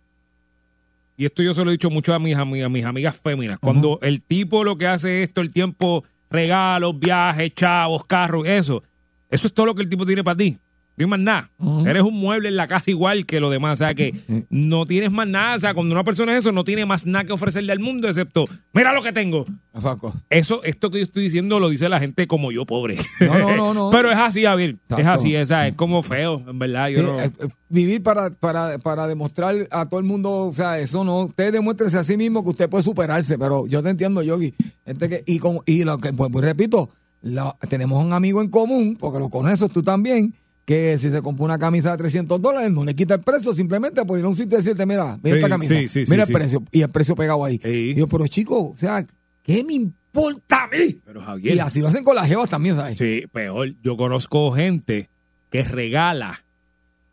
y 1.18 1.26
esto 1.26 1.42
yo 1.42 1.54
se 1.54 1.64
lo 1.64 1.72
he 1.72 1.74
dicho 1.74 1.90
mucho 1.90 2.14
a 2.14 2.20
mis, 2.20 2.38
ami- 2.38 2.64
a 2.64 2.70
mis 2.70 2.86
amigas 2.86 3.20
féminas, 3.20 3.58
cuando 3.60 4.00
el 4.04 4.22
tipo 4.22 4.64
lo 4.64 4.78
que 4.78 4.88
hace 4.88 5.24
es 5.24 5.34
todo 5.34 5.44
el 5.44 5.52
tiempo 5.52 6.04
regalos, 6.30 7.00
viajes, 7.00 7.54
chavos, 7.56 8.06
carros, 8.06 8.46
eso, 8.48 8.84
eso 9.30 9.48
es 9.48 9.54
todo 9.54 9.66
lo 9.66 9.76
que 9.76 9.82
el 9.82 9.90
tipo 9.90 10.06
tiene 10.06 10.24
para 10.24 10.38
ti. 10.38 10.58
No 10.98 11.04
hay 11.06 11.10
más 11.10 11.20
nada. 11.20 11.52
Eres 11.86 12.02
un 12.02 12.16
mueble 12.20 12.50
en 12.50 12.56
la 12.56 12.68
casa 12.68 12.90
igual 12.90 13.26
que 13.28 13.40
lo 13.40 13.50
demás. 13.52 13.74
O 13.74 13.76
sea 13.86 13.94
que 13.94 14.14
no 14.50 14.86
tienes 14.86 15.12
más 15.12 15.28
nada. 15.28 15.56
O 15.56 15.60
sea, 15.60 15.74
cuando 15.76 15.94
una 15.94 16.04
persona 16.04 16.34
es 16.34 16.40
eso, 16.40 16.52
no 16.52 16.64
tiene 16.64 16.86
más 16.88 17.06
nada 17.06 17.24
que 17.26 17.34
ofrecerle 17.34 17.72
al 17.72 17.80
mundo 17.80 18.08
excepto, 18.08 18.46
mira 18.74 18.94
lo 18.94 19.04
que 19.04 19.14
tengo. 19.14 19.46
Exacto. 19.76 20.14
Eso, 20.30 20.64
esto 20.64 20.90
que 20.90 20.98
yo 20.98 21.04
estoy 21.04 21.24
diciendo 21.24 21.60
lo 21.60 21.70
dice 21.70 21.88
la 21.88 22.00
gente 22.00 22.26
como 22.26 22.52
yo, 22.52 22.66
pobre. 22.66 22.98
No, 23.20 23.38
no, 23.40 23.56
no, 23.56 23.74
no. 23.76 23.90
Pero 23.92 24.12
es 24.12 24.18
así, 24.18 24.44
Javier. 24.44 24.78
Es 24.98 25.06
así, 25.06 25.36
esa, 25.36 25.68
es 25.68 25.76
como 25.76 26.02
feo, 26.02 26.42
en 26.48 26.58
verdad. 26.58 26.88
Yo 26.90 27.00
Sí, 27.00 27.06
no- 27.06 27.22
eh, 27.22 27.32
eh, 27.42 27.48
vivir 27.70 28.02
para, 28.02 28.32
para, 28.32 28.80
para 28.80 29.06
demostrar 29.08 29.56
a 29.70 29.86
todo 29.88 30.00
el 30.00 30.06
mundo, 30.08 30.32
o 30.48 30.54
sea, 30.54 30.80
eso 30.80 31.04
no, 31.04 31.26
usted 31.26 31.52
demuéstrese 31.54 31.98
a 31.98 32.04
sí 32.04 32.18
mismo 32.18 32.44
que 32.44 32.50
usted 32.50 32.70
puede 32.70 32.82
superarse, 32.84 33.38
pero 33.38 33.68
yo 33.68 33.84
te 33.84 33.90
entiendo, 33.90 34.24
Yogi. 34.24 34.54
Gente 34.86 35.10
que, 35.10 35.24
y, 35.28 35.38
con, 35.38 35.60
y 35.68 35.84
lo 35.84 35.98
que, 36.00 36.12
pues, 36.14 36.32
pues, 36.32 36.44
repito, 36.44 36.90
la- 37.22 37.56
tenemos 37.70 38.04
un 38.04 38.14
amigo 38.14 38.42
en 38.42 38.50
común, 38.50 38.96
porque 39.00 39.20
lo 39.20 39.30
conoces 39.30 39.70
tú 39.72 39.84
también, 39.84 40.34
que 40.68 41.00
si 41.00 41.10
se 41.10 41.22
compra 41.22 41.46
una 41.46 41.58
camisa 41.58 41.92
de 41.92 41.98
300 41.98 42.42
dólares, 42.42 42.70
no 42.72 42.84
le 42.84 42.94
quita 42.94 43.14
el 43.14 43.22
precio, 43.22 43.54
simplemente 43.54 44.04
por 44.04 44.20
ir 44.20 44.26
a 44.26 44.28
un 44.28 44.36
sitio 44.36 44.58
y 44.58 44.62
decirte, 44.62 44.86
mira, 44.86 45.18
mira 45.24 45.36
Sí, 45.36 45.40
esta 45.40 45.50
camisa, 45.50 45.76
sí, 45.76 45.88
sí, 45.88 46.04
mira 46.10 46.24
el 46.26 46.32
precio, 46.34 46.62
y 46.74 46.82
el 46.82 46.90
precio 46.90 47.16
pegado 47.16 47.46
ahí. 47.46 47.58
Y 47.64 47.96
yo, 47.96 48.06
pero 48.08 48.28
chico, 48.28 48.72
o 48.72 48.76
sea, 48.76 49.06
¿qué 49.44 49.64
me 49.64 49.74
importa 49.74 50.64
a 50.64 50.68
mí? 50.68 51.00
Pero 51.06 51.22
Javier. 51.22 51.56
Y 51.56 51.60
así 51.60 51.80
lo 51.80 51.88
hacen 51.88 52.04
con 52.04 52.16
las 52.18 52.28
jevas 52.28 52.50
también, 52.50 52.76
¿sabes? 52.76 52.98
Sí, 52.98 53.24
peor. 53.32 53.76
Yo 53.82 53.96
conozco 53.96 54.52
gente 54.52 55.08
que 55.50 55.62
regala 55.64 56.44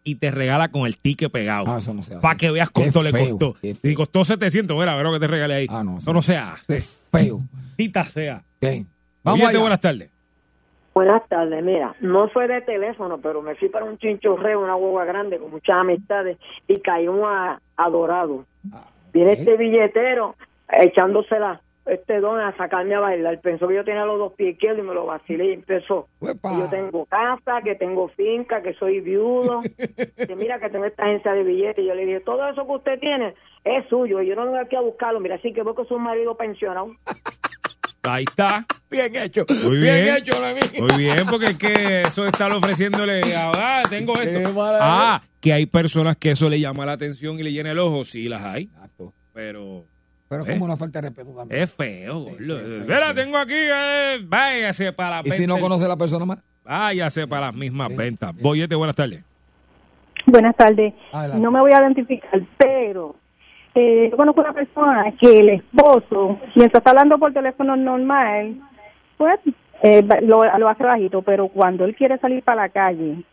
y 0.03 0.17
te 0.17 0.33
regala 0.33 0.69
con 0.73 0.87
el 0.87 0.99
ticket 0.99 1.31
pegado. 1.31 1.67
Ah, 1.69 1.79
eso 1.79 1.95
no 1.95 2.03
se 2.03 2.15
hace. 2.15 2.21
Para 2.23 2.37
que 2.37 2.51
veas 2.51 2.71
Qué 2.71 2.73
cuánto 2.73 3.05
le 3.05 3.13
costó. 3.13 3.55
qué. 3.63 3.77
Si 3.81 3.95
costó 3.95 4.25
700, 4.25 4.77
mira, 4.77 4.97
ver 4.97 5.05
lo 5.07 5.13
que 5.13 5.21
te 5.21 5.29
regale 5.29 5.55
ahí. 5.55 5.67
Ah, 5.71 5.85
no, 5.85 5.99
Eso 5.99 6.13
no 6.13 6.23
se 6.23 6.37
hace. 6.37 6.79
Es 6.79 6.93
feo. 7.13 7.41
Cita 7.77 8.05
sea. 8.05 8.43
Ok. 8.61 8.85
Vamos 9.23 9.41
Oye, 9.41 9.49
allá. 9.51 9.61
buenas 9.61 9.81
tardes. 9.81 10.11
Buenas 10.95 11.29
tardes, 11.29 11.63
mira, 11.65 11.97
no 12.01 12.29
fue 12.29 12.47
de 12.47 12.61
teléfono, 12.61 13.19
pero 13.19 13.43
me 13.43 13.57
fui 13.57 13.69
para 13.69 13.85
un 13.85 13.99
chinchorreo, 13.99 14.61
una 14.61 14.77
hueva 14.77 15.05
grande 15.05 15.39
con 15.39 15.51
muchas 15.51 15.77
amistades 15.77 16.39
y 16.69 16.79
caímos 16.81 17.27
a, 17.27 17.61
a 17.77 17.91
Dorado. 17.91 18.45
Viene 19.13 19.33
este 19.33 19.57
billetero 19.57 20.37
echándosela 20.69 21.61
este 21.87 22.21
don 22.21 22.41
a 22.41 22.57
sacarme 22.57 22.95
a 22.95 23.01
bailar. 23.01 23.41
Pensó 23.41 23.69
que 23.69 23.75
yo 23.75 23.85
tenía 23.85 24.05
los 24.05 24.19
dos 24.19 24.33
pies 24.35 24.55
izquierdos 24.55 24.85
y 24.85 24.89
me 24.89 24.95
lo 24.95 25.07
vacilé 25.07 25.47
y 25.47 25.53
empezó. 25.53 26.09
Que 26.21 26.35
yo 26.43 26.69
tengo 26.71 27.05
casa, 27.07 27.61
que 27.63 27.75
tengo 27.75 28.09
finca, 28.09 28.63
que 28.63 28.75
soy 28.75 29.01
viudo. 29.01 29.61
que 30.27 30.37
mira 30.37 30.59
que 30.59 30.71
tengo 30.71 30.87
esta 30.87 31.05
agencia 31.05 31.33
de 31.33 31.43
billetes. 31.43 31.85
Y 31.85 31.89
yo 31.89 31.95
le 31.95 32.07
dije, 32.07 32.21
todo 32.21 32.49
eso 32.49 32.67
que 32.67 32.73
usted 32.73 33.01
tiene 33.01 33.35
es 33.65 33.87
suyo. 33.89 34.23
Y 34.23 34.29
yo 34.29 34.37
no 34.37 34.45
vengo 34.45 34.59
aquí 34.59 34.77
a 34.77 34.81
buscarlo. 34.81 35.21
Mira, 35.21 35.35
así 35.35 35.53
que 35.53 35.63
voy 35.63 35.75
con 35.75 35.87
su 35.87 35.99
marido 35.99 36.37
pensionado. 36.37 36.93
Ahí 38.05 38.25
está. 38.25 38.67
Bien 38.91 39.11
hecho. 39.17 39.47
Muy 39.65 39.79
bien. 39.79 40.05
bien. 40.05 40.17
hecho. 40.17 40.35
Muy 40.83 40.97
bien, 41.03 41.27
porque 41.29 41.47
es 41.47 41.57
que 41.57 42.03
eso 42.03 42.27
está 42.27 42.55
ofreciéndole. 42.55 43.23
Ah, 43.35 43.83
tengo 43.89 44.15
esto. 44.21 44.53
Ah, 44.81 45.23
que 45.41 45.53
hay 45.53 45.67
personas 45.67 46.17
que 46.17 46.33
eso 46.33 46.49
le 46.49 46.61
llama 46.61 46.85
la 46.85 46.93
atención 46.93 47.39
y 47.39 47.43
le 47.43 47.53
llena 47.53 47.71
el 47.71 47.79
ojo. 47.79 48.05
Sí, 48.05 48.29
las 48.29 48.43
hay. 48.43 48.65
Exacto. 48.65 49.13
Pero 49.33 49.85
Pero 50.29 50.45
¿Eh? 50.47 50.53
como 50.53 50.67
una 50.67 50.77
falta 50.77 51.01
de 51.01 51.09
respeto 51.09 51.31
también. 51.35 51.63
es 51.63 51.73
feo, 51.73 52.21
gordo. 52.21 52.59
Mira, 52.87 53.15
tengo 53.15 53.39
aquí. 53.39 53.55
eh, 53.55 54.19
váyase 54.25 54.93
para 54.93 55.23
la 55.23 55.29
¿Y 55.29 55.31
si 55.33 55.47
no 55.47 55.59
conoce 55.59 55.87
a 55.87 55.89
la 55.89 55.97
persona 55.97 56.25
más? 56.25 56.39
Váyase 56.63 57.27
para 57.27 57.47
las 57.47 57.57
mismas 57.57 57.95
ventas. 57.95 58.35
Boyete, 58.37 58.75
buenas 58.75 58.97
tardes. 58.97 59.23
Buenas 60.27 60.57
tardes. 60.57 60.95
Adelante. 61.13 61.43
No 61.43 61.51
me 61.51 61.61
voy 61.61 61.73
a 61.75 61.81
identificar, 61.83 62.41
pero 62.59 63.17
eh, 63.75 64.09
yo 64.11 64.17
conozco 64.17 64.41
una 64.41 64.53
persona 64.53 65.13
que 65.21 65.41
el 65.41 65.49
esposo, 65.51 66.39
mientras 66.55 66.81
está 66.81 66.91
hablando 66.91 67.19
por 67.19 67.33
teléfono 67.33 67.77
normal, 67.77 68.57
pues 69.17 69.41
eh, 69.83 70.07
lo, 70.23 70.43
lo 70.59 70.69
hace 70.69 70.85
bajito, 70.85 71.23
pero 71.23 71.49
cuando 71.49 71.85
él 71.85 71.97
quiere 71.97 72.19
salir 72.19 72.43
para 72.43 72.63
la 72.63 72.69
calle, 72.69 73.25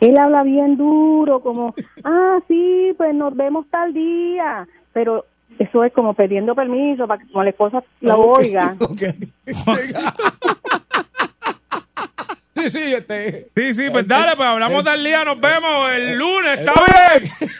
él 0.00 0.18
habla 0.18 0.42
bien 0.42 0.76
duro, 0.76 1.40
como, 1.40 1.74
ah, 2.04 2.38
sí, 2.48 2.92
pues 2.96 3.14
nos 3.14 3.36
vemos 3.36 3.66
tal 3.70 3.92
día, 3.92 4.66
pero 4.92 5.26
eso 5.58 5.84
es 5.84 5.92
como 5.92 6.14
pidiendo 6.14 6.54
permiso 6.54 7.06
para 7.06 7.20
que 7.20 7.28
como 7.30 7.44
la 7.44 7.50
esposa 7.50 7.84
lo 8.00 8.18
oiga. 8.20 8.76
sí, 12.54 12.70
sí, 12.70 12.94
este. 12.94 13.50
Sí, 13.54 13.74
sí, 13.74 13.90
pues 13.90 14.08
dale, 14.08 14.36
pues 14.36 14.48
hablamos 14.48 14.82
del 14.84 15.04
día, 15.04 15.22
nos 15.24 15.38
vemos 15.38 15.92
el 15.92 16.16
lunes, 16.16 16.60
¿está 16.60 16.72
bien? 16.72 17.30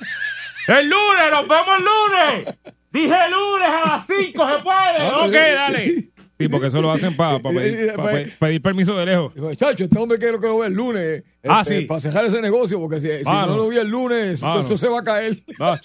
El 0.79 0.89
lunes, 0.89 1.31
nos 1.31 1.49
vemos 1.49 1.69
el 1.79 1.85
lunes. 1.85 2.55
Dije 2.93 3.17
lunes 3.31 3.69
a 3.69 3.89
las 3.89 4.07
5, 4.07 4.49
¿se 4.49 4.63
puede? 4.63 5.11
Ok, 5.27 5.33
dale. 5.55 6.11
Sí, 6.39 6.49
porque 6.49 6.69
eso 6.69 6.81
lo 6.81 6.91
hacen 6.91 7.17
para 7.17 7.37
y 7.39 7.41
pedir, 7.43 7.95
pa 7.95 8.03
después- 8.03 8.29
pe- 8.31 8.37
pedir 8.39 8.63
permiso 8.63 8.97
de 8.97 9.07
lejos. 9.07 9.35
Digo, 9.35 9.55
chacho, 9.55 9.85
este 9.85 9.99
hombre 9.99 10.19
quiero 10.19 10.41
que 10.41 10.47
lo 10.47 10.59
vea 10.59 10.69
el 10.69 10.75
lunes. 10.75 11.23
Ah, 11.47 11.61
este, 11.61 11.81
sí. 11.81 11.87
Para 11.87 12.01
cerrar 12.01 12.25
ese 12.25 12.41
negocio, 12.41 12.81
porque 12.81 13.01
si, 13.01 13.09
si 13.19 13.25
Mano. 13.25 13.49
no 13.53 13.57
lo 13.59 13.69
vi 13.69 13.77
el 13.79 13.89
lunes, 13.89 14.43
Mano. 14.43 14.61
esto 14.61 14.77
se 14.77 14.89
va 14.89 15.01
a 15.01 15.05
caer. 15.05 15.37
Ach. 15.61 15.81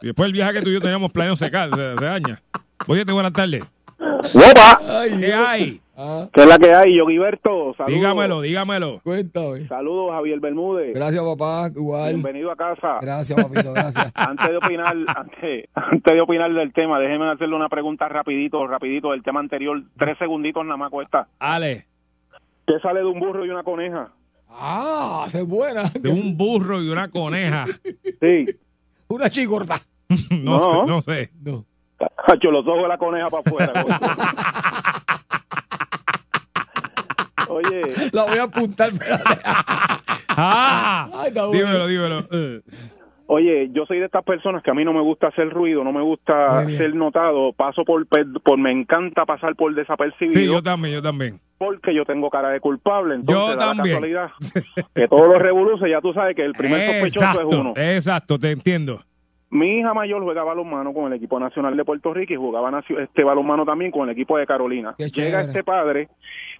Y 0.00 0.06
después 0.06 0.26
el 0.26 0.32
viaje 0.32 0.54
que 0.54 0.62
tú 0.62 0.70
y 0.70 0.74
yo 0.74 0.80
teníamos 0.80 1.12
planeado 1.12 1.36
secar, 1.36 1.68
se, 1.70 1.98
se 1.98 2.04
daña. 2.04 2.42
Oye, 2.86 3.04
buenas 3.04 3.32
tardes. 3.32 3.62
¡Opa! 3.98 4.80
¿Qué 5.20 5.32
hay? 5.34 5.80
¿Qué 6.32 6.42
es 6.42 6.46
la 6.46 6.58
que 6.58 6.72
hay, 6.72 6.96
Yoguiberto? 6.96 7.74
Saludos. 7.76 7.86
Dígamelo, 7.88 8.40
dígamelo. 8.40 9.00
Cuéntame. 9.02 9.66
Saludos, 9.66 10.12
Javier 10.12 10.38
Bermúdez. 10.38 10.94
Gracias, 10.94 11.20
papá. 11.24 11.68
Igual. 11.74 12.12
Bienvenido 12.14 12.52
a 12.52 12.56
casa. 12.56 12.98
Gracias, 13.00 13.42
papito. 13.42 13.72
Gracias. 13.72 14.12
Antes 14.14 14.48
de 14.48 14.56
opinar, 14.58 14.94
antes, 15.16 15.68
antes 15.74 16.14
de 16.14 16.20
opinar 16.20 16.52
del 16.54 16.72
tema, 16.72 17.00
déjeme 17.00 17.28
hacerle 17.32 17.56
una 17.56 17.68
pregunta 17.68 18.08
rapidito, 18.08 18.64
rapidito 18.68 19.10
del 19.10 19.24
tema 19.24 19.40
anterior. 19.40 19.82
Tres 19.98 20.16
segunditos 20.18 20.64
nada 20.64 20.76
más 20.76 20.90
cuesta. 20.90 21.26
Ale. 21.40 21.86
¿Qué 22.64 22.78
sale 22.80 23.00
de 23.00 23.06
un 23.06 23.18
burro 23.18 23.44
y 23.44 23.50
una 23.50 23.64
coneja? 23.64 24.12
Ah, 24.48 25.24
esa 25.26 25.40
es 25.40 25.48
buena. 25.48 25.82
De 26.00 26.10
un 26.10 26.36
burro 26.36 26.80
y 26.80 26.90
una 26.90 27.08
coneja. 27.10 27.64
Sí. 28.20 28.46
Una 29.08 29.30
chigorda. 29.30 29.76
No, 30.30 30.58
No. 30.58 30.60
sé, 30.70 30.76
no 30.86 31.00
sé. 31.00 31.30
No. 31.42 31.64
Cacho, 32.24 32.50
los 32.52 32.64
ojos 32.68 32.82
de 32.82 32.88
la 32.88 32.98
coneja 32.98 33.26
para 33.28 33.42
afuera. 33.44 33.84
Oye. 37.58 37.80
La 38.12 38.24
voy 38.24 38.38
a 38.38 38.42
apuntar. 38.44 38.90
Ah, 40.40 41.08
Ay, 41.14 41.28
está 41.28 41.46
bueno. 41.46 41.64
dímelo, 41.66 41.86
dímelo. 41.88 42.18
Eh. 42.30 42.60
Oye, 43.26 43.70
yo 43.72 43.84
soy 43.86 43.98
de 43.98 44.04
estas 44.06 44.24
personas 44.24 44.62
que 44.62 44.70
a 44.70 44.74
mí 44.74 44.84
no 44.84 44.92
me 44.92 45.00
gusta 45.00 45.28
hacer 45.28 45.50
ruido, 45.50 45.82
no 45.82 45.92
me 45.92 46.00
gusta 46.00 46.64
ser 46.68 46.94
notado, 46.94 47.52
paso 47.52 47.82
por, 47.84 48.06
por 48.06 48.58
me 48.58 48.70
encanta 48.70 49.26
pasar 49.26 49.56
por 49.56 49.74
desapercibido 49.74 50.38
Sí, 50.40 50.46
yo 50.46 50.62
también, 50.62 50.94
yo 50.94 51.02
también. 51.02 51.40
porque 51.58 51.92
yo 51.94 52.04
tengo 52.04 52.30
cara 52.30 52.50
de 52.50 52.60
culpable, 52.60 53.16
entonces 53.16 53.34
Yo 53.52 53.56
da 53.56 53.66
la 53.66 53.74
también. 53.74 53.96
casualidad 53.96 54.30
que 54.94 55.08
todos 55.08 55.26
los 55.28 55.42
revoluces, 55.42 55.90
ya 55.90 56.00
tú 56.00 56.12
sabes 56.12 56.36
que 56.36 56.44
el 56.44 56.52
primer 56.54 56.86
sospechoso 56.86 57.24
Exacto, 57.26 57.48
es 57.50 57.54
uno. 57.58 57.72
exacto, 57.76 58.38
te 58.38 58.50
entiendo. 58.52 59.00
Mi 59.50 59.78
hija 59.78 59.92
mayor 59.94 60.22
juega 60.22 60.44
balonmano 60.44 60.92
con 60.92 61.06
el 61.06 61.14
equipo 61.14 61.40
nacional 61.40 61.74
de 61.76 61.82
Puerto 61.84 62.12
Rico 62.14 62.34
y 62.34 62.36
jugaba 62.36 62.82
este 62.98 63.24
balonmano 63.24 63.64
también 63.64 63.90
con 63.90 64.06
el 64.08 64.12
equipo 64.12 64.36
de 64.38 64.46
Carolina. 64.46 64.94
Llega 64.98 65.40
este 65.40 65.64
padre 65.64 66.08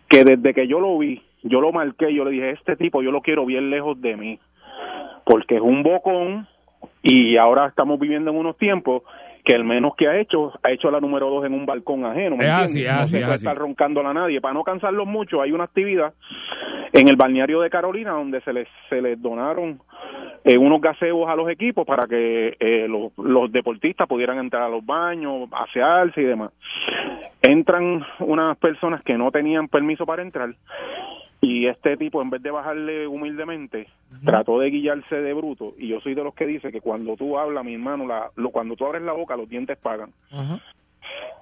que 0.08 0.24
desde 0.24 0.54
que 0.54 0.66
yo 0.66 0.80
lo 0.80 0.98
vi, 0.98 1.22
yo 1.42 1.60
lo 1.60 1.72
marqué, 1.72 2.12
yo 2.14 2.24
le 2.24 2.30
dije, 2.30 2.50
este 2.50 2.76
tipo 2.76 3.02
yo 3.02 3.10
lo 3.10 3.22
quiero 3.22 3.46
bien 3.46 3.70
lejos 3.70 4.00
de 4.00 4.16
mí, 4.16 4.38
porque 5.24 5.56
es 5.56 5.60
un 5.60 5.82
bocón 5.82 6.46
y 7.02 7.36
ahora 7.36 7.66
estamos 7.66 7.98
viviendo 7.98 8.30
en 8.30 8.36
unos 8.36 8.56
tiempos 8.56 9.02
que 9.44 9.54
el 9.54 9.64
menos 9.64 9.94
que 9.96 10.08
ha 10.08 10.18
hecho, 10.20 10.52
ha 10.62 10.70
hecho 10.70 10.90
la 10.90 11.00
número 11.00 11.28
dos 11.30 11.44
en 11.44 11.54
un 11.54 11.66
balcón 11.66 12.04
ajeno. 12.04 12.36
¿me 12.36 12.44
Es 12.44 12.50
así, 12.50 12.84
es 12.84 12.92
no 12.92 13.00
así, 13.00 13.10
se 13.12 13.18
es 13.18 13.24
puede 13.24 13.34
así. 13.34 13.46
estar 13.46 13.56
roncando 13.58 14.06
a 14.06 14.14
nadie. 14.14 14.40
Para 14.40 14.54
no 14.54 14.64
cansarlos 14.64 15.06
mucho, 15.06 15.40
hay 15.40 15.52
una 15.52 15.64
actividad 15.64 16.12
en 16.92 17.08
el 17.08 17.16
balneario 17.16 17.60
de 17.60 17.70
Carolina 17.70 18.12
donde 18.12 18.40
se 18.42 18.52
les, 18.52 18.68
se 18.88 19.00
les 19.02 19.20
donaron 19.20 19.80
eh, 20.44 20.56
unos 20.56 20.80
gaseos 20.80 21.28
a 21.28 21.36
los 21.36 21.50
equipos 21.50 21.86
para 21.86 22.06
que 22.06 22.56
eh, 22.58 22.86
los, 22.88 23.12
los 23.18 23.52
deportistas 23.52 24.08
pudieran 24.08 24.38
entrar 24.38 24.62
a 24.62 24.68
los 24.68 24.84
baños, 24.84 25.48
asearse 25.52 26.20
y 26.22 26.24
demás. 26.24 26.50
Entran 27.42 28.02
unas 28.20 28.56
personas 28.58 29.02
que 29.02 29.16
no 29.18 29.30
tenían 29.30 29.68
permiso 29.68 30.06
para 30.06 30.22
entrar 30.22 30.54
y 31.40 31.66
este 31.66 31.96
tipo 31.96 32.20
en 32.20 32.30
vez 32.30 32.42
de 32.42 32.50
bajarle 32.50 33.06
humildemente 33.06 33.88
trató 34.24 34.58
de 34.58 34.70
guillarse 34.70 35.16
de 35.16 35.32
bruto 35.32 35.74
y 35.78 35.88
yo 35.88 36.00
soy 36.00 36.14
de 36.14 36.24
los 36.24 36.34
que 36.34 36.46
dice 36.46 36.72
que 36.72 36.80
cuando 36.80 37.16
tú 37.16 37.38
hablas 37.38 37.64
mi 37.64 37.74
hermano 37.74 38.06
la, 38.06 38.30
lo, 38.34 38.50
cuando 38.50 38.74
tú 38.74 38.86
abres 38.86 39.02
la 39.02 39.12
boca 39.12 39.36
los 39.36 39.48
dientes 39.48 39.78
pagan 39.78 40.12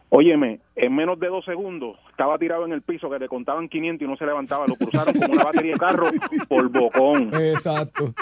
Óyeme, 0.09 0.61
en 0.77 0.95
menos 0.95 1.19
de 1.19 1.27
dos 1.27 1.45
segundos 1.45 1.99
estaba 2.11 2.39
tirado 2.39 2.65
en 2.65 2.73
el 2.73 2.83
piso 2.83 3.11
que 3.11 3.19
le 3.19 3.29
contaban 3.29 3.69
500 3.69 4.07
y 4.07 4.09
no 4.09 4.17
se 4.17 4.25
levantaba. 4.25 4.65
Lo 4.69 4.77
cruzaron 4.77 5.13
como 5.13 5.35
una 5.35 5.45
batería 5.45 5.73
de 5.73 5.79
carro 5.79 6.11
por 6.49 6.69
bocón. 6.71 7.35
Exacto. 7.35 8.15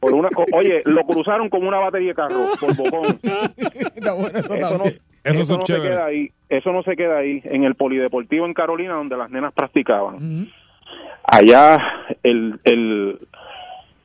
Por 0.00 0.14
una, 0.14 0.28
oye, 0.54 0.82
lo 0.86 1.02
cruzaron 1.04 1.50
como 1.50 1.68
una 1.68 1.78
batería 1.78 2.08
de 2.08 2.14
carro 2.14 2.46
por 2.58 2.74
bocón. 2.74 3.18
Está 3.22 4.14
bueno 4.14 4.38
eso 4.38 4.54
Eso 4.54 4.78
no. 4.78 4.84
Eso 5.24 5.56
no 5.58 5.66
se 5.66 5.80
queda 5.80 6.06
ahí. 6.06 6.30
Eso 6.48 6.72
no 6.72 6.82
se 6.82 6.96
queda 6.96 7.18
ahí. 7.18 7.42
En 7.44 7.64
el 7.64 7.74
polideportivo 7.74 8.46
en 8.46 8.54
Carolina, 8.54 8.94
donde 8.94 9.16
las 9.16 9.30
nenas 9.30 9.52
practicaban. 9.52 10.48
Allá 11.24 11.78
el, 12.22 12.60
el, 12.64 13.18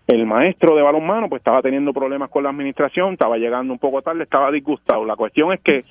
el 0.07 0.25
maestro 0.25 0.75
de 0.75 0.81
balonmano 0.81 1.29
pues 1.29 1.41
estaba 1.41 1.61
teniendo 1.61 1.93
problemas 1.93 2.29
con 2.29 2.43
la 2.43 2.49
administración, 2.49 3.13
estaba 3.13 3.37
llegando 3.37 3.73
un 3.73 3.79
poco 3.79 4.01
tarde, 4.01 4.23
estaba 4.23 4.51
disgustado. 4.51 5.05
La 5.05 5.15
cuestión 5.15 5.53
es 5.53 5.61
que 5.61 5.83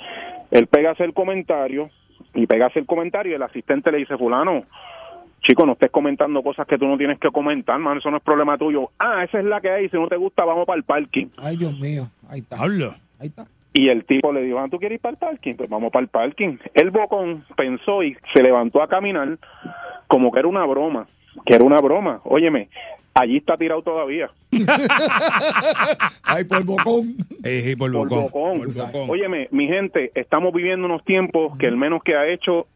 él 0.50 0.66
pega 0.66 0.92
hacer 0.92 1.12
comentario 1.12 1.90
y 2.34 2.46
pega 2.46 2.66
hacer 2.66 2.86
comentario 2.86 3.32
y 3.32 3.34
el 3.34 3.42
asistente 3.42 3.92
le 3.92 3.98
dice, 3.98 4.16
fulano, 4.16 4.64
chico, 5.42 5.66
no 5.66 5.72
estés 5.72 5.90
comentando 5.90 6.42
cosas 6.42 6.66
que 6.66 6.78
tú 6.78 6.86
no 6.86 6.96
tienes 6.96 7.18
que 7.18 7.30
comentar, 7.30 7.78
man, 7.78 7.98
eso 7.98 8.10
no 8.10 8.16
es 8.16 8.22
problema 8.22 8.56
tuyo. 8.56 8.90
Ah, 8.98 9.24
esa 9.24 9.38
es 9.38 9.44
la 9.44 9.60
que 9.60 9.70
hay, 9.70 9.88
si 9.88 9.96
no 9.96 10.08
te 10.08 10.16
gusta 10.16 10.44
vamos 10.44 10.66
para 10.66 10.78
el 10.78 10.84
parking. 10.84 11.26
Ay, 11.36 11.56
Dios 11.56 11.78
mío. 11.78 12.08
Ahí 12.28 12.40
está. 12.40 12.58
Hablo. 12.58 12.94
Ahí 13.20 13.28
está. 13.28 13.46
Y 13.72 13.88
el 13.88 14.04
tipo 14.04 14.32
le 14.32 14.42
dijo, 14.42 14.58
ah, 14.58 14.66
¿tú 14.70 14.78
quieres 14.78 14.96
ir 14.96 15.00
para 15.00 15.12
el 15.12 15.18
parking? 15.18 15.54
Pues 15.54 15.68
vamos 15.68 15.92
para 15.92 16.02
el 16.02 16.08
parking. 16.08 16.56
El 16.74 16.90
bocón 16.90 17.44
pensó 17.56 18.02
y 18.02 18.16
se 18.34 18.42
levantó 18.42 18.82
a 18.82 18.88
caminar 18.88 19.38
como 20.08 20.32
que 20.32 20.38
era 20.40 20.48
una 20.48 20.64
broma, 20.64 21.06
que 21.44 21.54
era 21.54 21.64
una 21.64 21.80
broma. 21.80 22.20
Óyeme, 22.24 22.68
allí 23.14 23.36
está 23.36 23.56
tirado 23.56 23.82
todavía. 23.82 24.30
Ay, 26.24 26.44
por 26.44 26.64
bocón. 26.64 27.14
Eh, 27.44 27.76
por 27.78 27.92
Por 27.92 28.08
bocón. 28.08 28.60
Por 28.60 28.74
bocón. 28.74 29.10
Óyeme, 29.10 29.48
mi 29.50 29.66
gente, 29.68 30.10
estamos 30.14 30.52
viviendo 30.52 30.86
unos 30.86 31.04
tiempos 31.04 31.56
que 31.58 31.66
el 31.66 31.76
menos 31.76 32.02
que 32.02 32.16
ha 32.16 32.26
hecho 32.26 32.66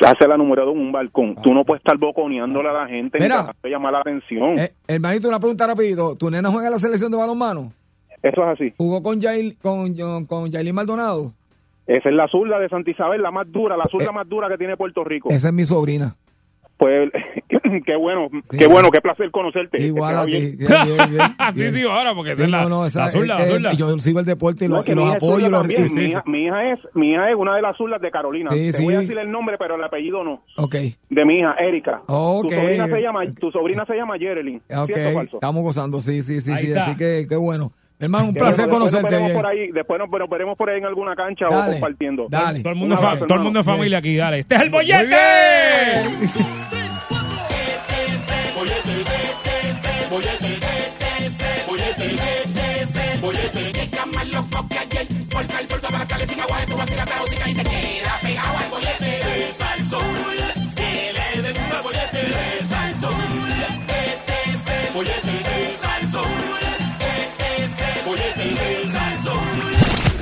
se 0.00 0.06
hace 0.06 0.26
la 0.26 0.36
número 0.36 0.64
dos 0.64 0.74
en 0.74 0.80
un 0.80 0.92
balcón. 0.92 1.36
Tú 1.42 1.52
no 1.52 1.64
puedes 1.64 1.80
estar 1.80 1.96
boconeándole 1.98 2.68
a 2.68 2.72
la 2.72 2.86
gente 2.86 3.18
ni 3.18 3.24
Mira. 3.24 3.52
de 3.62 3.70
llamar 3.70 3.92
la 3.92 4.00
atención. 4.00 4.58
Eh, 4.58 4.72
hermanito, 4.88 5.28
una 5.28 5.38
pregunta 5.38 5.66
rapidito. 5.66 6.16
¿Tu 6.16 6.30
nena 6.30 6.50
juega 6.50 6.68
en 6.68 6.72
la 6.72 6.78
selección 6.78 7.10
de 7.10 7.18
balonmano? 7.18 7.72
Eso 8.22 8.42
es 8.42 8.48
así. 8.48 8.74
¿Jugó 8.76 9.02
con 9.02 9.20
Yail, 9.20 9.56
con, 9.62 9.94
con, 10.26 10.50
Yailin 10.50 10.74
Maldonado? 10.74 11.32
Esa 11.86 12.08
es 12.08 12.14
la 12.14 12.28
zurda 12.28 12.58
de 12.58 12.68
Santa 12.68 12.90
Isabel, 12.90 13.22
la 13.22 13.30
más 13.30 13.50
dura, 13.50 13.76
la 13.76 13.86
zurda 13.90 14.06
Eh. 14.10 14.14
más 14.14 14.28
dura 14.28 14.48
que 14.48 14.58
tiene 14.58 14.76
Puerto 14.76 15.02
Rico. 15.04 15.28
Esa 15.30 15.48
es 15.48 15.54
mi 15.54 15.64
sobrina. 15.64 16.16
Pues 16.76 17.10
qué 17.84 17.94
bueno, 17.96 18.28
qué 18.58 18.66
bueno, 18.66 18.90
qué 18.90 19.02
placer 19.02 19.30
conocerte. 19.30 19.82
Igual 19.82 20.16
a 20.16 20.24
ti. 20.24 20.30
bien. 20.30 20.56
Bien, 20.56 20.68
bien, 20.96 21.08
bien, 21.54 21.74
sí, 21.74 21.80
sí, 21.80 21.82
ahora, 21.86 22.14
porque 22.14 22.30
esa 22.32 22.38
Sí, 22.38 22.44
es 22.44 22.50
la, 22.50 22.62
no, 22.62 22.68
no, 22.70 22.86
esa- 22.86 23.00
la 23.00 23.10
zurda, 23.10 23.38
es 23.38 23.52
zurda. 23.52 23.72
Yo 23.74 23.98
sigo 23.98 24.20
el 24.20 24.24
deporte 24.24 24.64
y, 24.64 24.68
lo- 24.68 24.76
No, 24.76 24.84
y 24.86 24.94
los 24.94 25.14
apoyo. 25.14 25.46
y 25.46 25.50
los- 25.50 25.62
sí, 25.66 25.82
mi, 25.82 25.88
sí. 25.90 26.00
hija, 26.06 26.22
mi 26.26 26.44
hija 26.46 26.72
es 26.72 26.78
mi 26.94 27.10
hija 27.12 27.28
es 27.28 27.36
una 27.36 27.54
de 27.56 27.60
las 27.62 27.76
zurdas 27.76 28.00
de 28.00 28.10
Carolina. 28.10 28.50
Sí, 28.52 28.72
Te 28.72 28.82
voy 28.82 28.94
a 28.94 29.00
sí. 29.00 29.06
decir 29.06 29.18
el 29.18 29.30
nombre, 29.30 29.56
pero 29.58 29.74
el 29.74 29.84
apellido 29.84 30.24
no. 30.24 30.42
Ok, 30.56 30.74
De 31.10 31.24
mi 31.26 31.40
hija, 31.40 31.54
Erika. 31.58 32.00
Ok. 32.06 32.48
Tu 32.48 32.54
sobrina 32.54 32.86
se 32.88 33.02
llama, 33.02 33.20
tu 33.38 33.50
sobrina 33.50 33.84
se 33.84 33.94
llama 33.96 34.16
Jerelyn. 34.18 34.62
ok. 34.74 34.86
¿Cierto 34.86 35.08
o 35.10 35.12
falso? 35.12 35.36
Estamos 35.36 35.62
gozando, 35.62 36.00
sí, 36.00 36.22
sí, 36.22 36.40
sí, 36.40 36.52
Ahí 36.52 36.58
sí. 36.58 36.66
está. 36.68 36.82
Así 36.84 36.96
que, 36.96 37.26
qué 37.28 37.36
bueno. 37.36 37.72
Hermano, 38.00 38.28
un 38.28 38.34
placer 38.34 38.64
bueno, 38.66 38.86
conocerte. 38.86 39.20
Nos 39.20 39.32
por 39.32 39.46
ahí, 39.46 39.70
después 39.72 39.98
nos, 40.00 40.08
nos 40.10 40.28
veremos 40.30 40.56
por 40.56 40.70
ahí 40.70 40.78
en 40.78 40.86
alguna 40.86 41.14
cancha 41.14 41.46
o 41.48 41.66
compartiendo. 41.66 42.26
dale. 42.30 42.60
Todo 42.60 42.72
el 42.72 42.78
mundo, 42.78 42.94
Un 42.94 43.00
fa- 43.00 43.08
abrazo, 43.08 43.26
todo 43.26 43.38
el 43.38 43.44
mundo 43.44 43.60
es 43.60 43.66
familia 43.66 43.98
aquí, 43.98 44.16
dale. 44.16 44.38
Este 44.40 44.54
es 44.54 44.60
el 44.62 44.70
bollete. 44.70 45.16
Bollete. 50.10 50.50